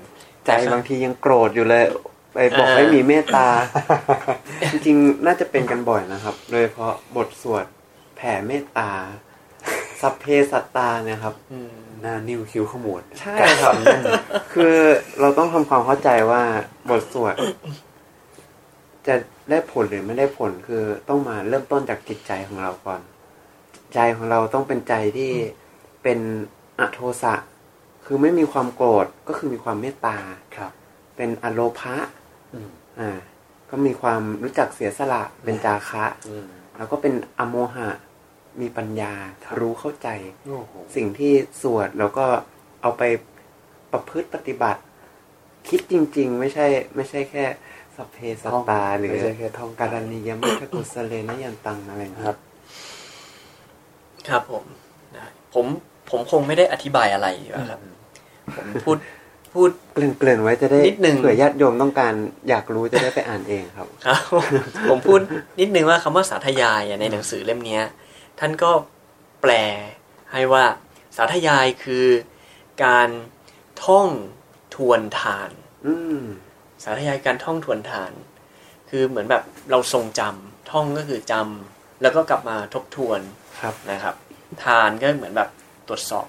[0.46, 1.84] ใจบางทียังโกรธอยู่เลย
[2.32, 3.48] ไปบอกอ่าให้มีเมตตา
[4.72, 7.64] จริงๆ น่าจะเป็นกันบ่อยนะครับ โดยเฉพาะบทสวด
[8.16, 8.90] แผ่เมตตา
[10.02, 13.74] สัพเพสัตตาเนี่ยครับอืมหน้านิ้วคิ้วขมวดใช่ครับ
[14.52, 14.76] คือ
[15.20, 16.42] เราต้องทำความเข้าใจว่า
[16.88, 17.34] บทสวด
[19.06, 19.14] จะ
[19.50, 23.00] ได้ผลหรือไม่ได้ผลคือต้องมาเริ่มต้นจากจิตใจของเราก่อน
[23.94, 25.32] ใจของเราต้องเป็นใจที่
[26.02, 26.18] เป็น
[26.78, 27.34] ออโทสะ
[28.04, 30.16] คือไม่มีความโกรธก็คือมีความเมตตา
[30.56, 30.72] ครับ
[31.16, 31.96] เป็นอโลภะ
[32.54, 32.68] อืม
[33.00, 33.18] อ่า
[33.70, 36.46] ก็มีความรู้จักเสียสละเป็นจาคะอืม
[36.76, 37.88] แล้วก็เป็นอโมหะ
[38.60, 39.12] มีปัญญา
[39.44, 40.08] ครับรู้เข้าใจ
[40.48, 41.32] โอ้โหสิ่งที่
[41.62, 42.26] สวดแล้วก็
[42.82, 43.02] เอาไป
[43.92, 44.80] ประพฤติปฏิบัติ
[45.68, 47.44] คิดจริง ๆ ไม่ใช่ ไม่ใช่แค่
[47.96, 52.36] สัพเพสัตตา หรือไม่ใช่แค่ท่องการณียมัคกุสเลนะยันตังอะไรนะคครัรับบ
[54.28, 54.64] ครับผม
[55.14, 55.24] ได้
[55.54, 55.66] ผม
[56.10, 57.80] ผมคงไม่ได้อธิบายอะไรอยู่แล้วครับ
[58.56, 58.96] ผมพูด
[59.52, 62.14] พูดเกริ่นเกริ่นไว้จะได้นิดนึงเผื่อญาติโยมต้องการ
[62.48, 64.20] อยากรู้จะได้ไปอ่านเองครับ ครับ
[64.90, 65.20] ผมพูด
[65.60, 67.82] นิดนึงว่าคำว่าสาธยายอะในหนังสือเล่มเนี้ย
[68.44, 68.72] ท่านก็
[69.42, 69.52] แปล
[70.32, 70.64] ให้ว่า
[71.16, 72.06] สาธยายคือ
[72.84, 73.08] การ
[73.84, 74.08] ท่อง
[74.74, 75.50] ทวนทาน
[75.86, 76.20] อืม
[76.84, 78.12] สาธยายการท่องทวนทาน
[78.90, 83.20] คือเหมือนแบบเราทรงจำท่องก็คือจำแล้วก็กลับมาทบทวน
[83.60, 84.14] ครับนะครับ
[84.64, 85.48] ทานก็เหมือนแบบ
[85.88, 86.26] ตรวจสอบ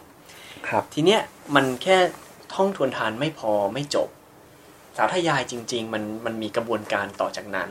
[0.68, 1.22] ครับ ทีเนี้ย
[1.56, 1.98] มันแค่
[2.54, 4.10] ท่องทวนทานไม่พอไม่จบ
[4.98, 7.70] สาธยายจริง ๆ มันมันมีกระบวนการต่อจากนั้น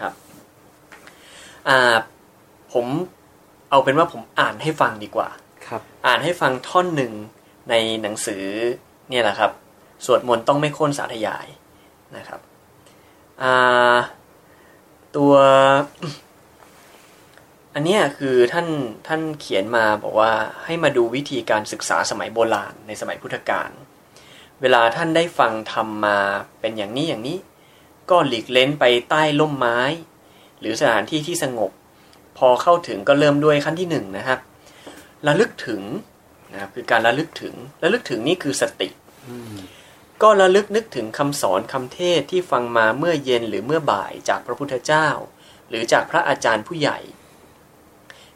[0.00, 0.14] ครับ
[1.68, 1.96] อ่า
[2.74, 2.86] ผม
[3.74, 5.28] เอาเป็นว่าผมอ่านให้ฟังดีกว่า
[5.66, 7.12] ครับ อ่านให้ฟังท่อนหนึ่ง
[7.70, 8.44] ในหนังสือ
[9.08, 9.50] เนี่ยแหละครับ
[10.04, 11.46] สวดมนต์ต้องไม่โค้นสาธยาย
[12.16, 12.40] นะครับ
[13.42, 13.96] อ่า
[15.16, 15.34] ตัว
[17.74, 18.68] อันเนี้ยคือท่าน
[19.06, 20.32] ท่านเขียนมาบอกว่า
[20.64, 23.70] ให้มาดูวิธีการศึกษาสมัยโบราณในสมัยพุทธกาล
[24.60, 26.18] เวลาท่านได้ฟังธรรมมา
[26.60, 27.38] เป็นอย่างนี้อย่างนี้
[28.10, 29.80] ก็หลีกเล้นไปใต้ร่มไม้
[30.60, 31.72] หรือสถานที่ที่สงบ
[32.38, 34.38] พอเข้าถึงก็เริ่มด้วยขั้นที่หนึ่งนะครับ
[35.26, 35.82] ระลึกถึง
[36.52, 38.88] นะครับคือการระลึกถึงระลึกถึงนี่คือสติ
[40.22, 45.08] ก็ระลึกนึกถึงคำสอนคำเทศที่ฟังมาเมื่อเย็นหรือเมื่อบ่ายจากพระพุทธเจ้า
[45.68, 46.98] หรือจากพระอาจารย์ผู้ใหญ่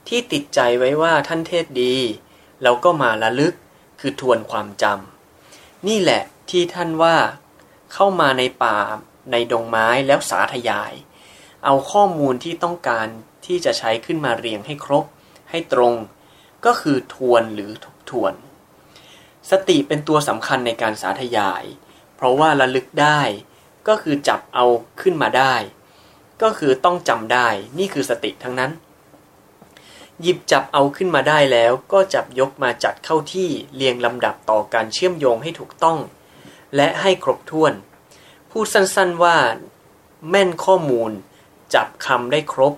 [0.09, 1.97] ที่ติดใจไว้ว่าท่านเทศดี
[2.63, 3.55] เราก็มาระลึก
[4.01, 7.17] คือทวนความจำนี่แหละที่ท่านว่า
[7.93, 8.77] เข้ามาในป่า
[9.33, 10.93] ในดงไม้แล้วสาธยาย
[11.65, 13.09] เอาข้อมูลที่ต้องการ
[13.49, 15.05] ที่จะใช้ขึ้นมาเรียงให้ครบ
[15.51, 15.95] ให้ตรง
[16.65, 18.33] ก็คือทวนหรือทบทวน
[19.51, 21.65] สติเป็นตัวสำคัญในการสาธยาย
[22.17, 23.21] เพราะว่าระลึกได้
[23.89, 24.65] ก็คือจับเอา
[25.01, 25.55] ขึ้นมาได้
[26.43, 28.73] ก็คือต้องจำได้ นี่คือสติทั้งนั้น
[30.23, 35.99] หยิบจับเอาขึ้นมาได้แล้วก็จับยกมาจัดเข้าที่เรียงลำดับต่อการเชื่อมโยงให้ถูกต้อง
[36.77, 37.73] และให้ครบถ้วน
[38.51, 39.37] พูดสั้นๆว่า
[40.31, 41.11] แม่นข้อมูล
[41.75, 42.75] จับคำได้ครบ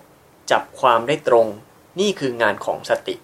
[0.51, 1.47] จับความได้ตรง
[2.01, 3.17] นี่คืองานของสติ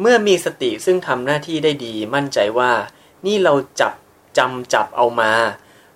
[0.00, 2.72] เมื่อมีสติซึ่งทำหน้าที่ได้ดีมั่นใจว่า
[3.26, 3.94] นี่เราจับ
[4.38, 5.32] จำจับเอามา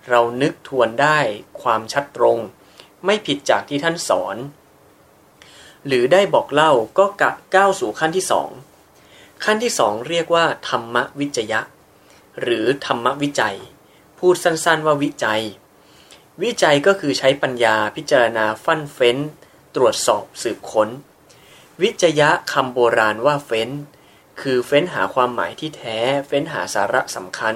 [0.09, 1.19] เรานึกทวนได้
[1.61, 2.37] ความชัดตรง
[3.05, 4.37] ไม่ผิดจากที่ท่านสอน
[5.85, 8.49] หรือได้บอกเล่าก็กะก้าวสู่ขั้นที่สอง
[9.43, 11.61] ขั้นที่สองเรียกว่า ธรรมวิจยะ
[12.41, 13.57] หรือธรรมวิจัย
[14.19, 15.41] พูดสั้นๆว่าวิจัย
[16.43, 19.17] วิจัยก็คือใช้ปัญญาพิจารณาฟั่นเฟ้น
[19.75, 20.89] ตรวจสอบสืบค้น
[21.81, 23.69] วิจยะคำโบราณว่าเฟ้น
[24.41, 27.55] คือเฟ้นหาความหมายที่แท้ เฟ้นหาสาระสำคัญ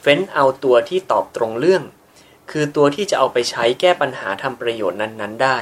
[0.00, 1.82] เฟ้นเอาตัวที่ตอบตรงเรื่อง
[2.50, 5.58] คือตัวที่จะเอาไปใช้แก้ปัญหาทำประโยชน์นั้น ๆ ได้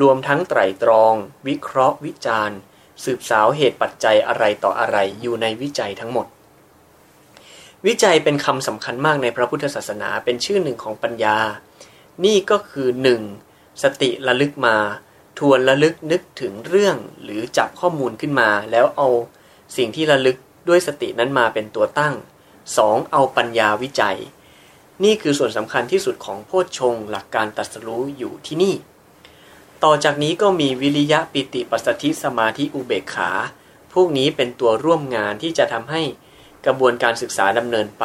[0.00, 1.14] รวมทั้งไตรตรอง
[1.48, 2.58] วิเคราะห์ วิจารณ์
[3.04, 6.26] สืบสาวเหตุปัจจัยอะไรต่ออะไรอยู่ในวิจัยทั้งหมด
[7.86, 11.38] วิจัยเป็นคำสำคัญมากในพระพุทธศาสนาเป็นชื่อหนึ่งของปัญญา
[12.24, 12.88] นี่ก็คือ
[13.24, 13.49] 1.
[13.82, 14.76] สติระลึกมา
[15.38, 19.08] ทวนระลึกนึกถึงเรื่องหรือจับข้อมูลขึ้นมา แล้วเอา
[19.76, 20.36] สิ่งที่ระลึก
[20.68, 22.14] ด้วยสตินั้นมาเป็นตัวตั้ง
[22.62, 23.12] 2.
[23.12, 24.18] เอาปัญญาวิจัย
[25.04, 28.74] นี่คือส่วนสำคัญที่สุดของโพชฌงหลักการตรัสรู้อยู่ที่นี่
[29.84, 33.30] ต่อจากนี้ก็มีวิริยะปิติปัสสธิสมาธิอุเบกขา
[33.92, 36.02] พวกนี้เป็นตัวร่วมงานที่จะทำให้
[36.66, 38.04] กระบวนการศึกษาดำเนินไป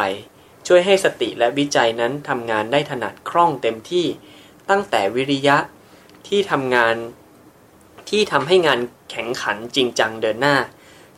[0.68, 4.06] ช่วยให้สติและวิจัยนั้นทำงานได้ถนัดคล่องเต็มที่
[4.70, 5.58] ตั้งแต่วิริยะ
[6.28, 6.96] ที่ทำงาน
[8.10, 8.80] ที่ทำให้งาน
[9.12, 10.58] แข็งขันจริงจังเดินหน้า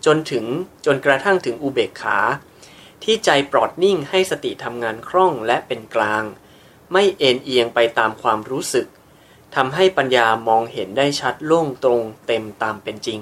[0.06, 0.46] จนถึง
[0.86, 2.18] จนกระทั่งถึงอุเบกขา
[3.04, 6.24] ที่ใจปลอดนิ่งให้สติทำงานคล่องและเป็นกลาง
[6.92, 8.88] ไม่เอ็นเอียงไปตามความรู้สึก
[9.56, 13.20] ทำให้ปัญญามองเห็นได้ชัดโล่งตรงเต็มตามเป็นจริง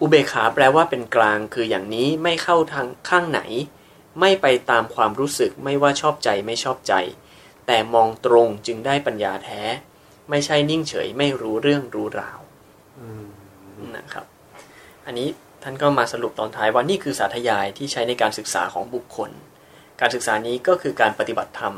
[0.00, 3.40] อุเบกขาแปลว่าเป็นกลางคืออย่างนี้ไม่เข้าทางข้างไหน
[4.20, 6.94] ไม่ไปตามความรู้สึกไม่ว่าชอบใจไม่ชอบใจ
[7.66, 9.62] แต่มองตรงจึงได้ปัญญาแท้
[10.30, 12.40] ไม่ใช่นิ่งเฉยไม่รู้เรื่องรู้ราว
[12.98, 13.24] อืม
[13.96, 14.26] นะครับ
[15.06, 15.28] อันนี้
[15.62, 19.30] ท่านก็มาสรุปตอนท้ายว่านี่คือสาธยายที่ใช้ในการศึกษาของบุคคล
[20.00, 21.74] การศึกษานี้ก็คือการปฏิบัติธรรม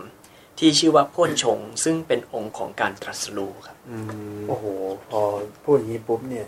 [0.58, 3.98] ที่ชื่อว่าโพ้นชง ซึ่งเป็นองค์ของการตรัสรู้ครับอื
[4.38, 4.64] มโอ้โห
[5.10, 5.20] พอ
[5.64, 6.46] พูดอย่างนี้ปุ๊บเนี่ย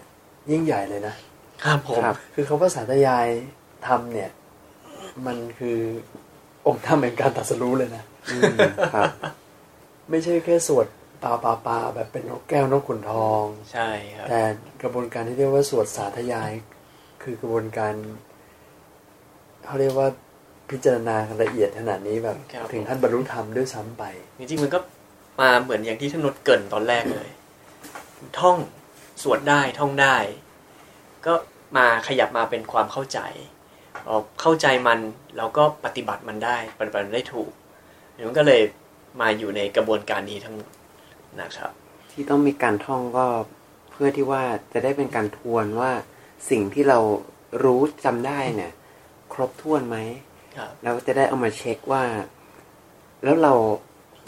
[0.51, 1.15] ยิ่งใหญ่เลยนะ
[1.65, 3.27] ครับผมครับคือคาว่าสาธยาย
[3.87, 4.31] ธรรมเนี่ย
[5.27, 5.79] มันคือ
[6.69, 8.55] องค์ธรรมแห่งการตรัสรู้เลยนะอืม
[8.95, 9.11] ครับ
[10.11, 10.87] ไม่ใช่แค่สวด
[11.23, 14.41] ปาปาปาแบบเป็นนกแก้วนกขุนทอง ใช่ครับ แต่
[14.83, 16.51] กระบวนการที่เรียกว่าสวดสาธยาย
[17.23, 17.95] คือกระบวนการ
[19.65, 20.09] เขาเรียกว่า
[20.71, 24.05] พิจารณาละเอียดขนาดนี้แบบ ครับ ถึงขั้นบรรลุธรรมด้วยซ้ำไป
[24.39, 24.79] จริงๆมันก็
[25.41, 27.29] มาเหมือนอย่างที่ท่านนดเกรินตอนแรกเลย
[28.39, 28.57] ท่อง
[29.23, 30.17] สวดได้ท่องได้
[31.27, 31.35] ก็
[31.77, 33.21] มาขยับมาเป็นความเข้าใจ
[33.58, 33.58] พอ
[34.41, 34.99] เข้าใจมัน
[35.37, 37.51] เราก็ปฏิบัติมันได้ปฏิบัติมันได้ถูก
[38.27, 38.63] มันก็เลย
[39.21, 40.71] มาอยู่ในกระบวนการนี้ทั้งหมด
[41.41, 41.73] นะครับ
[42.13, 43.27] ที่ต้องมีการท่องก็
[43.91, 44.43] เพื่อที่ว่า
[44.73, 45.93] จะได้เป็นการทวนว่า
[46.51, 46.99] สิ่งที่เรา
[47.65, 48.73] รู้จำได้เนี่ย
[49.33, 49.97] ครบถ้วนไหม
[50.57, 52.05] ครับแล้วจะได้เอามาเช็คว่า
[53.25, 53.55] แล้วเรา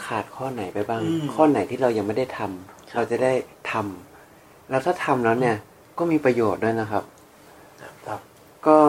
[0.05, 3.33] ขาดข้อไหนไปบ้างอืมข้อไหนที่เรายังไม่ได้ทำเราจะได้
[3.71, 5.55] ทำแล้วถ้าทำแล้วเนี่ย
[5.97, 7.03] ก็มีประโยชน์ด้วยนะครับ
[8.07, 8.19] ครับ
[8.67, 8.79] ก็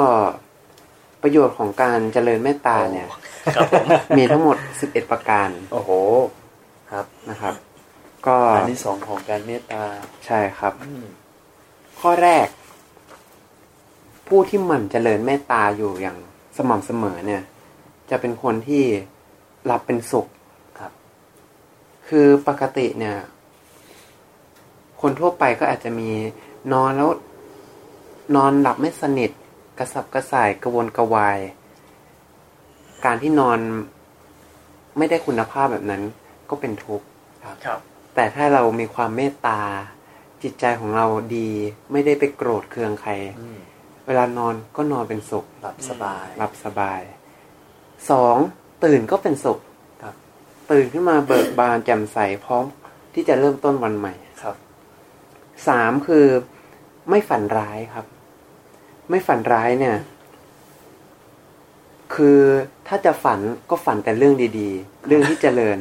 [1.22, 3.06] ประโยชน์ของการเจริญเมตตาเนี่ย
[3.54, 3.86] ครับผม
[4.18, 5.90] มีทั้งหมด11ประการ โอ้โห
[6.92, 7.54] ครับนะครับ
[8.26, 9.82] ก็อันที่สองของการเมตตา
[10.26, 11.04] ใช่ครับอืม
[12.00, 12.46] ข้อแรก
[14.28, 16.18] ผู้ที่หมั่นเจริญเมตตาอยู่อย่าง
[16.56, 17.42] สม่ำเสมอเนี่ย
[18.10, 18.84] จะเป็นคนที่
[19.64, 20.26] หลับเป็นสุข
[20.80, 20.92] ครับ
[22.08, 23.16] คือปกติเนี่ย
[25.00, 26.10] คนทั่วไปก็อาจจะมี
[26.72, 27.10] นอนแล้ว
[28.36, 29.30] นอนหลับไม่สนิท
[29.78, 31.38] กระสับกระส่ายกระวนกระวาย
[33.04, 33.58] การที่นอน
[34.98, 36.02] ไม่ได้คุณภาพแบบนั้น
[36.50, 37.06] ก็เป็นทุกข์
[37.64, 37.78] ครับ
[38.14, 39.60] แต่ถ้าเรามีความเมตตา
[40.42, 41.06] จิตใจของเรา
[41.36, 41.50] ดี
[41.92, 43.58] ไม่ได้ไปโกรธเคืองใครอืม
[44.06, 47.00] เวลานอนก็นอนเป็นสุขหลับสบายหลับสบาย
[48.10, 48.36] สอง
[48.84, 49.58] ตื่นก็เป็นสุข
[50.02, 50.14] ครับ
[50.70, 52.64] ตื่นขึ้นมาเบิกบานแจ่มใสพร้อม
[53.14, 54.56] ที่จะเริ่มต้นวันใหม่ครับ
[55.68, 56.26] สามคือ
[57.10, 58.06] ไม่ฝันร้ายครับ
[59.10, 59.96] ไม่ฝันร้ายเนี่ย
[62.14, 62.40] คือ
[62.88, 63.40] ถ้าจะฝัน
[63.70, 65.78] ก็ฝันแต่เรื่องดีๆ เรื่องที่เจริญ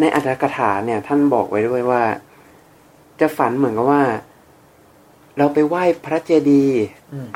[0.00, 2.02] ในอัตถกถาเนี่ย ท่านบอกไว้ด้วยว่า
[3.20, 4.02] จะฝันเหมือนกับว่า
[5.38, 6.80] เราไปไหว้พระเจดีย์
[7.12, 7.28] อืม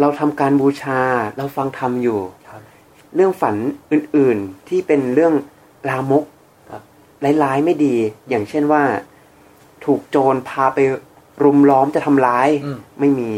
[0.00, 1.00] เราทำการบูชา
[1.36, 2.60] เราฟังธรรมอยู่ครับ
[3.14, 3.54] เรื่องฝัน
[3.92, 5.34] อื่นๆที่เป็นเรื่อง
[5.88, 6.24] ลามก
[6.70, 6.82] ครับ
[7.42, 7.94] ร้ายๆไม่ดี
[8.28, 8.82] อย่างเช่นว่า
[9.84, 10.78] ถูกโจรพาไป
[11.42, 13.30] รุมล้อมจะทำร้ายอืมไม่มี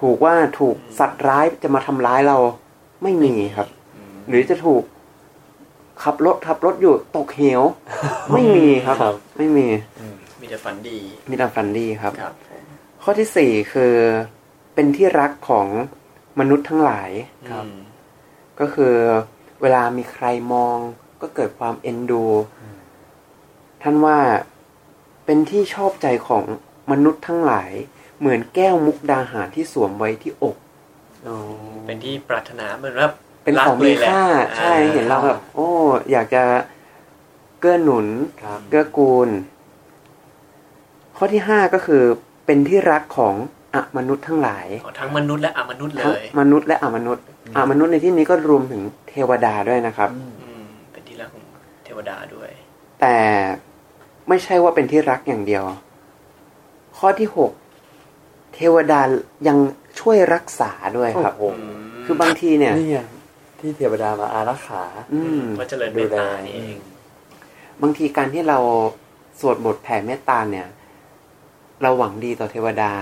[0.00, 2.38] ถูกว่าถูกสัตว์ร้ายจะมาทำร้ายเรา
[3.02, 3.68] ไม่มีครับ
[4.28, 4.82] หรือจะถูก
[6.02, 7.62] ขับรถขับรถอยู่ตกเหว
[8.32, 9.66] ไม่มีครับครับไม่มี
[10.00, 10.98] อืมมีแต่ฝันดี
[11.30, 12.62] มีแต่ฝันดีครับครับผม
[13.02, 13.94] ข้อที่สี่คือ
[14.74, 15.68] เป็นที่รักของ
[16.40, 17.10] มนุษย์ทั้งหลาย
[17.50, 17.78] ครับอืม
[18.60, 18.94] ก็คือ
[19.60, 20.76] เวลามีใครมอง
[21.22, 22.24] ก็เกิดความเอ็นดู
[22.60, 22.76] อืม
[23.82, 24.18] ท่านว่า
[25.24, 26.44] เป็นที่ชอบใจของ
[26.90, 27.70] มนุษย์ทั้งหลาย
[28.20, 30.56] เหมือนแก้วมุกดาหารที่สวมไว้ที่อก
[31.24, 31.34] โอ้
[31.86, 33.08] เป็นที่ปรารถนาเหมือนว่า
[33.44, 34.24] เป็นรักของมีเลยแหละค่า
[34.58, 35.68] ใช่อ่าเห็นเราแบบโอ้
[36.10, 36.42] อยากจะ
[37.60, 38.06] เกื้อหนุน
[38.42, 39.28] ครับเกื้อกูล
[41.16, 42.02] ข้อที่ห้าก็คือ
[42.46, 43.34] เป็นที่รักของ
[43.74, 47.24] อมนุษย์ทั้งหลายอ๋อทั้งมนุษย์และอมนุษย์เลทั้งยมนุษย์และอมนุษย์
[47.56, 51.44] อมนุษย์ในที่นี้ก็รวมถึงเทวดาด้วยนะครับอืมอืมเป็นที่รักของ
[51.84, 52.50] เทวดาด้วย
[53.00, 53.16] แต่
[54.28, 55.62] ไม่ใช่ว่าเป็นที่รักอย่างเดียว
[56.98, 59.00] ข้อที่หกเทวดา
[59.48, 59.58] ยัง
[60.00, 61.60] ช่วยรักษาด้วยครับโอ้โห
[62.04, 62.98] คือบางทีเนี่ยนี่ไง
[63.60, 64.82] ที่เทวดามาอารักขา
[65.14, 66.78] อืมว่าเจริญเมตตานี่เอง
[67.82, 68.58] บางทีการที่เรา
[69.40, 70.66] สวดบทแผ่เมตตาเนี่ย
[71.82, 72.92] เราหวังดีต่อเทวดา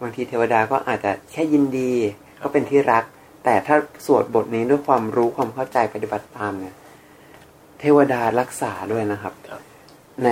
[0.00, 1.92] บางทีเทวดาก็อาจจะแค่ยินดี
[2.42, 3.04] ก็เป็นที่รัก
[3.44, 3.76] แต่ถ้า
[4.06, 6.74] สวดบทนี้ด้วยความรู้ความเข้าใจปฏิบัติตามเนี่ย
[7.80, 9.60] เทวดารักษาด้วยนะครับครับ
[10.24, 10.30] ใน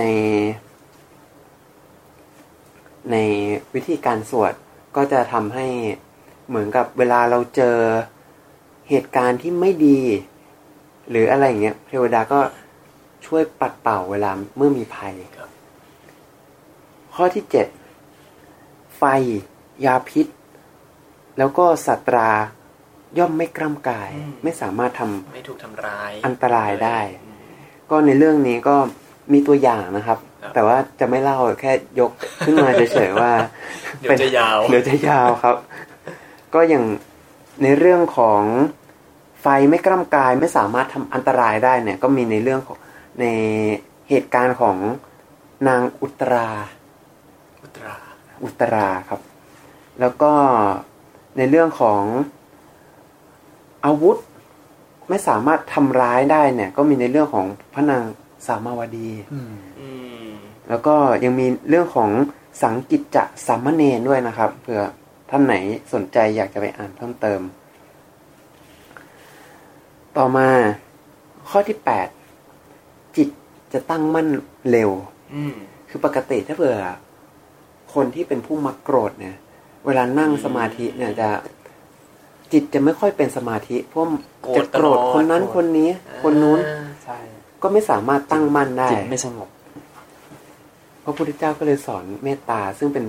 [3.11, 3.15] ใน
[3.73, 4.53] วิธีการสวด
[4.95, 5.67] ก็จะทำให้
[6.47, 7.77] เหมือนกับเวลาเราเจอ
[8.89, 9.99] เหตุการณ์ที่ไม่ดี
[11.09, 12.39] หรืออะไรอย่างเงี้ยเทวดาก็
[13.25, 15.49] ช่วยปัดเป่าเวลาเมื่อมีภัยครับ
[17.15, 17.67] ข้อที่เจ็ด
[18.97, 19.03] ไฟ
[19.85, 20.27] ยาพิษ
[21.37, 22.29] แล้วก็สัตรา
[23.17, 27.37] ย่อมไม่กล้ำกายอืมไม่สามารถทำไม่ถูกทำร้าย อันตรายได้อืม
[27.89, 28.75] ก็ในเรื่องนี้ก็
[29.33, 32.11] มีตัวอย่างนะครับครับ แต่ว่าจะไม่เล่าแค่ยก
[32.45, 33.31] ขึ้นมาเฉยๆว่า
[34.01, 35.55] เดี๋ยวจะยาวเดี๋ยวจะยาวครับ
[36.53, 36.85] ก็อย่าง
[37.63, 38.41] ในเรื่องของ
[39.41, 42.77] ไฟไม่กล้ำกายไม่สามารถทำอันตรายได้เนี่ย ก็มีในเรื่องของ
[43.19, 43.25] ใน
[44.09, 44.77] เหตุการณ์ของ
[45.67, 46.49] นางอุตรา
[47.63, 47.95] อุตรา
[48.43, 49.21] อุตราครับ
[49.99, 50.31] แล้วก็
[51.37, 52.03] ในเรื่องของ
[53.85, 54.17] อาวุธ
[55.09, 58.03] ไม่สามารถทำร้ายได้เนี่ย ก็มีในเรื่องของพระนาง
[58.47, 59.89] สามาวดีอืมอื
[60.25, 60.29] ม
[60.69, 62.09] แล้วก็ยังมีเรื่องของ
[62.61, 64.81] สังกิจจะสามเณรด้วยนะครับเผื่อ
[65.29, 65.55] ท่านไหน
[65.93, 67.41] สนใจอยากจะไปอ่านเพิ่มเติม
[70.17, 70.47] ต่อมา
[71.49, 72.07] ข้อที่แปด
[73.17, 73.29] จิต
[73.73, 74.27] จะตั้งมั่น
[74.71, 74.91] เร็ว
[75.35, 75.55] อืม
[75.89, 76.75] คือปกติถ้าเผื่อ
[77.93, 79.35] คนที่เป็นผู้มักโกรธเนี่ย
[79.85, 81.29] เวลานั่งสมาธิเนี่ยจะ
[82.51, 84.01] จิตจะไม่ค่อยเป็นสมาธิเพราะ
[84.57, 85.89] จะโกรธคนนั้นคนนี้
[86.23, 86.90] คนนู้นอ่าใช่
[87.61, 89.49] ก็ไม่สามารถตั้งมั่นได้จิตไม่สงบ
[91.03, 93.05] พระพุทธเจ้าก็เลยสอนเมตตาซึ่งเป็น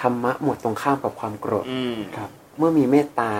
[0.00, 3.30] ธรรมะหมวดตรงข้ามกับความโกรธอืมครับ เมื่อมีเมตตา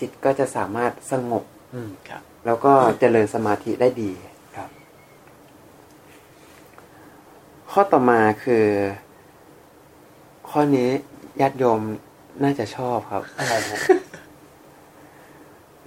[0.00, 1.44] จิตก็จะสามารถสงบ
[1.74, 4.10] อืมครับ แล้วก็เจริญสมาธิได้ดี
[4.56, 4.68] ครับ
[7.70, 8.64] ข้อต่อมาคือ
[10.50, 10.88] ข้อนี้
[11.40, 11.80] ญาติโยม
[12.42, 13.78] น่าจะชอบครับอะไรนะ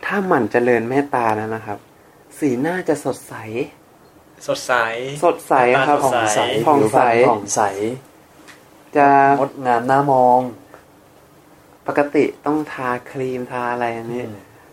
[0.06, 1.80] ถ้าหมั่นเจริญเมตตาแล้วนะครับ
[2.40, 3.34] สีหน้าจะสดใส
[4.48, 4.74] สดใส
[5.24, 5.54] สดใส
[5.88, 7.62] ครับสดใสผ่องใสผิวพรรณผ่องใส
[8.98, 9.08] จะ
[9.40, 10.40] งดงามน่ามอง
[11.88, 14.24] ปกติต้องทาครีมทาอะไรอันนี้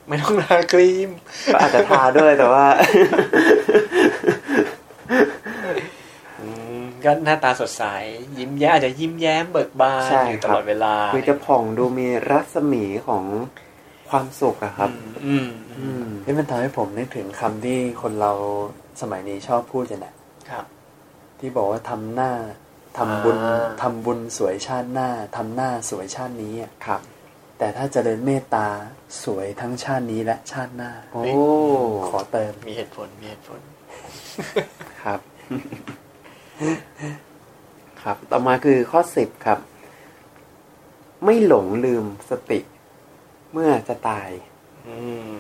[0.09, 1.09] ไม่ต้องทาครีม
[1.53, 2.67] ก็อาจจะทาด้วยแต่ว่า
[6.41, 6.47] อื
[6.79, 7.85] มก็หน้าตาสดใส
[8.39, 13.25] ยิ้มแย้มอาจจะยิ้มแย้มเบิกบานใช่อยู่คตรับลอดเวลา คือจะผ่องดูมีรัศมีของ
[14.11, 14.91] ความสุขอะครับ
[15.27, 15.49] อืม
[15.81, 18.33] อืมนี่มันทำให้ผมนึกถึงคำที่คนเรา
[19.01, 20.15] สมัยนี้ชอบพูดกันนะ
[20.51, 20.65] ครับ
[21.39, 22.33] ที่บอกว่าทำหน้า
[22.99, 27.01] ทำบุญอ่าทำบุญสวยชาติหน้าทำหน้าสวยชาตินี้อะครับ
[27.59, 28.69] แต่ถ้าเจริญเมตตา
[29.25, 31.23] สวยทั้งชาตินี้และชาติหน้า โอ้
[32.09, 33.61] ขอเติมมีเหตุผลมีเหตุผล
[35.03, 35.21] ครับ
[38.03, 39.59] ครับ ต่อมาคือข้อสิบครับ
[41.25, 42.61] ไม่หลงลืมสติ
[43.53, 44.31] เมื่อจะตาย
[44.89, 44.99] อื
[45.33, 45.37] ม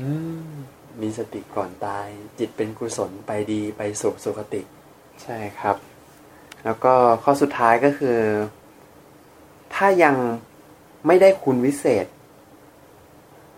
[0.00, 0.08] อื
[0.50, 0.52] ม
[1.00, 2.06] มีสติก่อนตาย
[2.38, 4.62] จิตเป็นกุศลไปดีไปสุขสุขติ
[5.22, 5.76] ใช่ครับ
[6.64, 8.18] แล้วก็ข้อสุดท้ายก็คือ
[9.74, 10.16] ถ้ายัง
[11.06, 12.06] ไม่ได้คุณวิเศษ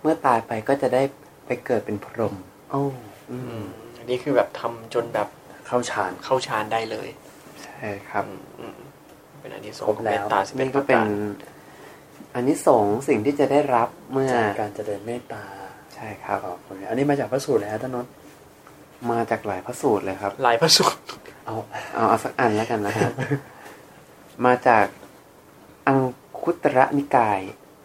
[0.02, 1.02] เมื่อตายไปก็จะได้
[1.46, 2.34] ไปเกิดเป็นพรหม
[2.70, 2.82] โอ้
[3.30, 3.64] อือืมม
[3.98, 5.28] อันนี้คือแบบทำจนแบบ
[5.66, 7.08] เข้าฌานเข้าฌานได้เลย
[7.62, 8.78] ใช่ครับอืมอืม
[9.40, 11.10] เป็นอันนี้สงครบของแล้เมวตตาสิบเอ็นี่ดก็ประเป็นการ
[12.34, 18.10] อันนี้สงส์สิ่งที่จะได้รับเมื่อจากการเจริญเมตตาใช่ครับขอบคุณอันนี้มาจากพระสูตรเลยฮะท่านนนท์
[19.10, 20.98] มาจากหลายพระสูตรเลยครับลายพระสูตร
[21.46, 21.54] เอา
[21.94, 23.12] เอาเอาสักอันแล้วกันนะครับ
[24.46, 24.86] มาจาก
[25.86, 26.00] อัง
[26.40, 27.40] คุตระนิกาย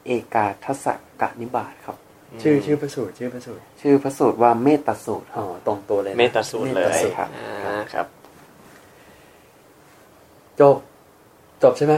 [0.05, 0.85] เอกาทศ
[1.21, 1.95] กะนิบาตครับ
[2.43, 8.07] ชื่อชื่อพระสูตรชื่อพระสูตร ชื่อพระสูตรว่าเมตตาสูตรคอ๋รัอบตรงตัวเลยนะเมตตาสูตรเลยมตสูตครับอ่าครับ
[10.59, 10.77] จบ
[11.63, 11.95] จบใช่ไหม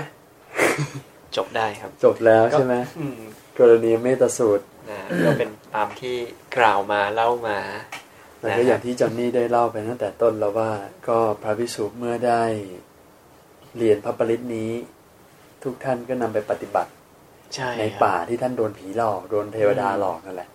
[1.37, 3.19] จบได้ครับ จบแล้วใช่ไหมอืม
[3.59, 6.15] กรณีเมตตาสูตร นะก็เป็นตามที่
[6.57, 7.59] กล่าวมาเล่ามา
[8.39, 10.71] แล้วก็อย่างที่จอนนี่ได้เล่าไปตั้งแต่ต้นแล้วว่า
[11.07, 12.43] ก็พระพิสุเมื่อได้
[13.77, 14.71] เรียนพระปริตนี้
[15.63, 16.91] ทุกท่านก็นำไปปฏิบัติ
[17.55, 20.49] ใช่ในครับป่าที่ท่านโดนผีหลอกโดนเทวดาหลอกนั่นแหละ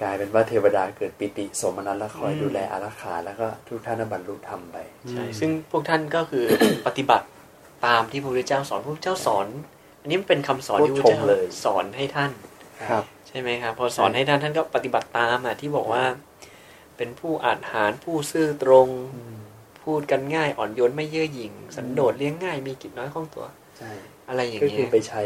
[0.00, 4.76] กลายเป็นว่าเทวดาเกิดปิติสมนัสและคอยดูแลอารักขาแล้วก็ทุกท่านได้บรรลุธรรมไป
[5.10, 6.44] ใช่ซึ่งพวกท่านก็คือ
[6.86, 7.26] ปฏิบัติ
[7.86, 9.46] ตามที่พระพุทธเจ้าสอนพระพุทธเจ้าสอน
[10.00, 12.30] อันนี้มันเป็นคำสอนที่พระพุทธโคตรชเจ้ามเลยสอนให้ท่าน
[12.88, 16.04] ครับ ใช่ไหมครับพอสอนให้ท่านท่านก็ปฏิบัติตามอะที่บอกว่า
[16.96, 18.88] เป็นผู้อาจหารผู้ซื่อตรง
[19.84, 23.46] พูดกันง่ายอ่อนโยนไม่เย่อหยิ่ง สันโดษเลี้ยงง่ายมีกิจน้อยข้องตัว
[23.78, 23.90] ใช่
[24.28, 25.22] อะไรอย่างก็เงี้คือยไปใช้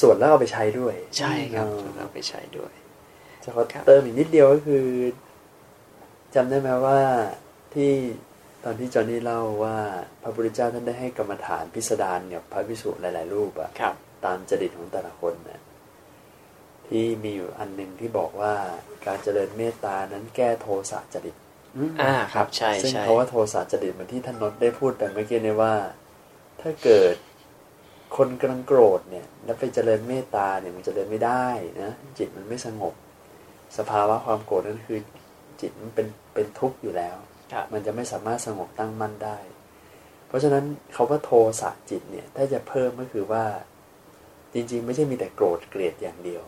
[0.00, 2.72] ส่วนแล้วเอาไปใช้ด้วย ใช่ครับเออเราไปใช้ด้วย
[3.44, 4.86] จะขอเติมอีกนิดเดียวก็คือ
[6.34, 7.00] จำได้ไหมว่า
[7.74, 7.92] ที่
[8.64, 9.76] ตอนที่จอห์นนี่เล่าว่า
[10.22, 15.60] พระพุทธเจ้าท่านได้ให้กรรมฐานพิสดารกับพระพิสุหลาย ๆ รูปอะครับตามจริตของแต่ละคนนะ
[16.88, 18.54] ที่มีอยู่อันหนึ่งที่บอกว่า
[19.06, 21.36] การเจริญเมตตานั้นแก้โทสะจริต
[22.02, 25.74] อ่าครับใช่ซึ่งใช่เพราะว่าโทสะจริตเหมือนที่ท่านนนท์ได้พูดไปเมื่อกี้เนี่ยว่า
[26.60, 27.14] ถ้าเกิด
[28.16, 31.46] คนกำลังโกรธเนี่ย แล้วไปเจริญเมตตาเนี่ยมันเจริญไม่ได้
[31.82, 32.94] นะจิตมันไม่สงบ
[33.78, 35.00] สภาวะความโกรธนั่นคือ
[35.60, 37.16] จิตมันเป็นเป็นทุกข์อยู่แล้ว
[37.52, 39.38] ครับมันจะไม่สามารถสงบตั้งมั่นได้
[40.28, 43.44] เพราะฉะนั้นเขาว่าโทสะจิตเนี่ย ถ้าจะเพิ่มก็คือว่า
[44.54, 46.42] จริง ๆ ไม่ใช่มีแต่โกรธเกลียดอย่างเดียว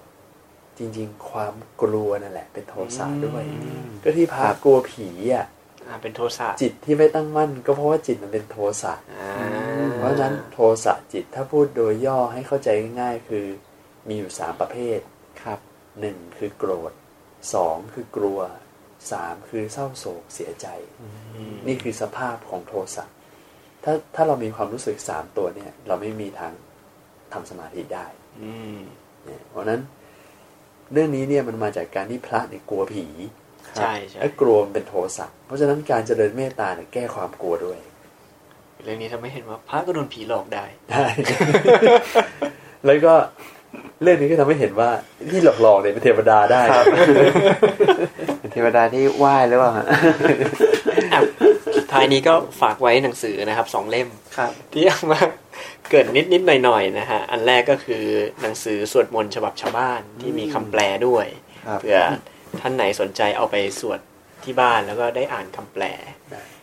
[0.81, 5.47] จริง ๆ ความกลัวนั่นแหละ เป็นโทสะด้วยอืมก็ที่พากลัวผีอะ
[5.87, 9.31] อ่าเป็นโทสะจิตที่ไม่ตั้งมั่น ก็เพราะว่าจิตมันเป็นโทสะอ่า
[9.97, 12.69] เพราะฉะนั้นโทสะจิตถ้าพูดโดยย่อให้เข้าใจ
[13.01, 13.47] ง่ายๆคือ
[14.09, 14.99] มีอยู่สามประเภท
[15.43, 15.61] ครับ
[16.01, 16.93] หนึ่งคือโกรธ
[17.55, 18.41] สองคือกลัว
[19.13, 20.67] สามคือเศร้าโศกเสียใจ
[21.35, 23.05] อืมนี่คือสภาพของโทสะ
[23.85, 26.53] ถ้าถ้าเรามีความรู้สึกสามตัวเนี่ย เราไม่มีทาง
[27.33, 28.07] ทำสมาธิได้
[28.43, 28.81] อืม
[29.25, 29.81] เนี่ยเพราะฉะนั้น
[30.93, 33.07] เรื่องนี้เนี่ยมันมาจากการที่พระเนี่ยกลัวผี
[33.77, 37.79] ใช่ใช่และกลัวมันเป็นโทสะเพราะฉะนั้นการเจริญเมตตาเนี่ยแก้ความกลัวด้วย
[38.85, 41.05] เรื่องนี้ทำให้เห็นว่าพระก็โดนผีหลอกได้ได้
[42.85, 43.15] แล้วก็
[44.03, 44.91] เรื่องนี้ก็ทำให้เห็นว่า
[45.31, 46.87] ที่หลอกๆเนี่ยเป็นเทวดาได้ครับ
[48.41, 49.87] เป็นเทวดาที่ไหว้หรือเปล่าฮะ
[51.13, 51.21] อะ
[51.77, 55.21] สุดท้ายนี้ก็ฝากไว้หนังสือนะครับสองเล่มครับที่เอามา
[55.91, 58.05] เกิดนิดนิดๆหน่อยหน่อยๆนะฮะ อันแรกก็คือ
[58.43, 61.27] หนังสือสวดมนต์ฉบับชาวบ้านที่มีคำแปลด้วย
[61.67, 61.99] ครับเผื่อ
[62.61, 64.01] ท่านไหนสนใจเอาไปสวด
[64.45, 65.85] ที่บ้านแล้วก็ได้อ่านคำแปล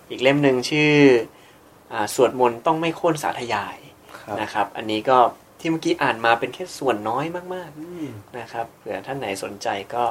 [0.10, 0.94] อีกเล่มหนึ่งชื่อ
[1.94, 3.78] อาสวดมนต์ต้องไม่โค่นสาธยาย
[4.22, 5.18] ครับนะครับ อันนี้ก็
[5.60, 10.04] ที่เมื่อกี้อ่านมาเป็นแค่ส่วนน้อยมากๆนะครับเผื่อท่านไหนสนใจก็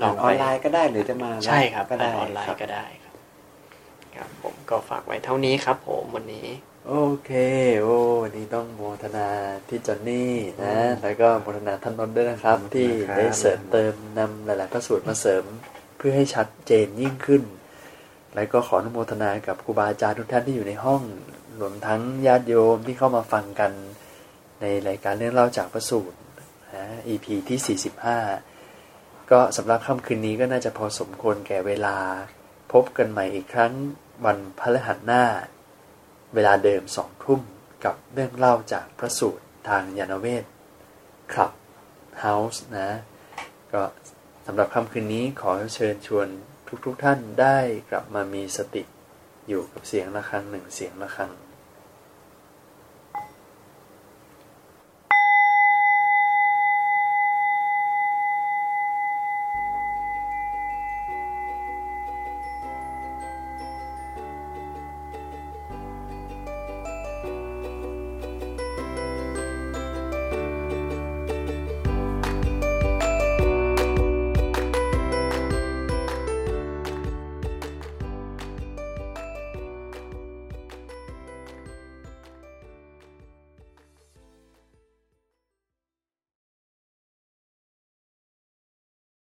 [0.00, 3.14] ลลอองงไปออนไลน์ก็ได้หรือจะมาใช่ครับก็ได้อ่านออนไลครับน์ก็ได้ครับ
[4.16, 6.46] ครับ ผมก็ฝากไว้เท่านี้ครับ ผมวันนี้
[6.88, 6.94] โอ
[7.24, 7.30] เค
[7.80, 9.28] โอ้วันนี้ต้องโมทนา
[9.68, 15.44] ที่จอนนี่นะ แล้วก็โมทนาท่านนนท์ด้วยนะครับ ที่ได้เสริมเติมนำหลาย ๆ พระสูตรมาเสริม
[15.96, 17.42] เพื่อให้ชัดเจนยิ่งขึ้น
[18.34, 21.02] แล้วก็ขออนุโมทนากับครูบาอาจารย์ทุกท่านที่อยู่ในห้อง
[21.60, 23.72] รวมทั้งญาติโยมที่เข้ามาฟังกัน
[24.60, 26.18] ในรายการเรื่องเล่าจากพระสูตร
[26.76, 27.78] นะ EP ที่
[28.44, 31.96] 45 ก็สำหรับค่ำคืนนี้ก็น่าจะพอสมควรแก่เวลา
[32.72, 33.72] พบกันใหม่อีกครั้ง
[34.24, 35.24] วันพฤหัสหน้า
[36.34, 37.40] เวลาเดิมสองทุ่ม
[37.84, 40.44] กับเรื่องเล่าจากพระสูตรทางยานเวท
[41.32, 41.52] คลับ
[42.20, 42.90] เฮาส์นะ
[43.72, 43.82] ก็
[44.46, 46.28] สำหรับค่ำคืนนี้ขอเชิญชวน
[46.84, 47.58] ทุกๆทท่านได้
[47.90, 48.82] กลับมามีสติ
[49.48, 51.30] อยู่กับเสียงะระฆังหนึ่งเสียงะระฆัง